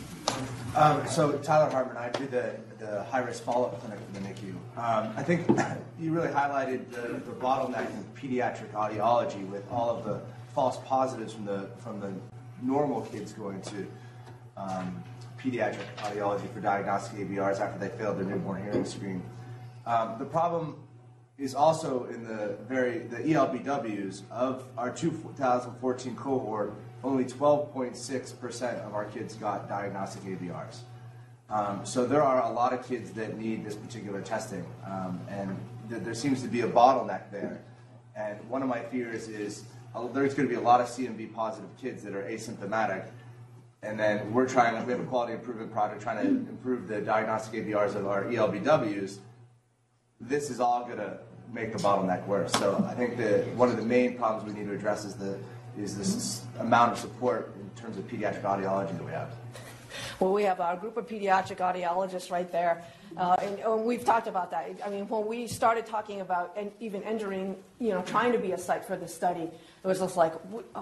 Um, 0.76 1.06
so 1.08 1.32
Tyler 1.38 1.70
Hartman, 1.70 1.96
I 1.96 2.10
do 2.10 2.26
the, 2.26 2.54
the 2.78 3.04
high-risk 3.04 3.42
follow-up 3.42 3.80
clinic 3.80 3.98
for 3.98 4.20
the 4.20 4.28
NICU. 4.28 4.50
Um, 4.76 5.14
I 5.16 5.22
think 5.22 5.48
you 5.98 6.12
really 6.12 6.28
highlighted 6.28 6.90
the, 6.90 7.14
the 7.24 7.32
bottleneck 7.32 7.88
in 7.90 8.04
pediatric 8.14 8.70
audiology 8.72 9.48
with 9.48 9.64
all 9.72 9.88
of 9.88 10.04
the 10.04 10.20
false 10.54 10.76
positives 10.84 11.32
from 11.32 11.46
the 11.46 11.68
from 11.78 12.00
the 12.00 12.12
normal 12.62 13.02
kids 13.02 13.32
going 13.32 13.62
to 13.62 13.86
um, 14.58 15.02
pediatric 15.38 15.86
audiology 15.98 16.48
for 16.52 16.60
diagnostic 16.60 17.18
ABRs 17.20 17.58
after 17.58 17.78
they 17.78 17.88
failed 17.96 18.18
their 18.18 18.24
newborn 18.24 18.62
hearing 18.62 18.84
screen. 18.84 19.22
Um, 19.86 20.16
the 20.18 20.24
problem 20.24 20.76
is 21.38 21.54
also 21.54 22.04
in 22.06 22.24
the 22.24 22.56
very 22.68 22.98
the 22.98 23.18
ELBWs 23.18 24.22
of 24.30 24.64
our 24.76 24.90
2014 24.90 26.14
cohort. 26.16 26.74
Only 27.06 27.24
12.6% 27.24 28.84
of 28.84 28.94
our 28.96 29.04
kids 29.04 29.36
got 29.36 29.68
diagnostic 29.68 30.24
ABRs. 30.24 30.78
Um, 31.48 31.86
so 31.86 32.04
there 32.04 32.20
are 32.20 32.50
a 32.50 32.52
lot 32.52 32.72
of 32.72 32.84
kids 32.84 33.12
that 33.12 33.38
need 33.38 33.64
this 33.64 33.76
particular 33.76 34.20
testing, 34.20 34.66
um, 34.84 35.20
and 35.30 35.56
th- 35.88 36.02
there 36.02 36.14
seems 36.14 36.42
to 36.42 36.48
be 36.48 36.62
a 36.62 36.68
bottleneck 36.68 37.30
there. 37.30 37.60
And 38.16 38.40
one 38.50 38.60
of 38.60 38.68
my 38.68 38.80
fears 38.80 39.28
is 39.28 39.62
uh, 39.94 40.08
there's 40.08 40.34
going 40.34 40.48
to 40.48 40.52
be 40.52 40.60
a 40.60 40.64
lot 40.64 40.80
of 40.80 40.88
CMV 40.88 41.32
positive 41.32 41.70
kids 41.80 42.02
that 42.02 42.12
are 42.12 42.24
asymptomatic, 42.24 43.04
and 43.84 44.00
then 44.00 44.32
we're 44.32 44.48
trying. 44.48 44.84
We 44.84 44.90
have 44.90 45.00
a 45.00 45.04
quality 45.04 45.34
improvement 45.34 45.72
project 45.72 46.02
trying 46.02 46.24
to 46.24 46.28
improve 46.28 46.88
the 46.88 47.00
diagnostic 47.00 47.64
ABRs 47.64 47.94
of 47.94 48.08
our 48.08 48.24
ELBWs. 48.24 49.18
This 50.20 50.50
is 50.50 50.58
all 50.58 50.84
going 50.84 50.98
to 50.98 51.18
make 51.52 51.72
the 51.72 51.78
bottleneck 51.78 52.26
worse. 52.26 52.50
So 52.54 52.84
I 52.90 52.94
think 52.94 53.16
that 53.18 53.46
one 53.54 53.68
of 53.68 53.76
the 53.76 53.84
main 53.84 54.16
problems 54.16 54.52
we 54.52 54.58
need 54.58 54.66
to 54.66 54.74
address 54.74 55.04
is 55.04 55.14
the 55.14 55.38
is 55.78 55.96
this 55.96 56.44
amount 56.58 56.92
of 56.92 56.98
support 56.98 57.54
in 57.60 57.70
terms 57.80 57.98
of 57.98 58.08
pediatric 58.08 58.42
audiology 58.42 58.96
that 58.96 59.04
we 59.04 59.12
have. 59.12 59.30
Well, 60.20 60.32
we 60.32 60.44
have 60.44 60.60
our 60.60 60.76
group 60.76 60.96
of 60.96 61.06
pediatric 61.06 61.58
audiologists 61.58 62.30
right 62.30 62.50
there, 62.50 62.84
uh, 63.16 63.36
and, 63.42 63.58
and 63.58 63.84
we've 63.84 64.04
talked 64.04 64.26
about 64.26 64.50
that. 64.50 64.70
I 64.84 64.90
mean, 64.90 65.08
when 65.08 65.26
we 65.26 65.46
started 65.46 65.86
talking 65.86 66.20
about 66.20 66.54
and 66.56 66.70
even 66.80 67.02
entering, 67.02 67.56
you 67.78 67.90
know, 67.90 68.02
trying 68.02 68.32
to 68.32 68.38
be 68.38 68.52
a 68.52 68.58
site 68.58 68.84
for 68.84 68.96
this 68.96 69.14
study, 69.14 69.42
it 69.42 69.86
was 69.86 69.98
just 69.98 70.16
like, 70.16 70.32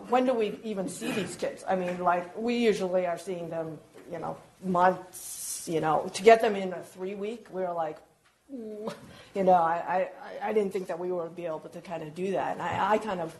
when 0.08 0.26
do 0.26 0.34
we 0.34 0.58
even 0.62 0.88
see 0.88 1.12
these 1.12 1.36
kids? 1.36 1.64
I 1.68 1.76
mean, 1.76 1.98
like 1.98 2.36
we 2.36 2.56
usually 2.56 3.06
are 3.06 3.18
seeing 3.18 3.50
them, 3.50 3.78
you 4.10 4.18
know, 4.18 4.36
months. 4.62 5.42
You 5.66 5.80
know, 5.80 6.10
to 6.12 6.22
get 6.22 6.42
them 6.42 6.56
in 6.56 6.74
a 6.74 6.82
three 6.82 7.14
week, 7.14 7.46
we 7.50 7.62
were 7.62 7.72
like, 7.72 7.96
you 8.50 8.92
know, 9.34 9.52
I, 9.52 10.08
I, 10.42 10.48
I 10.50 10.52
didn't 10.52 10.72
think 10.72 10.88
that 10.88 10.98
we 10.98 11.10
would 11.10 11.34
be 11.34 11.46
able 11.46 11.60
to 11.60 11.80
kind 11.80 12.02
of 12.02 12.14
do 12.14 12.32
that, 12.32 12.52
and 12.52 12.62
I, 12.62 12.92
I 12.92 12.98
kind 12.98 13.20
of. 13.20 13.34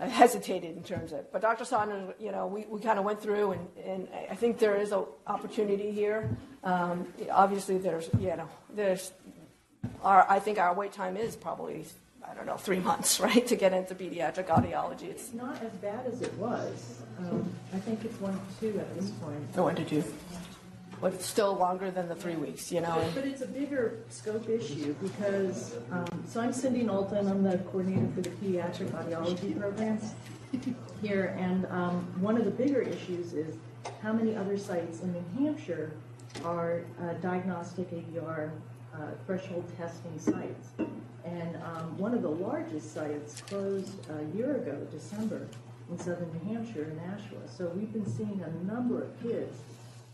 I 0.00 0.08
hesitated 0.08 0.76
in 0.76 0.82
terms 0.82 1.12
of. 1.12 1.30
But 1.32 1.42
Dr. 1.42 1.64
Saunders, 1.64 2.14
you 2.18 2.32
know, 2.32 2.46
we, 2.46 2.64
we 2.66 2.80
kind 2.80 2.98
of 2.98 3.04
went 3.04 3.22
through, 3.22 3.52
and, 3.52 3.68
and 3.84 4.08
I 4.30 4.34
think 4.34 4.58
there 4.58 4.76
is 4.76 4.92
an 4.92 5.04
opportunity 5.26 5.90
here. 5.92 6.28
Um, 6.64 7.06
obviously, 7.30 7.78
there's, 7.78 8.10
you 8.18 8.36
know, 8.36 8.48
there's, 8.74 9.12
our, 10.02 10.26
I 10.28 10.40
think 10.40 10.58
our 10.58 10.74
wait 10.74 10.92
time 10.92 11.16
is 11.16 11.36
probably, 11.36 11.84
I 12.28 12.34
don't 12.34 12.46
know, 12.46 12.56
three 12.56 12.80
months, 12.80 13.20
right, 13.28 13.46
to 13.46 13.56
get 13.56 13.72
into 13.72 13.94
pediatric 13.94 14.46
audiology. 14.46 15.04
It's 15.04 15.26
It's 15.26 15.34
not 15.34 15.62
as 15.62 15.72
bad 15.74 16.06
as 16.06 16.22
it 16.22 16.34
was. 16.34 17.02
Um, 17.18 17.48
I 17.74 17.78
think 17.78 18.04
it's 18.04 18.20
one 18.20 18.32
to 18.32 18.60
two 18.60 18.78
at 18.78 18.94
this 18.94 19.10
point. 19.10 19.56
no 19.56 19.64
one 19.64 19.74
to 19.76 19.84
do. 19.84 20.04
But 21.00 21.22
still 21.22 21.54
longer 21.54 21.90
than 21.90 22.08
the 22.08 22.14
three 22.14 22.34
weeks, 22.34 22.72
you 22.72 22.80
know. 22.80 23.08
But 23.14 23.24
it's 23.24 23.42
a 23.42 23.46
bigger 23.46 23.98
scope 24.08 24.48
issue 24.48 24.94
because, 25.00 25.76
um, 25.92 26.24
so 26.26 26.40
I'm 26.40 26.52
Cindy 26.52 26.82
Knowlton, 26.82 27.28
I'm 27.28 27.42
the 27.42 27.58
coordinator 27.58 28.08
for 28.14 28.20
the 28.22 28.30
pediatric 28.30 28.90
audiology 28.90 29.58
programs 29.58 30.14
here, 31.02 31.36
and 31.38 31.66
um, 31.66 32.06
one 32.20 32.36
of 32.36 32.44
the 32.44 32.50
bigger 32.50 32.80
issues 32.80 33.32
is 33.32 33.56
how 34.02 34.12
many 34.12 34.34
other 34.34 34.58
sites 34.58 35.00
in 35.02 35.12
New 35.12 35.44
Hampshire 35.44 35.92
are 36.44 36.82
uh, 37.00 37.12
diagnostic 37.14 37.90
ABR 37.90 38.50
uh, 38.94 38.98
threshold 39.26 39.64
testing 39.76 40.18
sites. 40.18 40.68
And 41.24 41.56
um, 41.56 41.98
one 41.98 42.14
of 42.14 42.22
the 42.22 42.30
largest 42.30 42.94
sites 42.94 43.40
closed 43.42 43.94
a 44.10 44.36
year 44.36 44.56
ago, 44.56 44.86
December, 44.90 45.46
in 45.90 45.98
southern 45.98 46.30
New 46.32 46.54
Hampshire 46.54 46.84
in 46.84 46.96
Nashua. 46.96 47.46
So 47.46 47.70
we've 47.74 47.92
been 47.92 48.06
seeing 48.06 48.42
a 48.42 48.64
number 48.64 49.02
of 49.02 49.22
kids 49.22 49.56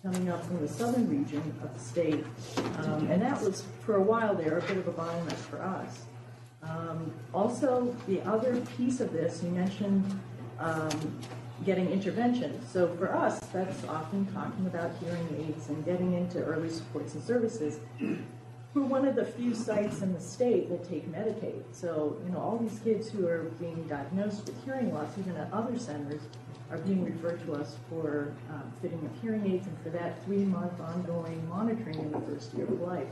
coming 0.05 0.29
up 0.29 0.45
from 0.45 0.61
the 0.61 0.69
southern 0.69 1.09
region 1.09 1.43
of 1.63 1.73
the 1.73 1.81
state. 1.81 2.25
Um, 2.81 3.11
and 3.11 3.23
that 3.23 3.41
was, 3.41 3.65
for 3.81 3.97
a 3.97 4.03
while 4.03 4.35
there, 4.35 4.59
a 4.59 4.61
bit 4.61 4.77
of 4.77 4.87
a 4.87 4.93
bottleneck 4.93 5.33
for 5.33 5.63
us. 5.63 6.03
Um, 6.63 7.11
also, 7.33 7.97
the 8.07 8.21
other 8.23 8.61
piece 8.77 9.01
of 9.01 9.15
this, 9.15 9.43
you 9.43 9.49
mentioned 9.49 10.21
um, 10.59 11.19
getting 11.65 11.91
intervention. 11.91 12.61
So 12.71 12.87
for 12.97 13.15
us, 13.15 13.41
that's 13.51 13.83
often 13.85 14.27
talking 14.27 14.67
about 14.67 14.91
hearing 15.01 15.27
aids 15.39 15.71
and 15.71 15.83
getting 15.87 16.13
into 16.13 16.45
early 16.45 16.69
supports 16.69 17.15
and 17.15 17.25
services. 17.25 17.79
We're 18.75 18.83
one 18.83 19.07
of 19.07 19.15
the 19.15 19.25
few 19.25 19.55
sites 19.55 20.03
in 20.03 20.13
the 20.13 20.21
state 20.21 20.69
that 20.69 20.87
take 20.87 21.11
Medicaid. 21.11 21.63
So, 21.73 22.19
you 22.27 22.33
know, 22.33 22.41
all 22.41 22.59
these 22.59 22.79
kids 22.81 23.09
who 23.09 23.27
are 23.27 23.45
being 23.59 23.87
diagnosed 23.89 24.47
with 24.47 24.65
hearing 24.65 24.93
loss, 24.93 25.17
even 25.19 25.37
at 25.37 25.51
other 25.53 25.79
centers, 25.79 26.21
are 26.71 26.79
being 26.79 27.05
referred 27.05 27.45
to 27.47 27.55
us 27.55 27.77
for 27.89 28.33
um, 28.51 28.73
fitting 28.81 29.05
of 29.05 29.23
hearing 29.23 29.47
aids 29.47 29.67
and 29.67 29.79
for 29.83 29.91
that 29.91 30.25
three-month 30.25 30.81
ongoing 30.81 31.47
monitoring 31.49 31.99
in 31.99 32.11
the 32.11 32.21
first 32.21 32.55
year 32.55 32.65
of 32.65 32.81
life. 32.81 33.09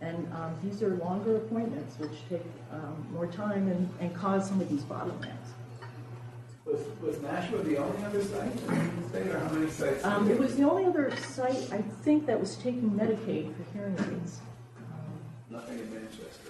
And 0.00 0.30
um, 0.32 0.54
these 0.62 0.82
are 0.82 0.94
longer 0.96 1.36
appointments, 1.36 1.98
which 1.98 2.28
take 2.28 2.44
um, 2.70 3.06
more 3.12 3.26
time 3.26 3.68
and, 3.68 3.88
and 4.00 4.14
cause 4.14 4.48
some 4.48 4.60
of 4.60 4.68
these 4.68 4.82
bottlenecks. 4.82 5.52
Was, 6.64 6.80
was 7.02 7.20
Nashua 7.20 7.62
the 7.62 7.76
only 7.76 8.04
other 8.04 8.22
site 8.22 8.50
in 8.50 9.02
the 9.02 9.08
state, 9.08 9.26
or 9.28 9.38
how 9.38 9.50
many 9.50 9.70
sites? 9.70 10.04
Um, 10.04 10.30
it 10.30 10.38
was 10.38 10.56
the 10.56 10.64
only 10.64 10.86
other 10.86 11.14
site, 11.16 11.70
I 11.72 11.82
think, 12.02 12.26
that 12.26 12.40
was 12.40 12.56
taking 12.56 12.90
Medicaid 12.90 13.54
for 13.54 13.64
hearing 13.72 13.96
aids. 13.98 14.40
Nothing 15.50 15.78
in 15.78 15.92
Manchester. 15.92 16.43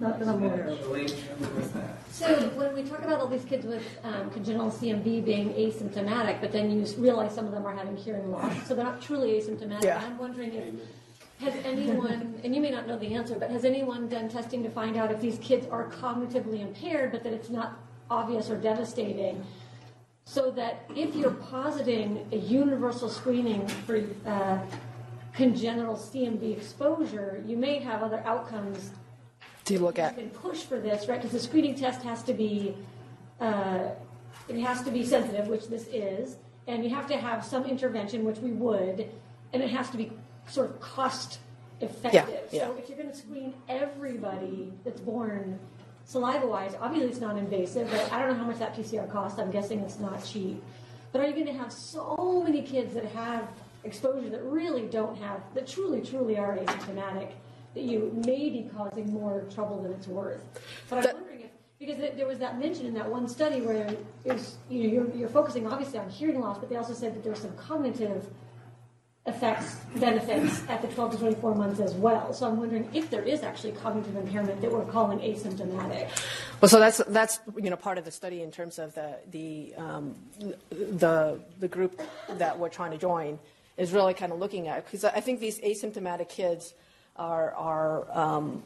Not 0.00 0.18
that 0.18 0.28
I'm 0.28 0.42
aware 0.42 0.68
of. 0.68 0.80
Elaine, 0.86 1.08
tell 1.08 1.16
me 1.16 1.46
what's 1.54 1.70
that? 1.70 2.12
So 2.12 2.48
when 2.50 2.74
we 2.74 2.82
talk 2.82 3.02
about 3.02 3.20
all 3.20 3.26
these 3.26 3.44
kids 3.44 3.66
with 3.66 3.84
um, 4.04 4.30
congenital 4.30 4.70
CMV 4.70 5.24
being 5.24 5.52
asymptomatic, 5.54 6.40
but 6.40 6.52
then 6.52 6.70
you 6.70 6.86
realize 6.98 7.34
some 7.34 7.46
of 7.46 7.52
them 7.52 7.66
are 7.66 7.74
having 7.74 7.96
hearing 7.96 8.30
loss, 8.30 8.66
so 8.66 8.74
they're 8.74 8.84
not 8.84 9.02
truly 9.02 9.40
asymptomatic. 9.40 9.84
Yeah. 9.84 10.02
I'm 10.04 10.18
wondering 10.18 10.54
if 10.54 10.74
has 11.40 11.54
anyone, 11.64 12.40
and 12.42 12.54
you 12.54 12.60
may 12.60 12.70
not 12.70 12.88
know 12.88 12.98
the 12.98 13.14
answer, 13.14 13.36
but 13.38 13.50
has 13.50 13.64
anyone 13.64 14.08
done 14.08 14.28
testing 14.28 14.62
to 14.64 14.70
find 14.70 14.96
out 14.96 15.12
if 15.12 15.20
these 15.20 15.38
kids 15.38 15.66
are 15.70 15.88
cognitively 15.88 16.60
impaired, 16.60 17.12
but 17.12 17.22
that 17.22 17.32
it's 17.32 17.50
not 17.50 17.78
obvious 18.10 18.50
or 18.50 18.56
devastating? 18.56 19.44
So 20.24 20.50
that 20.52 20.84
if 20.96 21.14
you're 21.14 21.30
positing 21.30 22.26
a 22.32 22.36
universal 22.36 23.08
screening 23.08 23.66
for 23.68 24.04
uh, 24.26 24.58
congenital 25.32 25.94
CMV 25.94 26.56
exposure, 26.56 27.42
you 27.46 27.56
may 27.56 27.78
have 27.78 28.02
other 28.02 28.20
outcomes 28.26 28.90
You 29.70 29.78
look 29.78 29.98
you 29.98 30.04
at? 30.04 30.16
can 30.16 30.30
push 30.30 30.62
for 30.62 30.78
this, 30.78 31.08
right? 31.08 31.20
Because 31.20 31.32
the 31.32 31.40
screening 31.40 31.74
test 31.74 32.02
has 32.02 32.22
to 32.24 32.34
be, 32.34 32.76
uh, 33.40 33.90
it 34.48 34.60
has 34.60 34.82
to 34.82 34.90
be 34.90 35.04
sensitive, 35.04 35.48
which 35.48 35.68
this 35.68 35.86
is, 35.88 36.36
and 36.66 36.84
you 36.84 36.90
have 36.90 37.06
to 37.08 37.16
have 37.16 37.44
some 37.44 37.64
intervention, 37.64 38.24
which 38.24 38.38
we 38.38 38.52
would, 38.52 39.08
and 39.52 39.62
it 39.62 39.70
has 39.70 39.90
to 39.90 39.96
be 39.96 40.12
sort 40.46 40.70
of 40.70 40.80
cost 40.80 41.38
effective. 41.80 42.40
yeah. 42.50 42.66
So 42.66 42.76
if 42.78 42.88
you're 42.88 42.98
going 42.98 43.10
to 43.10 43.16
screen 43.16 43.54
everybody 43.68 44.72
that's 44.84 45.00
born 45.00 45.58
saliva-wise, 46.04 46.74
obviously 46.80 47.10
it's 47.10 47.20
non-invasive, 47.20 47.90
but 47.90 48.12
I 48.12 48.20
don't 48.20 48.30
know 48.30 48.42
how 48.42 48.46
much 48.46 48.58
that 48.58 48.74
PCR 48.74 49.10
costs. 49.10 49.38
I'm 49.38 49.50
guessing 49.50 49.80
it's 49.80 49.98
not 49.98 50.24
cheap. 50.24 50.62
But 51.12 51.22
are 51.22 51.26
you 51.26 51.32
going 51.32 51.46
to 51.46 51.52
have 51.52 51.72
so 51.72 52.42
many 52.44 52.62
kids 52.62 52.94
that 52.94 53.04
have 53.06 53.48
exposure 53.84 54.28
that 54.30 54.42
really 54.42 54.86
don't 54.86 55.16
have, 55.18 55.40
that 55.54 55.66
truly, 55.66 56.00
truly 56.02 56.38
are 56.38 56.56
asymptomatic, 56.56 57.30
that 57.78 57.84
you 57.84 58.12
may 58.26 58.50
be 58.50 58.68
causing 58.76 59.12
more 59.12 59.44
trouble 59.54 59.80
than 59.82 59.92
it's 59.92 60.08
worth? 60.08 60.42
But 60.90 61.02
That- 61.02 61.14
I'm 61.14 61.20
wondering 61.20 61.42
if, 61.42 61.50
because 61.78 61.98
there- 62.16 62.26
was 62.26 62.38
that 62.40 62.58
mention 62.58 62.86
in 62.86 62.94
that 62.94 63.08
one 63.08 63.28
study 63.28 63.60
where 63.60 63.96
was, 64.24 64.56
you 64.68 64.82
know, 64.82 64.88
you're, 64.88 65.16
you're 65.16 65.28
focusing 65.28 65.66
obviously 65.66 65.98
on 65.98 66.08
hearing 66.10 66.40
loss, 66.40 66.58
but 66.58 66.68
they 66.68 66.76
also 66.76 66.92
said 66.92 67.14
that 67.14 67.22
there 67.22 67.32
were 67.32 67.38
some 67.38 67.56
cognitive 67.56 68.26
effects, 69.26 69.76
benefits 69.96 70.62
at 70.68 70.80
the 70.82 70.88
12 70.88 71.12
to 71.12 71.18
24 71.18 71.54
months 71.54 71.80
as 71.80 71.94
well. 71.94 72.32
So 72.32 72.48
I'm 72.48 72.56
wondering 72.56 72.88
if 72.94 73.10
there 73.10 73.22
is 73.22 73.42
actually 73.42 73.72
cognitive 73.72 74.16
impairment 74.16 74.60
that 74.62 74.72
we're 74.72 74.86
calling 74.86 75.18
asymptomatic. 75.20 76.08
Well, 76.60 76.68
so 76.68 76.80
that's, 76.80 76.98
that's, 77.08 77.38
you 77.56 77.70
know, 77.70 77.76
part 77.76 77.98
of 77.98 78.04
the 78.04 78.10
study 78.10 78.42
in 78.42 78.50
terms 78.50 78.78
of 78.78 78.94
the, 78.94 79.16
the, 79.30 79.74
um, 79.76 80.16
the, 80.70 81.38
the 81.60 81.68
group 81.68 82.00
that 82.28 82.58
we're 82.58 82.70
trying 82.70 82.90
to 82.90 82.98
join 82.98 83.38
is 83.76 83.92
really 83.92 84.14
kind 84.14 84.32
of 84.32 84.38
looking 84.40 84.66
at, 84.66 84.84
because 84.84 85.04
I 85.04 85.20
think 85.20 85.38
these 85.38 85.60
asymptomatic 85.60 86.28
kids 86.30 86.74
are, 87.18 87.52
are, 87.54 88.18
um, 88.18 88.62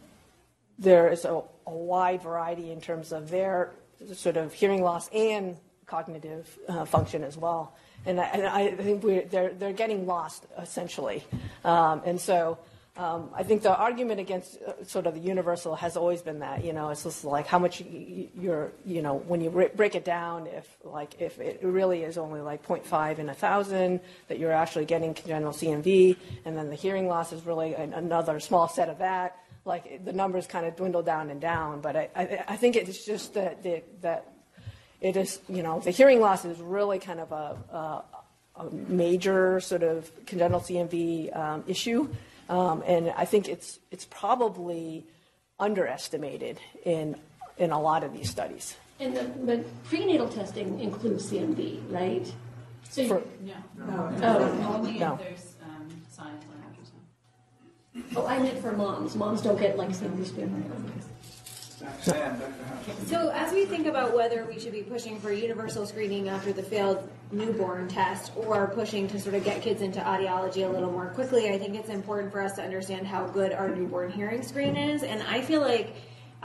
there 0.78 1.08
is 1.10 1.24
a, 1.24 1.42
a 1.66 1.74
wide 1.74 2.22
variety 2.22 2.70
in 2.70 2.80
terms 2.80 3.12
of 3.12 3.30
their 3.30 3.72
sort 4.14 4.36
of 4.36 4.52
hearing 4.52 4.82
loss 4.82 5.08
and 5.08 5.56
cognitive 5.86 6.58
uh, 6.68 6.84
function 6.84 7.22
as 7.24 7.36
well. 7.36 7.74
And 8.04 8.20
I, 8.20 8.24
and 8.24 8.46
I 8.46 8.70
think 8.72 9.30
they're, 9.30 9.52
they're 9.52 9.72
getting 9.72 10.06
lost 10.06 10.46
essentially. 10.58 11.24
Um, 11.64 12.02
and 12.04 12.20
so 12.20 12.58
um, 12.96 13.30
I 13.34 13.42
think 13.42 13.62
the 13.62 13.74
argument 13.74 14.20
against 14.20 14.60
uh, 14.62 14.84
sort 14.84 15.06
of 15.06 15.14
the 15.14 15.20
universal 15.20 15.74
has 15.76 15.96
always 15.96 16.20
been 16.20 16.40
that, 16.40 16.62
you 16.64 16.74
know, 16.74 16.90
it's 16.90 17.04
just 17.04 17.24
like 17.24 17.46
how 17.46 17.58
much 17.58 17.80
you're, 17.80 18.72
you 18.84 19.00
know, 19.00 19.14
when 19.16 19.40
you 19.40 19.48
re- 19.48 19.70
break 19.74 19.94
it 19.94 20.04
down, 20.04 20.46
if 20.46 20.76
like 20.84 21.20
if 21.20 21.38
it 21.38 21.60
really 21.62 22.02
is 22.02 22.18
only 22.18 22.40
like 22.40 22.66
0.5 22.66 23.18
in 23.18 23.30
a 23.30 23.34
thousand, 23.34 24.00
that 24.28 24.38
you're 24.38 24.52
actually 24.52 24.84
getting 24.84 25.14
congenital 25.14 25.52
CMV, 25.52 26.16
and 26.44 26.56
then 26.56 26.68
the 26.68 26.76
hearing 26.76 27.08
loss 27.08 27.32
is 27.32 27.46
really 27.46 27.74
an, 27.74 27.94
another 27.94 28.38
small 28.40 28.68
set 28.68 28.88
of 28.88 28.98
that 28.98 29.38
like 29.64 30.04
the 30.04 30.12
numbers 30.12 30.46
kind 30.46 30.66
of 30.66 30.76
dwindle 30.76 31.02
down 31.02 31.30
and 31.30 31.40
down. 31.40 31.80
But 31.80 31.96
I, 31.96 32.08
I, 32.16 32.44
I 32.48 32.56
think 32.56 32.76
it's 32.76 33.04
just 33.04 33.34
that 33.34 33.62
the, 33.62 33.82
that 34.00 34.26
it 35.00 35.16
is, 35.16 35.40
you 35.48 35.62
know, 35.62 35.80
the 35.80 35.90
hearing 35.90 36.20
loss 36.20 36.44
is 36.44 36.58
really 36.60 36.98
kind 36.98 37.20
of 37.20 37.32
a, 37.32 37.56
a, 37.74 38.04
a 38.62 38.70
major 38.70 39.60
sort 39.60 39.82
of 39.82 40.10
congenital 40.26 40.60
CMV 40.60 41.36
um, 41.36 41.64
issue, 41.66 42.08
um, 42.48 42.82
and 42.86 43.10
I 43.16 43.24
think 43.24 43.48
it's 43.48 43.78
it's 43.90 44.04
probably 44.06 45.04
underestimated 45.58 46.58
in 46.84 47.16
in 47.58 47.70
a 47.70 47.80
lot 47.80 48.02
of 48.04 48.12
these 48.12 48.30
studies. 48.30 48.76
And 49.00 49.16
the, 49.16 49.24
but 49.24 49.84
prenatal 49.84 50.28
testing 50.28 50.78
includes 50.80 51.30
CMV, 51.30 51.80
right? 51.90 52.30
So 52.90 53.02
you, 53.02 53.08
For- 53.08 53.22
No. 53.42 53.54
oh, 54.22 54.74
Only 54.76 54.98
No. 54.98 55.14
if 55.14 55.20
there's 55.20 55.54
um, 55.64 55.88
signs 56.10 56.44
on 56.44 58.02
ultrasound. 58.04 58.16
oh, 58.16 58.26
I 58.26 58.38
meant 58.38 58.58
for 58.60 58.72
moms. 58.72 59.16
Moms 59.16 59.42
don't 59.42 59.58
get 59.58 59.76
like 59.76 59.90
CMV 59.90 60.26
screening. 60.26 60.70
So 63.06 63.30
as 63.30 63.52
we 63.52 63.64
think 63.64 63.86
about 63.86 64.14
whether 64.14 64.44
we 64.44 64.58
should 64.60 64.72
be 64.72 64.82
pushing 64.82 65.18
for 65.18 65.32
universal 65.32 65.84
screening 65.86 66.28
after 66.28 66.52
the 66.52 66.62
failed 66.62 67.08
newborn 67.32 67.88
test 67.88 68.32
or 68.36 68.68
pushing 68.68 69.08
to 69.08 69.18
sort 69.18 69.34
of 69.34 69.44
get 69.44 69.62
kids 69.62 69.82
into 69.82 70.00
audiology 70.00 70.68
a 70.68 70.68
little 70.68 70.92
more 70.92 71.06
quickly, 71.08 71.48
I 71.48 71.58
think 71.58 71.74
it's 71.74 71.88
important 71.88 72.30
for 72.30 72.40
us 72.40 72.52
to 72.54 72.62
understand 72.62 73.06
how 73.06 73.26
good 73.26 73.52
our 73.52 73.68
newborn 73.68 74.12
hearing 74.12 74.42
screen 74.42 74.76
is. 74.76 75.02
And 75.02 75.22
I 75.22 75.40
feel 75.40 75.60
like 75.60 75.94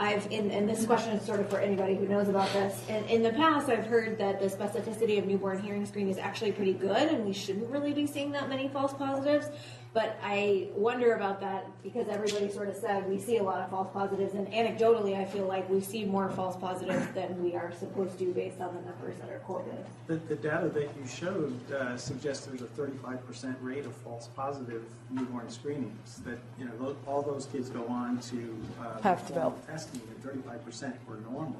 I've, 0.00 0.30
in, 0.30 0.50
and 0.52 0.68
this 0.68 0.86
question 0.86 1.12
is 1.12 1.26
sort 1.26 1.40
of 1.40 1.50
for 1.50 1.58
anybody 1.58 1.96
who 1.96 2.06
knows 2.06 2.28
about 2.28 2.52
this. 2.52 2.80
And 2.88 3.04
in 3.06 3.22
the 3.22 3.32
past, 3.32 3.68
I've 3.68 3.86
heard 3.86 4.16
that 4.18 4.40
the 4.40 4.46
specificity 4.46 5.18
of 5.18 5.26
newborn 5.26 5.60
hearing 5.60 5.84
screen 5.86 6.08
is 6.08 6.18
actually 6.18 6.52
pretty 6.52 6.72
good, 6.72 7.10
and 7.10 7.24
we 7.24 7.32
shouldn't 7.32 7.68
really 7.68 7.92
be 7.92 8.06
seeing 8.06 8.30
that 8.32 8.48
many 8.48 8.68
false 8.68 8.92
positives. 8.92 9.48
But 9.94 10.18
I 10.22 10.68
wonder 10.74 11.14
about 11.14 11.40
that 11.40 11.66
because 11.82 12.08
everybody 12.08 12.50
sort 12.50 12.68
of 12.68 12.76
said 12.76 13.08
we 13.08 13.18
see 13.18 13.38
a 13.38 13.42
lot 13.42 13.60
of 13.62 13.70
false 13.70 13.88
positives, 13.92 14.34
and 14.34 14.46
anecdotally, 14.48 15.16
I 15.18 15.24
feel 15.24 15.46
like 15.46 15.68
we 15.70 15.80
see 15.80 16.04
more 16.04 16.28
false 16.30 16.56
positives 16.56 17.06
than 17.14 17.42
we 17.42 17.54
are 17.56 17.72
supposed 17.72 18.18
to 18.18 18.32
based 18.34 18.60
on 18.60 18.74
the 18.74 18.82
numbers 18.82 19.16
that 19.20 19.30
are 19.30 19.38
quoted. 19.40 19.74
The, 20.06 20.16
the 20.16 20.36
data 20.36 20.68
that 20.68 20.90
you 21.00 21.06
showed 21.06 21.58
uh, 21.72 21.96
suggests 21.96 22.44
there's 22.46 22.60
a 22.60 22.66
35% 22.66 23.56
rate 23.62 23.86
of 23.86 23.94
false 23.96 24.28
positive 24.36 24.84
newborn 25.10 25.48
screenings. 25.50 26.20
That 26.24 26.38
you 26.58 26.66
know, 26.66 26.72
tho- 26.78 26.96
all 27.06 27.22
those 27.22 27.46
kids 27.46 27.70
go 27.70 27.86
on 27.86 28.18
to 28.18 28.56
uh, 28.80 29.00
Have 29.00 29.26
to 29.28 29.32
formal 29.32 29.50
develop. 29.58 29.66
testing, 29.66 30.02
and 30.08 30.22
35% 30.22 30.92
were 31.08 31.16
normal. 31.30 31.56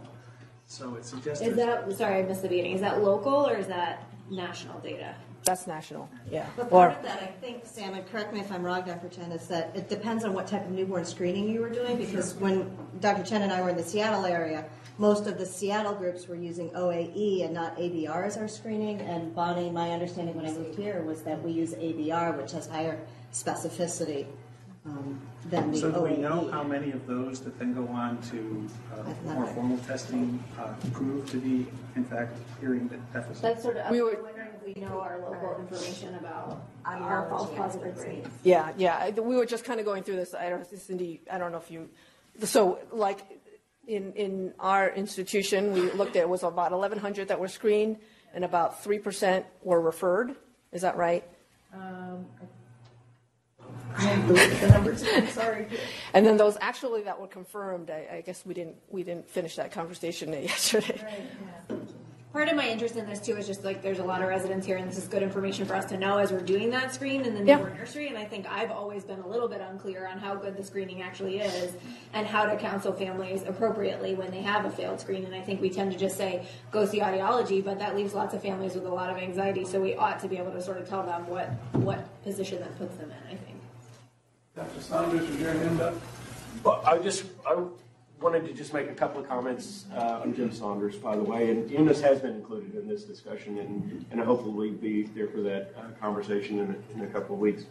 So 0.67 0.97
it 0.97 1.07
suggests 1.07 1.43
Is 1.43 1.57
that 1.57 1.91
sorry, 1.97 2.17
I 2.19 2.23
missed 2.23 2.43
the 2.43 2.49
beginning. 2.49 2.73
Is 2.73 2.83
that 2.83 3.03
local 3.03 3.49
or 3.49 3.57
is 3.57 3.69
that 3.69 4.05
national 4.31 4.79
data? 4.81 5.15
That's 5.49 5.67
national, 5.67 6.11
yeah. 6.31 6.45
But 6.57 6.67
Or- 6.67 6.89
part 6.89 6.97
of 6.99 7.03
that, 7.05 7.23
I 7.23 7.27
think, 7.41 7.65
Sam, 7.65 7.95
and 7.95 8.07
correct 8.11 8.35
me 8.35 8.41
if 8.41 8.53
I'm 8.53 8.63
wrong, 8.63 8.83
Dr. 8.83 9.09
Chen, 9.09 9.33
is 9.33 9.49
that 9.49 9.75
it 9.75 9.89
depends 9.89 10.23
on 10.25 10.35
what 10.35 10.47
type 10.47 10.67
of 10.67 10.71
newborn 10.71 11.07
screening 11.07 11.49
you 11.49 11.61
were 11.63 11.71
doing, 11.71 11.97
because 11.97 12.35
when 12.35 12.71
Dr. 13.01 13.23
Chen 13.23 13.41
and 13.41 13.51
I 13.51 13.63
were 13.63 13.71
in 13.71 13.77
the 13.77 13.83
Seattle 13.83 14.27
area, 14.27 14.67
most 14.99 15.27
of 15.27 15.39
the 15.39 15.47
Seattle 15.47 15.95
groups 15.95 16.29
were 16.29 16.35
using 16.35 16.69
OAE 16.77 17.45
and 17.45 17.55
not 17.55 17.75
ABR 17.79 18.27
as 18.27 18.37
our 18.37 18.47
screening, 18.47 19.01
and 19.01 19.35
Bonnie, 19.35 19.71
my 19.71 19.91
understanding 19.93 20.35
when 20.37 20.45
I 20.45 20.53
moved 20.53 20.79
here 20.79 21.01
was 21.03 21.23
that 21.23 21.43
we 21.43 21.51
use 21.53 21.73
ABR, 21.73 22.37
which 22.37 22.53
has 22.53 22.67
higher 22.67 22.99
specificity 23.33 24.27
um, 24.85 25.19
than 25.47 25.71
the 25.71 25.79
So 25.79 25.91
do 25.91 26.01
we 26.03 26.17
know 26.17 26.51
how 26.51 26.63
many 26.63 26.93
of 26.93 27.07
those 27.07 27.41
that 27.41 27.59
then 27.59 27.73
go 27.75 27.87
on 27.89 28.21
to 28.31 28.69
uh, 28.95 29.33
more 29.35 29.47
formal 29.47 29.79
testing 29.79 30.43
uh, 30.59 30.75
prove 30.93 31.31
to 31.31 31.39
be, 31.39 31.67
in 31.97 32.05
fact, 32.05 32.37
hearing 32.61 32.89
deficit? 33.13 33.41
That's 33.43 33.63
sort 33.63 33.77
of. 33.79 33.91
We 33.91 34.03
were- 34.03 34.09
wondering 34.23 34.35
if 34.35 34.38
we 34.75 34.81
know 34.81 35.01
our 35.01 35.19
local 35.21 35.57
information 35.61 36.15
about 36.17 36.63
I'm 36.85 37.03
our 37.03 37.29
false 37.29 37.43
allergy 37.49 37.57
positive 37.57 37.99
rates. 37.99 38.29
Yeah, 38.43 38.73
yeah. 38.77 38.97
I- 38.97 39.11
We 39.11 39.37
were 39.37 39.47
just 39.47 39.65
kind 39.65 39.81
of 39.81 39.87
going 39.87 40.03
through 40.03 40.17
this. 40.17 40.35
I 40.35 40.49
don't, 40.51 40.67
Cindy, 40.67 41.23
I 41.31 41.39
don't 41.39 41.53
know 41.53 41.59
if 41.59 41.71
you, 41.71 41.89
so 42.43 42.79
like 42.93 43.21
in, 43.87 44.13
in 44.13 44.53
our 44.59 44.91
institution, 44.91 45.73
we 45.73 45.91
looked 45.93 46.17
at, 46.17 46.23
it 46.23 46.29
was 46.29 46.43
about 46.43 46.73
1,100 46.73 47.29
that 47.29 47.41
were 47.41 47.49
screened 47.49 47.99
and 48.35 48.45
about 48.45 48.85
3% 48.85 49.45
were 49.63 49.81
referred. 49.81 50.37
Is 50.73 50.83
that 50.83 50.97
right? 50.97 51.25
Um, 51.73 52.27
I 53.97 54.17
believe 54.17 54.61
the 54.61 54.69
numbers, 54.69 55.03
I'm 55.15 55.29
sorry. 55.29 55.67
And 56.15 56.27
then 56.27 56.37
those 56.37 56.57
actually 56.61 57.03
that 57.03 57.19
were 57.21 57.27
confirmed, 57.27 57.91
I, 57.91 58.07
I 58.17 58.21
guess 58.21 58.45
we 58.45 58.55
didn't, 58.55 58.77
we 58.91 59.03
didn't 59.03 59.29
finish 59.29 59.57
that 59.57 59.73
conversation 59.73 60.33
yesterday. 60.43 61.01
Part 62.33 62.49
of 62.51 62.57
my 62.57 62.69
interest 62.69 62.97
in 62.97 63.07
this 63.07 63.21
too 63.21 63.37
is 63.39 63.47
just 63.47 63.65
like 63.65 63.81
there's 63.83 64.01
a 64.01 64.05
lot 64.05 64.21
of 64.23 64.29
residents 64.29 64.67
here, 64.67 64.77
and 64.77 64.87
this 64.87 64.99
is 64.99 65.09
good 65.09 65.23
information 65.23 65.65
for 65.65 65.75
us 65.75 65.87
to 65.87 65.97
know 65.97 66.19
as 66.19 66.31
we're 66.31 66.41
doing 66.41 66.69
that 66.71 66.93
screen 66.95 67.23
in 67.25 67.35
the 67.35 67.43
Yeah. 67.43 67.57
newborn 67.57 67.75
nursery. 67.79 68.09
And 68.09 68.19
I 68.19 68.27
think 68.27 68.47
I've 68.51 68.71
always 68.71 69.03
been 69.03 69.21
a 69.21 69.27
little 69.27 69.49
bit 69.49 69.63
unclear 69.63 70.07
on 70.07 70.19
how 70.19 70.35
good 70.35 70.55
the 70.55 70.63
screening 70.63 71.01
actually 71.01 71.41
is, 71.41 71.73
and 72.13 72.27
how 72.27 72.45
to 72.45 72.57
counsel 72.57 72.93
families 72.93 73.45
appropriately 73.45 74.15
when 74.15 74.31
they 74.31 74.43
have 74.43 74.67
a 74.67 74.71
failed 74.71 75.01
screen. 75.01 75.25
And 75.25 75.35
I 75.35 75.41
think 75.41 75.63
we 75.63 75.71
tend 75.71 75.91
to 75.93 75.99
just 75.99 76.19
say 76.19 76.47
go 76.71 76.85
see 76.85 77.01
audiology, 77.01 77.65
but 77.65 77.79
that 77.79 77.97
leaves 77.97 78.13
lots 78.13 78.35
of 78.35 78.43
families 78.43 78.75
with 78.75 78.85
a 78.85 78.93
lot 78.93 79.09
of 79.09 79.17
anxiety. 79.17 79.65
So 79.65 79.81
we 79.81 79.97
ought 79.97 80.21
to 80.21 80.29
be 80.29 80.37
able 80.37 80.53
to 80.53 80.61
sort 80.61 80.77
of 80.77 80.89
tell 80.89 81.03
them 81.05 81.27
what 81.29 81.49
what 81.73 82.23
position 82.25 82.61
that 82.61 82.77
puts 82.79 82.95
them 82.99 83.11
in. 83.11 83.33
I 83.33 83.37
think. 83.37 83.57
Dr. 84.55 84.81
Saunders, 84.81 85.27
was 85.29 85.41
your 85.41 85.53
hand 85.53 85.81
up? 85.81 85.95
Well, 86.63 86.83
I 86.85 86.99
just, 86.99 87.25
I 87.47 87.57
wanted 88.21 88.45
to 88.47 88.53
just 88.53 88.75
make 88.75 88.91
a 88.91 88.95
couple 88.95 89.21
of 89.21 89.29
comments. 89.29 89.85
Uh, 89.95 90.21
I'm 90.23 90.35
Jim 90.35 90.53
Saunders, 90.53 90.97
by 90.97 91.15
the 91.17 91.23
way, 91.23 91.51
and 91.51 91.71
Eunice 91.71 92.01
has 92.01 92.21
been 92.21 92.35
included 92.35 92.75
in 92.75 92.89
this 92.89 93.05
discussion, 93.05 93.59
and, 93.59 94.05
and 94.11 94.21
hopefully 94.21 94.71
be 94.71 95.05
there 95.05 95.29
for 95.29 95.41
that 95.43 95.73
uh, 95.79 95.83
conversation 96.01 96.59
in 96.59 96.71
a, 96.71 96.99
in 96.99 97.05
a 97.05 97.13
couple 97.13 97.35
of 97.35 97.41
weeks. 97.41 97.65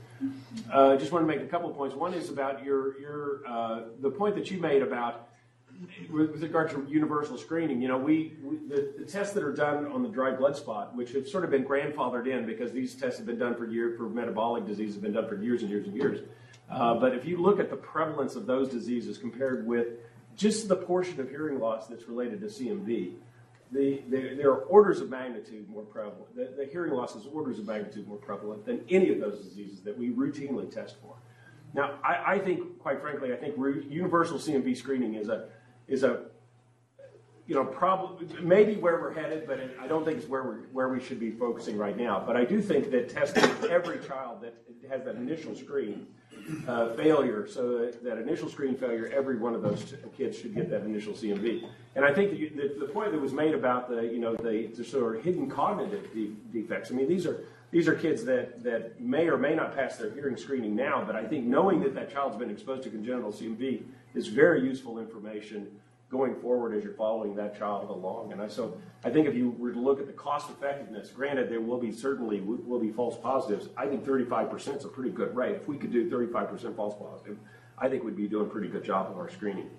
Uh, 0.71 0.95
just 0.95 1.11
want 1.11 1.27
to 1.27 1.27
make 1.27 1.43
a 1.43 1.49
couple 1.49 1.69
of 1.69 1.75
points. 1.75 1.95
One 1.95 2.13
is 2.13 2.29
about 2.29 2.63
your 2.63 2.99
your 2.99 3.41
uh, 3.45 3.81
the 4.01 4.09
point 4.09 4.35
that 4.35 4.49
you 4.49 4.59
made 4.59 4.81
about 4.81 5.29
with, 6.09 6.31
with 6.31 6.41
regard 6.41 6.69
to 6.71 6.85
universal 6.89 7.37
screening. 7.37 7.81
You 7.81 7.89
know, 7.89 7.97
we, 7.97 8.35
we 8.41 8.57
the, 8.67 8.93
the, 8.99 9.05
tests 9.05 9.33
that 9.33 9.43
are 9.43 9.53
done 9.53 9.85
on 9.87 10.01
the 10.01 10.09
dry 10.09 10.31
blood 10.31 10.55
spot, 10.55 10.95
which 10.95 11.11
have 11.11 11.27
sort 11.27 11.43
of 11.43 11.51
been 11.51 11.65
grandfathered 11.65 12.27
in 12.27 12.45
because 12.45 12.71
these 12.71 12.95
tests 12.95 13.17
have 13.17 13.27
been 13.27 13.37
done 13.37 13.55
for 13.55 13.67
years 13.67 13.97
for 13.97 14.09
metabolic 14.09 14.65
disease, 14.65 14.93
have 14.93 15.03
been 15.03 15.13
done 15.13 15.27
for 15.27 15.35
years 15.35 15.61
and 15.61 15.69
years 15.69 15.85
and 15.85 15.95
years. 15.95 16.21
Uh, 16.69 16.95
but 16.95 17.13
if 17.13 17.25
you 17.25 17.37
look 17.37 17.59
at 17.59 17.69
the 17.69 17.75
prevalence 17.75 18.35
of 18.35 18.45
those 18.45 18.69
diseases 18.69 19.17
compared 19.17 19.65
with 19.65 19.87
just 20.37 20.69
the 20.69 20.75
portion 20.75 21.19
of 21.19 21.29
hearing 21.29 21.59
loss 21.59 21.87
that's 21.87 22.07
related 22.07 22.39
to 22.41 22.45
CMV, 22.45 23.13
the, 23.71 24.01
the, 24.07 24.35
there 24.35 24.51
are 24.51 24.61
orders 24.65 25.01
of 25.01 25.09
magnitude 25.09 25.67
more 25.69 25.83
prevalent. 25.83 26.33
The, 26.35 26.53
the, 26.55 26.65
hearing 26.71 26.93
loss 26.93 27.15
is 27.15 27.25
orders 27.33 27.59
of 27.59 27.65
magnitude 27.65 28.07
more 28.07 28.17
prevalent 28.17 28.65
than 28.65 28.81
any 28.89 29.11
of 29.11 29.19
those 29.19 29.43
diseases 29.43 29.81
that 29.81 29.97
we 29.97 30.11
routinely 30.11 30.71
test 30.71 30.95
for. 31.01 31.15
Now, 31.73 31.95
I, 32.03 32.35
I 32.35 32.39
think, 32.39 32.79
quite 32.79 33.01
frankly, 33.01 33.33
I 33.33 33.35
think 33.35 33.57
universal 33.57 34.37
CMV 34.37 34.77
screening 34.77 35.15
is 35.15 35.27
a 35.27 35.49
is 35.89 36.03
a 36.03 36.21
you 37.45 37.55
know 37.55 37.65
probably 37.65 38.27
maybe 38.41 38.75
where 38.75 39.01
we're 39.01 39.13
headed, 39.13 39.47
but 39.47 39.59
I 39.81 39.87
don't 39.87 40.05
think 40.05 40.19
it's 40.19 40.27
where 40.29 40.43
we 40.43 40.55
where 40.71 40.87
we 40.87 41.01
should 41.01 41.19
be 41.19 41.31
focusing 41.31 41.77
right 41.77 41.97
now. 41.97 42.23
But 42.25 42.37
I 42.37 42.45
do 42.45 42.61
think 42.61 42.89
that 42.91 43.09
testing 43.09 43.43
every 43.69 43.99
child 43.99 44.41
that 44.41 44.55
has 44.89 45.03
that 45.03 45.15
initial 45.15 45.55
screen 45.55 46.07
uh, 46.67 46.93
failure, 46.93 47.47
so 47.47 47.79
that, 47.79 48.03
that, 48.03 48.17
initial 48.17 48.49
screen 48.49 48.75
failure, 48.75 49.11
every 49.13 49.37
one 49.37 49.53
of 49.53 49.61
those 49.61 49.93
kids 50.17 50.37
should 50.37 50.55
get 50.55 50.69
that 50.69 50.83
initial 50.83 51.13
CMV. 51.13 51.67
And 51.95 52.05
I 52.05 52.13
think 52.13 52.31
the, 52.31 52.49
the, 52.49 52.85
the 52.85 52.85
point 52.85 53.11
that 53.11 53.19
was 53.19 53.33
made 53.33 53.53
about 53.53 53.89
the 53.89 54.03
you 54.03 54.19
know 54.19 54.35
the, 54.35 54.67
the 54.75 54.83
sort 54.83 55.17
of 55.17 55.23
hidden 55.23 55.49
cognitive 55.49 56.13
de- 56.13 56.35
defects. 56.53 56.91
I 56.91 56.95
mean, 56.95 57.07
these 57.07 57.25
are 57.25 57.43
these 57.71 57.87
are 57.87 57.95
kids 57.95 58.23
that, 58.25 58.63
that 58.63 59.01
may 59.01 59.27
or 59.27 59.37
may 59.37 59.53
not 59.53 59.75
pass 59.75 59.97
their 59.97 60.11
hearing 60.11 60.37
screening 60.37 60.75
now, 60.75 61.03
but 61.05 61.15
I 61.15 61.25
think 61.25 61.45
knowing 61.45 61.81
that 61.81 61.93
that 61.95 62.11
child's 62.11 62.37
been 62.37 62.49
exposed 62.49 62.83
to 62.83 62.89
congenital 62.89 63.31
CMV 63.31 63.83
is 64.15 64.27
very 64.27 64.61
useful 64.61 64.99
information 64.99 65.67
going 66.09 66.35
forward 66.35 66.75
as 66.75 66.83
you're 66.83 66.93
following 66.93 67.35
that 67.35 67.57
child 67.57 67.89
along. 67.89 68.31
And 68.31 68.41
I, 68.41 68.47
so 68.47 68.79
I 69.03 69.09
think 69.09 69.27
if 69.27 69.35
you 69.35 69.51
were 69.57 69.71
to 69.71 69.79
look 69.79 69.99
at 69.99 70.07
the 70.07 70.13
cost 70.13 70.49
effectiveness, 70.49 71.09
granted 71.09 71.49
there 71.49 71.59
will 71.59 71.79
be 71.79 71.91
certainly 71.91 72.39
will 72.39 72.79
be 72.79 72.91
false 72.91 73.17
positives. 73.17 73.67
I 73.75 73.87
think 73.87 74.05
35% 74.05 74.77
is 74.77 74.85
a 74.85 74.87
pretty 74.87 75.09
good 75.09 75.35
rate. 75.35 75.55
If 75.55 75.67
we 75.67 75.77
could 75.77 75.91
do 75.91 76.09
35% 76.09 76.75
false 76.75 76.95
positive, 76.97 77.37
I 77.77 77.89
think 77.89 78.03
we'd 78.03 78.15
be 78.15 78.27
doing 78.27 78.47
a 78.47 78.49
pretty 78.49 78.69
good 78.69 78.85
job 78.85 79.11
of 79.11 79.17
our 79.17 79.29
screening. 79.29 79.69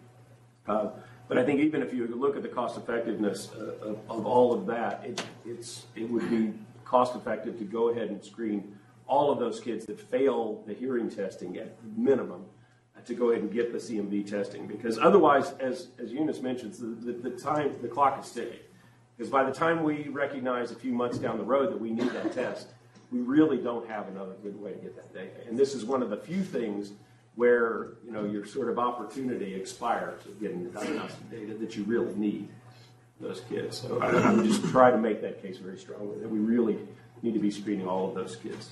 Uh, 0.66 0.90
but 1.28 1.38
I 1.38 1.44
think 1.44 1.60
even 1.60 1.82
if 1.82 1.94
you 1.94 2.06
look 2.08 2.36
at 2.36 2.42
the 2.42 2.48
cost 2.48 2.76
effectiveness 2.76 3.50
uh, 3.54 3.88
of, 3.88 3.98
of, 4.08 4.26
all 4.26 4.52
of 4.52 4.66
that, 4.66 5.02
it, 5.04 5.22
it's 5.46 5.86
it 5.94 6.08
would 6.10 6.28
be 6.28 6.52
cost 6.84 7.16
effective 7.16 7.58
to 7.58 7.64
go 7.64 7.88
ahead 7.88 8.08
and 8.08 8.22
screen 8.22 8.76
all 9.06 9.30
of 9.30 9.38
those 9.38 9.60
kids 9.60 9.86
that 9.86 9.98
fail 9.98 10.62
the 10.66 10.74
hearing 10.74 11.10
testing 11.10 11.56
at 11.56 11.74
minimum 11.96 12.44
to 13.08 13.14
go 13.14 13.30
ahead 13.30 13.42
and 13.42 13.52
get 13.52 13.72
the 13.72 13.78
CMV 13.78 14.28
testing 14.28 14.66
because 14.66 14.98
otherwise, 14.98 15.52
as, 15.60 15.88
as 15.98 16.12
Eunice 16.12 16.40
mentions, 16.40 16.78
the, 16.78 16.86
the, 16.86 17.12
the 17.12 17.30
time, 17.30 17.74
the 17.82 17.88
clock 17.88 18.22
is 18.22 18.30
ticking. 18.30 18.60
Because 19.16 19.30
by 19.30 19.42
the 19.42 19.52
time 19.52 19.82
we 19.82 20.08
recognize 20.08 20.70
a 20.70 20.76
few 20.76 20.92
months 20.92 21.18
down 21.18 21.38
the 21.38 21.44
road 21.44 21.72
that 21.72 21.80
we 21.80 21.90
need 21.90 22.10
that 22.10 22.32
test, 22.32 22.68
we 23.10 23.20
really 23.20 23.56
don't 23.56 23.88
have 23.88 24.06
another 24.08 24.34
good 24.42 24.60
way 24.60 24.72
to 24.72 24.78
get 24.78 24.94
that 24.94 25.12
data. 25.12 25.48
And 25.48 25.58
this 25.58 25.74
is 25.74 25.84
one 25.84 26.02
of 26.02 26.10
the 26.10 26.16
few 26.16 26.42
things 26.42 26.92
where 27.34 27.94
you 28.04 28.12
know 28.12 28.24
your 28.24 28.44
sort 28.44 28.68
of 28.68 28.78
opportunity 28.78 29.54
expires 29.54 30.24
of 30.26 30.40
getting 30.40 30.64
the 30.64 30.70
diagnostic 30.70 31.30
data 31.30 31.54
that 31.54 31.76
you 31.76 31.84
really 31.84 32.14
need 32.14 32.48
those 33.20 33.40
kids. 33.48 33.78
So 33.78 34.00
I, 34.00 34.08
I 34.08 34.36
just 34.44 34.64
try 34.68 34.90
to 34.90 34.98
make 34.98 35.20
that 35.22 35.42
case 35.42 35.58
very 35.58 35.78
strongly 35.78 36.18
that 36.20 36.28
we 36.28 36.38
really 36.38 36.78
need 37.22 37.34
to 37.34 37.40
be 37.40 37.50
screening 37.50 37.88
all 37.88 38.08
of 38.08 38.14
those 38.14 38.36
kids. 38.36 38.70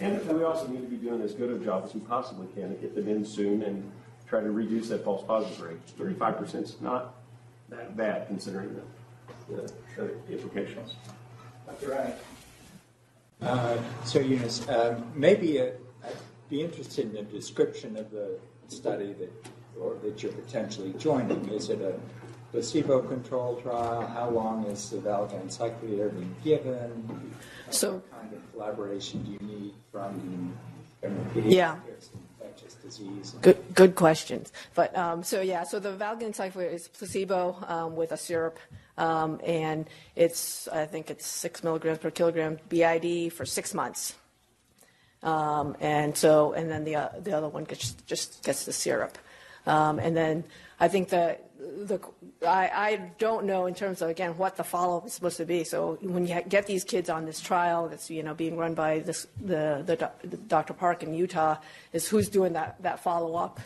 And 0.00 0.26
we 0.28 0.44
also 0.44 0.66
need 0.66 0.80
to 0.80 0.88
be 0.88 0.96
doing 0.96 1.22
as 1.22 1.32
good 1.32 1.50
a 1.50 1.64
job 1.64 1.84
as 1.84 1.94
we 1.94 2.00
possibly 2.00 2.48
can 2.54 2.70
to 2.70 2.74
get 2.74 2.94
them 2.94 3.08
in 3.08 3.24
soon 3.24 3.62
and 3.62 3.90
try 4.26 4.40
to 4.40 4.50
reduce 4.50 4.88
that 4.88 5.04
false 5.04 5.24
positive 5.24 5.60
rate. 5.60 5.78
Thirty-five 5.98 6.36
percent 6.38 6.64
is 6.64 6.80
not 6.80 7.14
that 7.68 7.96
bad 7.96 8.26
considering 8.26 8.74
the, 9.48 9.54
the, 9.54 9.72
the 9.96 10.32
implications. 10.32 10.96
That's 11.66 11.84
right. 11.84 12.14
Uh, 13.40 13.78
so 14.04 14.18
Eunice, 14.20 14.68
um, 14.68 15.10
maybe 15.14 15.58
a, 15.58 15.72
I'd 16.04 16.16
be 16.48 16.62
interested 16.62 17.10
in 17.10 17.16
a 17.16 17.22
description 17.22 17.96
of 17.96 18.10
the 18.10 18.38
study 18.68 19.12
that 19.14 19.32
or 19.80 19.96
that 20.02 20.22
you're 20.22 20.32
potentially 20.32 20.92
joining. 20.98 21.48
Is 21.48 21.70
it 21.70 21.80
a 21.80 21.94
placebo-controlled 22.52 23.62
trial? 23.62 24.06
How 24.06 24.28
long 24.28 24.64
is 24.66 24.90
the 24.90 24.98
valganciclovir 24.98 26.12
being 26.12 26.36
given? 26.44 27.34
So, 27.70 27.94
what 27.94 28.10
kind 28.12 28.32
of 28.34 28.52
collaboration 28.52 29.22
do 29.24 29.32
you 29.32 29.38
need 29.40 29.74
from, 29.90 30.54
from 31.00 31.16
yeah. 31.34 31.76
infectious 32.40 32.74
disease? 32.74 33.34
Good, 33.40 33.74
good 33.74 33.94
questions. 33.94 34.52
But 34.74 34.96
um, 34.96 35.22
so 35.22 35.40
yeah, 35.40 35.64
so 35.64 35.80
the 35.80 35.92
valganciclovir 35.92 36.70
is 36.70 36.88
placebo 36.88 37.56
um, 37.66 37.96
with 37.96 38.12
a 38.12 38.18
syrup, 38.18 38.58
um, 38.98 39.40
and 39.44 39.88
it's 40.14 40.68
I 40.68 40.84
think 40.84 41.10
it's 41.10 41.26
six 41.26 41.64
milligrams 41.64 41.98
per 41.98 42.10
kilogram 42.10 42.58
BID 42.68 43.32
for 43.32 43.46
six 43.46 43.72
months. 43.74 44.14
Um, 45.22 45.76
and 45.80 46.16
so, 46.16 46.52
and 46.52 46.70
then 46.70 46.84
the 46.84 46.96
uh, 46.96 47.08
the 47.20 47.32
other 47.32 47.48
one 47.48 47.64
gets, 47.64 47.92
just 48.06 48.42
gets 48.44 48.64
the 48.64 48.72
syrup, 48.72 49.16
um, 49.66 49.98
and 49.98 50.16
then 50.16 50.44
I 50.82 50.88
think 50.88 51.10
that 51.10 51.48
the, 51.60 52.00
I, 52.44 52.70
I 52.74 52.96
don't 53.18 53.46
know 53.46 53.66
in 53.66 53.74
terms 53.74 54.02
of 54.02 54.08
again 54.08 54.36
what 54.36 54.56
the 54.56 54.64
follow-up 54.64 55.06
is 55.06 55.12
supposed 55.12 55.36
to 55.36 55.44
be. 55.44 55.62
So 55.62 55.96
when 56.00 56.26
you 56.26 56.42
get 56.48 56.66
these 56.66 56.82
kids 56.82 57.08
on 57.08 57.24
this 57.24 57.40
trial 57.40 57.88
that's 57.88 58.10
you 58.10 58.24
know 58.24 58.34
being 58.34 58.56
run 58.56 58.74
by 58.74 58.98
this 58.98 59.28
the, 59.40 59.84
the, 59.86 60.10
the 60.28 60.36
Dr. 60.36 60.74
Park 60.74 61.04
in 61.04 61.14
Utah, 61.14 61.58
is 61.92 62.08
who's 62.08 62.28
doing 62.28 62.54
that 62.54 62.82
that 62.82 62.98
follow-up 62.98 63.60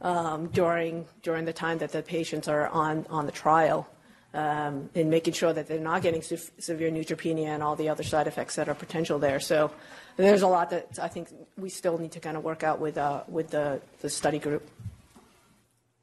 um, 0.00 0.46
during 0.46 1.04
during 1.22 1.44
the 1.44 1.52
time 1.52 1.76
that 1.76 1.92
the 1.92 2.00
patients 2.00 2.48
are 2.48 2.68
on 2.68 3.06
on 3.10 3.26
the 3.26 3.32
trial. 3.32 3.86
Um, 4.34 4.88
and 4.94 5.10
making 5.10 5.34
sure 5.34 5.52
that 5.52 5.68
they're 5.68 5.78
not 5.78 6.00
getting 6.00 6.22
se- 6.22 6.52
severe 6.58 6.90
neutropenia 6.90 7.48
and 7.48 7.62
all 7.62 7.76
the 7.76 7.90
other 7.90 8.02
side 8.02 8.26
effects 8.26 8.56
that 8.56 8.66
are 8.66 8.74
potential 8.74 9.18
there. 9.18 9.40
So 9.40 9.70
there's 10.16 10.40
a 10.40 10.48
lot 10.48 10.70
that 10.70 10.98
I 10.98 11.08
think 11.08 11.28
we 11.58 11.68
still 11.68 11.98
need 11.98 12.12
to 12.12 12.20
kind 12.20 12.38
of 12.38 12.42
work 12.42 12.62
out 12.62 12.80
with 12.80 12.96
uh, 12.96 13.24
with 13.28 13.50
the, 13.50 13.82
the 14.00 14.08
study 14.08 14.38
group. 14.38 14.66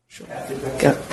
Sure. 0.09 0.27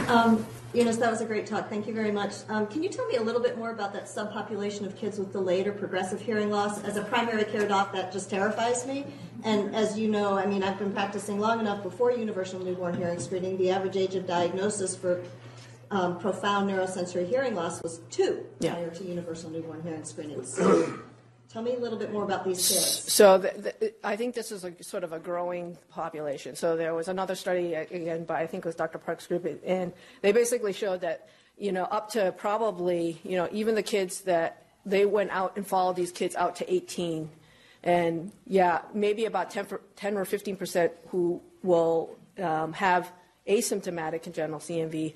Um, 0.09 0.45
Eunice, 0.75 0.97
that 0.97 1.11
was 1.11 1.21
a 1.21 1.25
great 1.25 1.47
talk. 1.47 1.69
Thank 1.69 1.87
you 1.87 1.95
very 1.95 2.11
much. 2.11 2.33
Um, 2.49 2.67
can 2.67 2.83
you 2.83 2.89
tell 2.89 3.07
me 3.07 3.17
a 3.17 3.23
little 3.23 3.41
bit 3.41 3.57
more 3.57 3.71
about 3.71 3.93
that 3.93 4.07
subpopulation 4.07 4.85
of 4.85 4.97
kids 4.97 5.19
with 5.19 5.33
delayed 5.33 5.67
or 5.67 5.73
progressive 5.73 6.21
hearing 6.21 6.51
loss? 6.51 6.83
As 6.83 6.97
a 6.97 7.03
primary 7.03 7.45
care 7.45 7.67
doc, 7.69 7.93
that 7.93 8.13
just 8.13 8.29
terrifies 8.29 8.87
me. 8.87 9.07
And 9.45 9.75
as 9.75 9.99
you 9.99 10.09
know, 10.09 10.37
I 10.37 10.47
mean, 10.47 10.63
I've 10.63 10.79
been 10.79 10.93
practicing 10.93 11.39
long 11.39 11.61
enough 11.61 11.83
before 11.83 12.11
universal 12.11 12.59
newborn 12.61 12.97
hearing 12.97 13.21
screening. 13.21 13.57
The 13.59 13.71
average 13.71 13.97
age 13.97 14.15
of 14.17 14.27
diagnosis 14.27 14.97
for 14.97 15.23
um, 15.91 16.19
profound 16.19 16.69
neurosensory 16.69 17.29
hearing 17.29 17.55
loss 17.55 17.83
was 17.83 18.01
two 18.11 18.45
yeah. 18.61 18.75
prior 18.75 18.91
to 18.91 19.05
universal 19.05 19.51
newborn 19.51 19.83
hearing 19.83 20.05
screening. 20.05 20.45
So 20.45 20.99
Tell 21.57 21.65
me 21.65 21.75
a 21.75 21.79
little 21.79 21.99
bit 21.99 22.13
more 22.13 22.23
about 22.23 22.45
these 22.45 22.69
kids. 22.69 23.11
So 23.11 23.39
the, 23.39 23.49
the, 23.81 23.95
I 24.05 24.15
think 24.15 24.35
this 24.35 24.53
is 24.53 24.63
a, 24.63 24.83
sort 24.85 25.05
of 25.05 25.15
a 25.15 25.19
growing 25.19 25.79
population. 25.89 26.55
So 26.55 26.77
there 26.77 26.93
was 26.93 27.09
another 27.09 27.35
study, 27.35 27.73
again, 27.73 28.25
by 28.25 28.43
I 28.43 28.47
think 28.47 28.67
it 28.67 28.69
was 28.69 28.75
Dr. 28.75 28.99
Park's 28.99 29.27
group, 29.27 29.47
and 29.65 29.95
they 30.21 30.33
basically 30.33 30.75
showed 30.75 31.01
that, 31.01 31.31
you 31.57 31.73
know, 31.73 31.85
up 31.85 32.11
to 32.11 32.33
probably, 32.33 33.23
you 33.25 33.39
know, 33.39 33.49
even 33.53 33.75
the 33.75 33.83
kids 33.83 34.21
that 34.33 34.67
they 34.85 35.07
went 35.07 35.31
out 35.31 35.57
and 35.57 35.67
followed 35.67 35.97
these 35.97 36.13
kids 36.13 36.37
out 36.37 36.57
to 36.57 36.71
18. 36.71 37.31
And 37.83 38.33
yeah, 38.47 38.83
maybe 38.93 39.25
about 39.25 39.51
10, 39.51 39.67
10 39.97 40.19
or 40.19 40.27
15 40.27 40.57
percent 40.59 40.93
who 41.09 41.41
will 41.63 42.19
um, 42.37 42.75
have 42.75 43.11
asymptomatic 43.49 44.25
congenital 44.25 44.61
CMV 44.61 45.15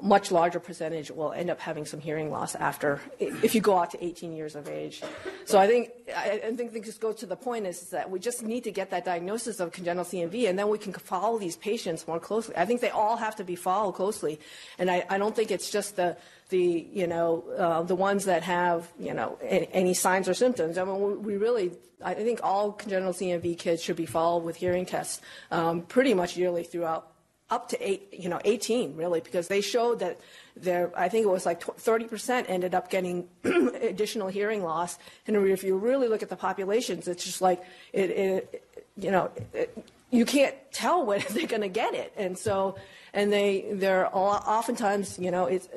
much 0.00 0.30
larger 0.30 0.60
percentage 0.60 1.10
will 1.10 1.32
end 1.32 1.50
up 1.50 1.60
having 1.60 1.84
some 1.84 2.00
hearing 2.00 2.30
loss 2.30 2.54
after 2.54 3.00
if 3.18 3.54
you 3.54 3.60
go 3.60 3.78
out 3.78 3.90
to 3.90 4.04
18 4.04 4.32
years 4.32 4.54
of 4.54 4.68
age. 4.68 5.02
So 5.44 5.58
I 5.58 5.66
think 5.66 5.90
I, 6.16 6.52
think 6.56 6.72
this 6.72 6.98
goes 6.98 7.16
to 7.16 7.26
the 7.26 7.36
point 7.36 7.66
is, 7.66 7.90
that 7.90 8.10
we 8.10 8.18
just 8.18 8.42
need 8.42 8.64
to 8.64 8.70
get 8.70 8.90
that 8.90 9.04
diagnosis 9.04 9.60
of 9.60 9.72
congenital 9.72 10.04
CMV, 10.04 10.48
and 10.48 10.58
then 10.58 10.68
we 10.68 10.78
can 10.78 10.92
follow 10.92 11.38
these 11.38 11.56
patients 11.56 12.06
more 12.06 12.20
closely. 12.20 12.56
I 12.56 12.64
think 12.64 12.80
they 12.80 12.90
all 12.90 13.16
have 13.16 13.36
to 13.36 13.44
be 13.44 13.56
followed 13.56 13.92
closely, 13.92 14.40
and 14.78 14.90
I, 14.90 15.04
I 15.08 15.18
don't 15.18 15.34
think 15.34 15.50
it's 15.50 15.70
just 15.70 15.96
the 15.96 16.16
the 16.50 16.86
you 16.92 17.06
know 17.06 17.44
uh, 17.56 17.82
the 17.82 17.96
ones 17.96 18.26
that 18.26 18.42
have 18.42 18.90
you 18.98 19.14
know 19.14 19.38
any, 19.42 19.94
signs 19.94 20.28
or 20.28 20.34
symptoms. 20.34 20.78
I 20.78 20.84
mean, 20.84 21.00
we, 21.00 21.14
we, 21.14 21.36
really 21.36 21.72
I 22.04 22.14
think 22.14 22.40
all 22.42 22.72
congenital 22.72 23.12
CMV 23.12 23.58
kids 23.58 23.82
should 23.82 23.96
be 23.96 24.06
followed 24.06 24.44
with 24.44 24.56
hearing 24.56 24.86
tests 24.86 25.20
um, 25.50 25.82
pretty 25.82 26.14
much 26.14 26.36
yearly 26.36 26.62
throughout 26.64 27.11
up 27.52 27.68
to 27.68 27.76
eight, 27.86 28.08
you 28.12 28.28
know, 28.28 28.40
18 28.44 28.96
really, 28.96 29.20
because 29.20 29.48
they 29.48 29.60
showed 29.60 29.98
that 29.98 30.18
there, 30.56 30.90
I 30.96 31.08
think 31.10 31.26
it 31.26 31.28
was 31.28 31.44
like 31.44 31.60
30% 31.60 32.46
ended 32.48 32.74
up 32.74 32.88
getting 32.88 33.28
additional 33.44 34.28
hearing 34.28 34.62
loss. 34.62 34.98
And 35.26 35.36
if 35.36 35.62
you 35.62 35.76
really 35.76 36.08
look 36.08 36.22
at 36.22 36.30
the 36.30 36.36
populations, 36.36 37.06
it's 37.08 37.24
just 37.24 37.42
like, 37.42 37.62
it, 37.92 38.10
it 38.10 38.64
you 38.96 39.10
know, 39.10 39.30
it, 39.52 39.76
you 40.10 40.24
can't 40.24 40.54
tell 40.72 41.04
when 41.04 41.22
they're 41.30 41.46
going 41.46 41.62
to 41.62 41.68
get 41.68 41.94
it, 41.94 42.12
and 42.16 42.38
so 42.38 42.76
and 43.14 43.32
they 43.32 43.66
they're 43.72 44.08
oftentimes 44.14 45.18
you 45.18 45.30
know 45.30 45.46
it's 45.46 45.68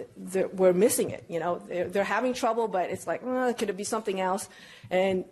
we're 0.54 0.74
missing 0.74 1.10
it. 1.10 1.24
You 1.28 1.40
know 1.40 1.62
they're, 1.68 1.88
they're 1.88 2.04
having 2.04 2.34
trouble, 2.34 2.68
but 2.68 2.90
it's 2.90 3.08
like 3.08 3.22
oh, 3.26 3.54
could 3.54 3.70
it 3.70 3.78
be 3.78 3.84
something 3.84 4.20
else? 4.20 4.48
And 4.92 5.26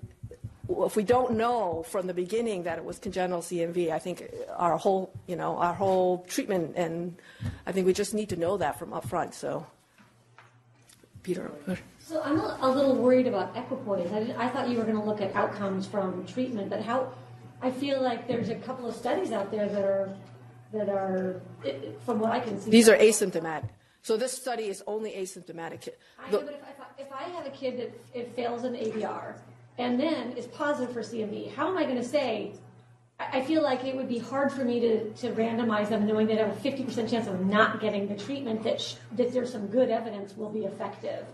if 0.70 0.96
we 0.96 1.04
don't 1.04 1.36
know 1.36 1.84
from 1.90 2.08
the 2.08 2.14
beginning 2.14 2.64
that 2.64 2.78
it 2.78 2.86
was 2.86 2.98
congenital 2.98 3.42
CMV, 3.42 3.92
I 3.92 4.00
think 4.00 4.24
our 4.56 4.78
whole 4.78 5.12
you 5.28 5.36
know 5.36 5.58
our 5.58 5.74
whole 5.74 6.20
treatment 6.30 6.74
and 6.76 7.16
I 7.66 7.72
think 7.72 7.86
we 7.86 7.94
just 7.94 8.14
need 8.14 8.30
to 8.30 8.36
know 8.38 8.58
that 8.58 8.80
from 8.80 8.94
up 8.94 9.08
front. 9.08 9.34
So, 9.34 9.66
Peter. 11.22 11.52
So 12.00 12.22
I'm 12.22 12.40
a, 12.40 12.70
little 12.70 12.96
worried 12.96 13.28
about 13.28 13.56
equipoise. 13.56 14.12
I, 14.12 14.20
didn't- 14.20 14.38
I 14.38 14.50
thought 14.50 14.68
you 14.68 14.78
were 14.78 14.84
going 14.84 14.98
to 14.98 15.04
look 15.04 15.22
at 15.22 15.34
outcomes 15.36 15.88
from 15.88 16.26
treatment, 16.26 16.70
but 16.70 16.82
how? 16.82 17.14
I 17.62 17.72
feel 17.72 18.02
like 18.02 18.28
there's 18.28 18.50
a 18.50 18.56
couple 18.56 18.90
of 18.90 18.96
studies 18.96 19.32
out 19.32 19.50
there 19.50 19.70
that 19.70 19.84
are 19.84 20.14
that 20.74 20.90
are, 20.90 21.42
from 22.06 22.20
what 22.20 22.32
I 22.32 22.40
can 22.40 22.60
see. 22.60 22.72
These 22.72 22.90
are 22.90 22.98
asymptomatic. 22.98 23.70
So 24.02 24.18
this 24.18 24.34
study 24.34 24.64
is 24.64 24.84
only 24.86 25.12
asymptomatic. 25.12 25.88
I 26.20 26.30
know, 26.32 26.42
but 26.42 26.50
if, 26.50 26.56
if, 26.56 26.82
I, 26.82 27.02
if 27.02 27.12
I 27.14 27.24
have 27.36 27.46
a 27.46 27.52
kid 27.52 27.78
that 27.80 27.94
it 28.14 28.36
fails 28.36 28.66
an 28.66 28.74
ABR 28.74 29.36
and 29.78 30.00
then 30.00 30.34
is 30.34 30.48
positive 30.48 30.94
for 30.94 31.02
CMV, 31.02 31.54
how 31.54 31.68
am 31.68 31.78
I 31.78 31.84
going 31.84 31.98
to 31.98 32.04
say? 32.04 32.54
I, 33.20 33.40
I 33.40 33.42
feel 33.42 33.62
like 33.62 33.84
it 33.86 33.96
would 33.96 34.10
be 34.10 34.20
hard 34.20 34.52
for 34.52 34.64
me 34.64 34.80
to, 34.80 35.10
to 35.14 35.32
randomize 35.32 35.90
them 35.90 36.06
knowing 36.06 36.28
they 36.28 36.36
have 36.36 36.50
a 36.50 36.70
50% 36.70 37.10
chance 37.10 37.28
of 37.28 37.46
not 37.46 37.80
getting 37.80 38.08
the 38.08 38.16
treatment 38.16 38.64
that, 38.64 38.80
sh- 38.80 38.96
that 39.14 39.34
there's 39.34 39.52
some 39.52 39.68
good 39.68 39.90
evidence 39.90 40.38
will 40.38 40.50
be 40.50 40.66
effective. 40.66 41.26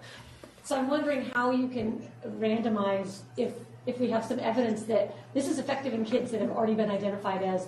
So 0.63 0.77
I'm 0.77 0.89
wondering 0.89 1.25
how 1.33 1.51
you 1.51 1.67
can 1.67 2.07
randomize 2.37 3.21
if, 3.37 3.53
if 3.85 3.99
we 3.99 4.09
have 4.11 4.23
some 4.23 4.39
evidence 4.39 4.83
that 4.83 5.15
this 5.33 5.47
is 5.47 5.57
effective 5.57 5.93
in 5.93 6.05
kids 6.05 6.31
that 6.31 6.41
have 6.41 6.51
already 6.51 6.75
been 6.75 6.91
identified 6.91 7.41
as 7.41 7.67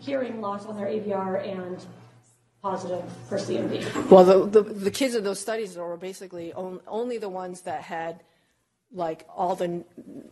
hearing 0.00 0.40
loss 0.40 0.66
on 0.66 0.76
their 0.76 0.86
ABR 0.86 1.46
and 1.46 1.84
positive 2.62 3.04
for 3.28 3.38
CMV. 3.38 4.10
Well, 4.10 4.24
the, 4.24 4.62
the, 4.62 4.74
the 4.74 4.90
kids 4.90 5.14
in 5.14 5.24
those 5.24 5.40
studies 5.40 5.76
were 5.76 5.96
basically 5.96 6.52
on, 6.52 6.80
only 6.86 7.18
the 7.18 7.28
ones 7.28 7.62
that 7.62 7.82
had 7.82 8.20
like 8.92 9.26
all 9.36 9.54
the 9.54 9.84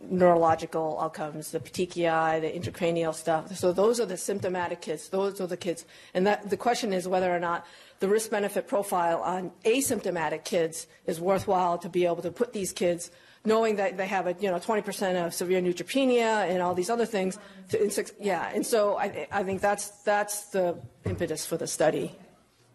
neurological 0.09 0.97
outcomes, 0.99 1.51
the 1.51 1.59
petechiae, 1.59 2.41
the 2.41 2.49
intracranial 2.49 3.13
stuff. 3.13 3.55
So 3.55 3.71
those 3.71 3.99
are 3.99 4.05
the 4.05 4.17
symptomatic 4.17 4.81
kids. 4.81 5.09
Those 5.09 5.39
are 5.39 5.47
the 5.47 5.57
kids. 5.57 5.85
And 6.13 6.25
that, 6.25 6.49
the 6.49 6.57
question 6.57 6.91
is 6.91 7.07
whether 7.07 7.33
or 7.33 7.39
not 7.39 7.65
the 7.99 8.07
risk 8.07 8.31
benefit 8.31 8.67
profile 8.67 9.21
on 9.21 9.51
asymptomatic 9.63 10.43
kids 10.43 10.87
is 11.05 11.21
worthwhile 11.21 11.77
to 11.79 11.89
be 11.89 12.05
able 12.05 12.23
to 12.23 12.31
put 12.31 12.53
these 12.53 12.71
kids 12.71 13.11
knowing 13.45 13.77
that 13.77 13.95
they 13.97 14.07
have 14.07 14.27
a 14.27 14.35
you 14.39 14.51
know 14.51 14.57
20% 14.57 15.25
of 15.25 15.33
severe 15.33 15.61
neutropenia 15.61 16.49
and 16.49 16.61
all 16.61 16.73
these 16.73 16.89
other 16.89 17.05
things 17.05 17.39
to, 17.69 17.81
in 17.81 17.89
six, 17.89 18.11
yeah 18.19 18.51
and 18.53 18.65
so 18.65 18.97
I, 18.97 19.27
I 19.31 19.43
think 19.43 19.61
that's 19.61 19.89
that's 20.03 20.45
the 20.45 20.77
impetus 21.05 21.45
for 21.45 21.55
the 21.55 21.67
study 21.67 22.11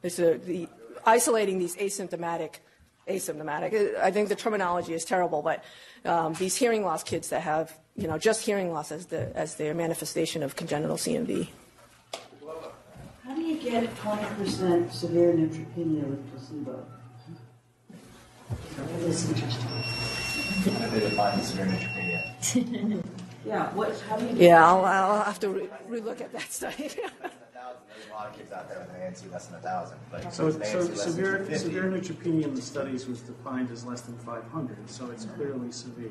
is 0.03 0.17
to, 0.17 0.39
the 0.39 0.69
isolating 1.05 1.59
these 1.59 1.77
asymptomatic 1.77 2.61
asymptomatic 3.09 3.99
I 3.99 4.11
think 4.11 4.29
the 4.29 4.37
terminology 4.37 4.95
is 4.95 5.05
terrible 5.05 5.43
but 5.43 5.65
um, 6.05 6.35
these 6.35 6.57
hearing 6.57 6.85
loss 6.85 7.03
kids 7.03 7.29
that 7.31 7.41
have 7.41 7.73
you 7.97 8.07
know 8.07 8.19
just 8.19 8.45
hearing 8.45 8.73
loss 8.73 8.93
as 8.93 9.07
the 9.07 9.37
as 9.37 9.57
their 9.57 9.75
manifestation 9.75 10.43
of 10.43 10.57
congenital 10.57 10.97
CMV 10.97 11.49
How 13.25 13.35
do 13.35 13.43
you 13.43 13.57
get 13.59 13.95
twenty 13.97 14.27
percent 14.37 14.93
severe 14.93 15.33
neutropenia 15.33 16.05
with 16.07 16.31
placebo? 16.31 16.85
That 18.77 18.89
is 19.09 19.29
interesting. 19.31 20.91
They 20.93 21.01
define 21.01 21.43
severe 21.43 21.67
neutropenia. 21.67 23.03
Yeah, 23.45 23.75
what, 23.75 23.99
how 24.09 24.17
do 24.19 24.27
you? 24.27 24.35
yeah 24.37 24.65
I'll, 24.65 24.85
I'll 24.85 25.25
have 25.25 25.41
to 25.41 25.49
re- 25.49 25.69
relook 25.91 26.21
at 26.21 26.33
that 26.33 26.53
study 26.53 26.91
There's 27.95 28.09
a 28.09 28.13
lot 28.13 28.29
of 28.29 28.37
kids 28.37 28.53
out 28.53 28.69
there 28.69 28.79
with 28.79 28.91
an 28.91 28.97
ANC 29.01 29.31
less 29.33 29.47
than 29.47 29.59
a 29.59 29.63
thousand, 29.63 29.99
but 30.11 30.33
So, 30.33 30.51
so 30.51 30.59
ANC 30.59 30.63
less 30.63 30.89
than 30.89 30.97
severe, 30.97 31.59
severe 31.59 31.83
neutropenia 31.85 32.45
in 32.45 32.55
the 32.55 32.63
studies 32.63 33.07
was 33.07 33.21
defined 33.21 33.71
as 33.71 33.85
less 33.85 34.01
than 34.03 34.17
500, 34.19 34.89
so 34.91 35.11
it's 35.11 35.25
clearly 35.27 35.71
severe. 35.73 36.11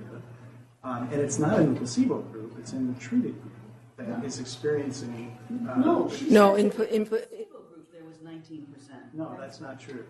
Um, 0.83 1.09
and 1.11 1.21
it's 1.21 1.37
not 1.39 1.59
in 1.59 1.73
the 1.73 1.79
placebo 1.79 2.21
group, 2.21 2.55
it's 2.57 2.73
in 2.73 2.91
the 2.93 2.99
treated 2.99 3.39
group 3.41 3.53
that 3.97 4.23
is 4.25 4.39
experiencing. 4.39 5.37
uh, 5.69 5.75
No, 5.75 6.09
she 6.09 6.29
no 6.29 6.55
said 6.55 6.65
input 6.65 6.89
input 6.91 7.29
placebo 7.29 7.59
group 7.69 7.91
there 7.91 8.03
was 8.03 8.19
nineteen 8.23 8.65
percent. 8.73 9.01
No, 9.13 9.35
that's 9.39 9.61
not 9.61 9.79
true. 9.79 10.05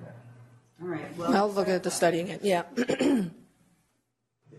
All 0.82 0.88
right, 0.88 1.16
well. 1.18 1.36
I'll 1.36 1.52
look 1.52 1.68
at 1.68 1.84
the 1.84 1.92
study 1.92 2.22
again 2.22 2.40
yeah 2.42 2.64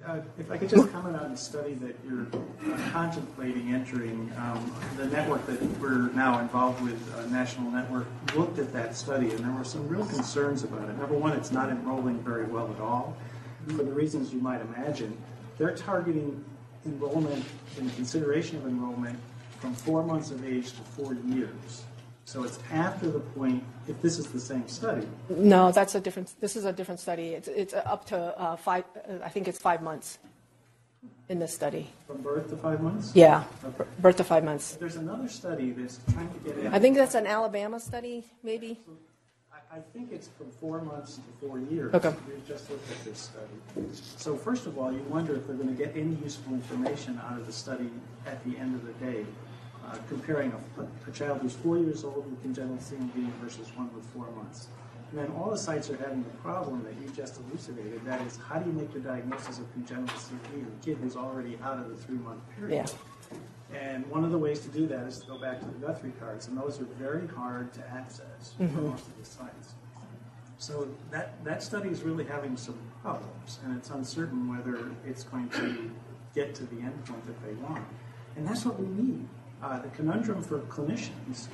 Uh, 0.06 0.18
If 0.36 0.50
I 0.50 0.58
could 0.58 0.68
just 0.68 0.90
comment 0.90 1.16
on 1.16 1.30
the 1.30 1.36
study 1.36 1.74
that 1.74 1.94
you're 2.04 2.26
uh, 2.32 2.90
contemplating 2.90 3.72
entering, 3.72 4.32
um, 4.36 4.74
the 4.96 5.06
network 5.06 5.46
that 5.46 5.62
we're 5.78 6.10
now 6.12 6.40
involved 6.40 6.82
with, 6.82 6.98
uh, 7.14 7.24
National 7.26 7.70
Network, 7.70 8.06
looked 8.34 8.58
at 8.58 8.72
that 8.72 8.96
study, 8.96 9.30
and 9.30 9.38
there 9.38 9.52
were 9.52 9.64
some 9.64 9.86
real 9.88 10.04
concerns 10.06 10.64
about 10.64 10.88
it. 10.88 10.98
Number 10.98 11.14
one, 11.14 11.34
it's 11.34 11.52
not 11.52 11.70
enrolling 11.70 12.18
very 12.18 12.46
well 12.46 12.68
at 12.74 12.80
all, 12.80 13.16
for 13.68 13.84
the 13.84 13.92
reasons 13.92 14.32
you 14.32 14.40
might 14.40 14.60
imagine. 14.60 15.16
They're 15.56 15.76
targeting 15.76 16.44
enrollment, 16.84 17.44
in 17.78 17.88
consideration 17.90 18.56
of 18.56 18.66
enrollment, 18.66 19.16
from 19.60 19.72
four 19.72 20.02
months 20.02 20.32
of 20.32 20.44
age 20.44 20.72
to 20.72 20.80
four 20.80 21.14
years. 21.14 21.84
So 22.32 22.44
it's 22.44 22.58
after 22.72 23.10
the 23.10 23.20
point, 23.20 23.62
if 23.86 24.00
this 24.00 24.18
is 24.18 24.26
the 24.28 24.40
same 24.40 24.66
study, 24.66 25.06
No, 25.28 25.70
that's 25.70 25.94
a 25.94 26.00
different, 26.00 26.32
this 26.40 26.56
is 26.56 26.64
a 26.64 26.72
different 26.72 26.98
study. 26.98 27.34
It's, 27.34 27.46
it's 27.46 27.74
up 27.74 28.06
to 28.06 28.16
uh, 28.40 28.56
five, 28.56 28.84
uh, 28.96 29.22
I 29.22 29.28
think 29.28 29.48
it's 29.48 29.58
five 29.58 29.82
months 29.82 30.18
in 31.28 31.38
this 31.38 31.52
study. 31.52 31.90
from 32.06 32.22
birth 32.22 32.48
to 32.48 32.56
five 32.56 32.80
months? 32.80 33.12
Yeah, 33.14 33.44
Okay. 33.62 33.84
birth 33.98 34.16
to 34.16 34.24
five 34.24 34.44
months. 34.44 34.76
There's 34.76 34.96
another 34.96 35.28
study 35.28 35.72
that's 35.72 36.00
trying 36.10 36.32
to 36.32 36.38
get 36.38 36.56
at. 36.64 36.72
I 36.72 36.78
think 36.78 36.96
that's 36.96 37.14
an 37.14 37.26
Alabama 37.26 37.78
study, 37.78 38.24
maybe? 38.42 38.80
I, 39.52 39.76
I 39.76 39.80
think 39.92 40.10
it's 40.10 40.28
from 40.38 40.50
four 40.52 40.80
months 40.80 41.16
to 41.16 41.46
four 41.46 41.58
years. 41.58 41.92
Okay. 41.92 42.14
We've 42.26 42.48
just 42.48 42.70
looked 42.70 42.90
at 42.90 43.04
this 43.04 43.28
study. 43.28 43.90
So 44.16 44.36
first 44.38 44.64
of 44.64 44.78
all, 44.78 44.90
you 44.90 45.04
wonder 45.10 45.36
if 45.36 45.46
they're 45.46 45.56
going 45.56 45.76
to 45.76 45.84
get 45.84 45.94
any 45.94 46.16
useful 46.24 46.54
information 46.54 47.20
out 47.28 47.38
of 47.38 47.46
the 47.46 47.52
study 47.52 47.90
at 48.24 48.42
the 48.46 48.56
end 48.56 48.74
of 48.74 48.86
the 48.86 48.94
day, 49.04 49.26
uh, 49.92 49.96
comparing 50.08 50.52
a, 50.52 51.08
a 51.08 51.12
child 51.12 51.40
who's 51.42 51.54
four 51.54 51.78
years 51.78 52.04
old 52.04 52.28
with 52.30 52.40
congenital 52.42 52.76
CMV 52.78 53.30
versus 53.42 53.68
one 53.76 53.92
with 53.94 54.04
four 54.06 54.26
months. 54.32 54.68
And 55.10 55.18
then 55.20 55.30
all 55.36 55.50
the 55.50 55.58
sites 55.58 55.90
are 55.90 55.96
having 55.96 56.22
the 56.22 56.30
problem 56.38 56.82
that 56.84 56.94
you 57.02 57.10
just 57.14 57.38
elucidated, 57.48 58.02
that 58.06 58.20
is, 58.22 58.38
how 58.48 58.58
do 58.58 58.70
you 58.70 58.74
make 58.76 58.92
the 58.94 59.00
diagnosis 59.00 59.58
of 59.58 59.70
congenital 59.74 60.16
CMV 60.16 60.54
in 60.54 60.66
a 60.80 60.84
kid 60.84 60.96
who's 61.02 61.16
already 61.16 61.58
out 61.62 61.78
of 61.78 61.90
the 61.90 61.96
three-month 61.96 62.40
period? 62.56 62.90
Yeah. 62.90 63.38
And 63.78 64.06
one 64.10 64.24
of 64.24 64.30
the 64.32 64.38
ways 64.38 64.60
to 64.60 64.68
do 64.68 64.86
that 64.86 65.06
is 65.06 65.18
to 65.20 65.26
go 65.26 65.38
back 65.38 65.60
to 65.60 65.66
the 65.66 65.86
Guthrie 65.86 66.12
cards, 66.18 66.48
and 66.48 66.56
those 66.56 66.80
are 66.80 66.84
very 66.98 67.26
hard 67.26 67.72
to 67.74 67.80
access 67.90 68.52
for 68.56 68.64
Mhm. 68.64 68.90
most 68.90 69.06
of 69.06 69.18
the 69.18 69.24
sites. 69.24 69.74
So 70.58 70.88
that, 71.10 71.42
that 71.44 71.62
study 71.62 71.88
is 71.88 72.02
really 72.02 72.24
having 72.24 72.56
some 72.56 72.78
problems, 73.02 73.58
and 73.64 73.76
it's 73.76 73.90
uncertain 73.90 74.48
whether 74.48 74.78
it's 75.06 75.24
going 75.24 75.48
to 75.50 75.90
get 76.34 76.54
to 76.54 76.64
the 76.64 76.76
endpoint 76.76 77.24
that 77.26 77.42
they 77.44 77.54
want. 77.54 77.84
And 78.36 78.46
that's 78.46 78.64
what 78.64 78.78
we 78.80 78.86
need. 78.86 79.26
Uh, 79.62 79.80
the 79.80 79.88
conundrum 79.90 80.42
for 80.42 80.58
clinicians 80.60 81.46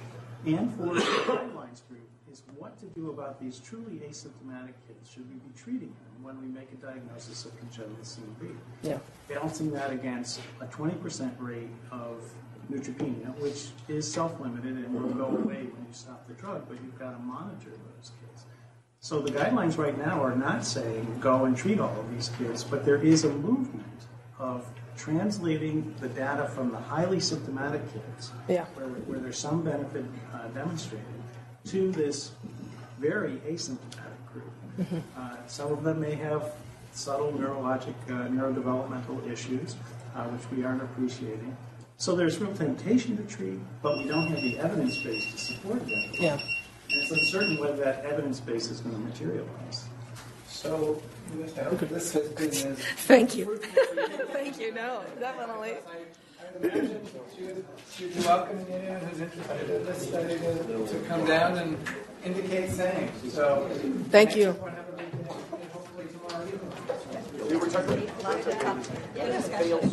and 0.47 0.75
for 0.75 0.95
the 0.95 1.01
guidelines 1.01 1.83
group 1.89 2.09
is 2.33 2.43
what 2.57 2.79
to 2.79 2.87
do 2.87 3.11
about 3.11 3.39
these 3.41 3.59
truly 3.59 4.01
asymptomatic 4.09 4.73
kids. 4.87 5.11
Should 5.13 5.29
we 5.29 5.37
be 5.37 5.53
treating 5.55 5.89
them 5.89 6.23
when 6.23 6.41
we 6.41 6.47
make 6.47 6.73
a 6.73 6.77
diagnosis 6.77 7.45
of 7.45 7.59
congenital 7.59 7.97
CMV? 8.03 8.57
Yeah. 8.83 8.99
balancing 9.29 9.71
that 9.73 9.91
against 9.93 10.41
a 10.61 10.67
20% 10.67 11.33
rate 11.39 11.69
of 11.91 12.23
neutropenia, 12.73 13.37
which 13.41 13.69
is 13.89 14.11
self-limited 14.11 14.73
and 14.73 14.95
will 14.95 15.11
go 15.11 15.27
away 15.27 15.65
when 15.65 15.87
you 15.87 15.93
stop 15.93 16.27
the 16.29 16.35
drug, 16.35 16.67
but 16.69 16.79
you've 16.83 16.99
got 16.99 17.13
to 17.13 17.19
monitor 17.19 17.71
those 17.71 18.13
kids. 18.21 18.47
So 19.01 19.21
the 19.21 19.31
guidelines 19.31 19.79
right 19.79 19.97
now 19.97 20.23
are 20.23 20.35
not 20.35 20.65
saying 20.65 21.19
go 21.21 21.45
and 21.45 21.57
treat 21.57 21.79
all 21.79 21.99
of 21.99 22.11
these 22.11 22.31
kids, 22.39 22.65
but 22.65 22.85
there 22.85 23.03
is 23.03 23.25
a 23.25 23.31
movement 23.33 23.85
of 24.39 24.67
translating 24.99 25.95
the 26.01 26.09
data 26.09 26.49
from 26.49 26.71
the 26.71 26.79
highly 26.79 27.21
symptomatic 27.21 27.81
kids, 27.93 28.33
Yeah. 28.49 28.67
where, 28.75 28.89
where 28.89 29.19
there's 29.21 29.39
some 29.39 29.63
benefit 29.63 30.05
uh, 30.35 30.49
demonstrated, 30.49 31.07
to 31.67 31.93
this 31.93 32.33
very 32.99 33.37
asymptomatic 33.49 34.33
group. 34.33 34.51
Mhm. 34.79 35.03
Uh, 35.17 35.37
Some 35.47 35.73
of 35.73 35.85
them 35.85 36.01
may 36.01 36.15
have 36.17 36.53
subtle 36.93 37.33
neurologic, 37.33 37.95
uh, 38.09 38.29
neurodevelopmental 38.29 39.31
issues, 39.31 39.77
uh, 40.17 40.25
which 40.25 40.43
we 40.51 40.65
aren't 40.65 40.83
appreciating. 40.83 41.57
So 41.97 42.15
there's 42.17 42.39
real 42.39 42.55
temptation 42.55 43.17
to 43.17 43.23
treat, 43.25 43.59
but 43.83 43.99
we 43.99 44.09
don't 44.09 44.27
have 44.29 44.41
the 44.43 44.59
evidence 44.59 44.99
base 44.99 45.33
to 45.33 45.39
support 45.39 45.85
that. 45.87 46.21
Yeah. 46.21 46.33
And 46.35 46.43
it's 47.03 47.11
uncertain 47.11 47.59
whether 47.61 47.77
that 47.77 48.05
evidence 48.05 48.41
base 48.41 48.71
is 48.71 48.81
going 48.81 48.95
to 48.95 49.01
materialize. 49.01 49.85
So, 50.49 51.01
I 51.29 51.75
this 51.91 52.13
has 52.13 52.29
been 52.31 52.49
as 52.49 52.79
Thank 53.07 53.37
you. 53.37 53.57
Thank 54.33 54.59
you, 54.61 54.73
no, 54.75 55.03
definitely. 55.21 55.73
I 55.73 56.59
would 56.59 56.65
imagine 56.73 57.01
you'd, 57.39 57.65
you'd 57.99 58.25
welcome 58.25 58.65
anyone 58.73 59.01
who's 59.01 59.21
interested 59.21 59.71
in 59.71 59.85
this 59.85 60.09
study 60.09 60.39
to, 60.39 60.87
to 60.87 60.99
come 61.07 61.27
down 61.27 61.59
and 61.59 61.77
indicate 62.25 62.71
same. 62.71 63.11
So, 63.31 63.69
Thank 64.11 64.37
you. 64.37 64.47
have 64.47 64.89
a 64.89 64.97
and 64.97 65.71
hopefully 65.71 66.07
tomorrow 66.07 66.47
evening. 66.47 67.49
We 67.51 67.57
were 67.57 67.69
talking- 67.69 68.09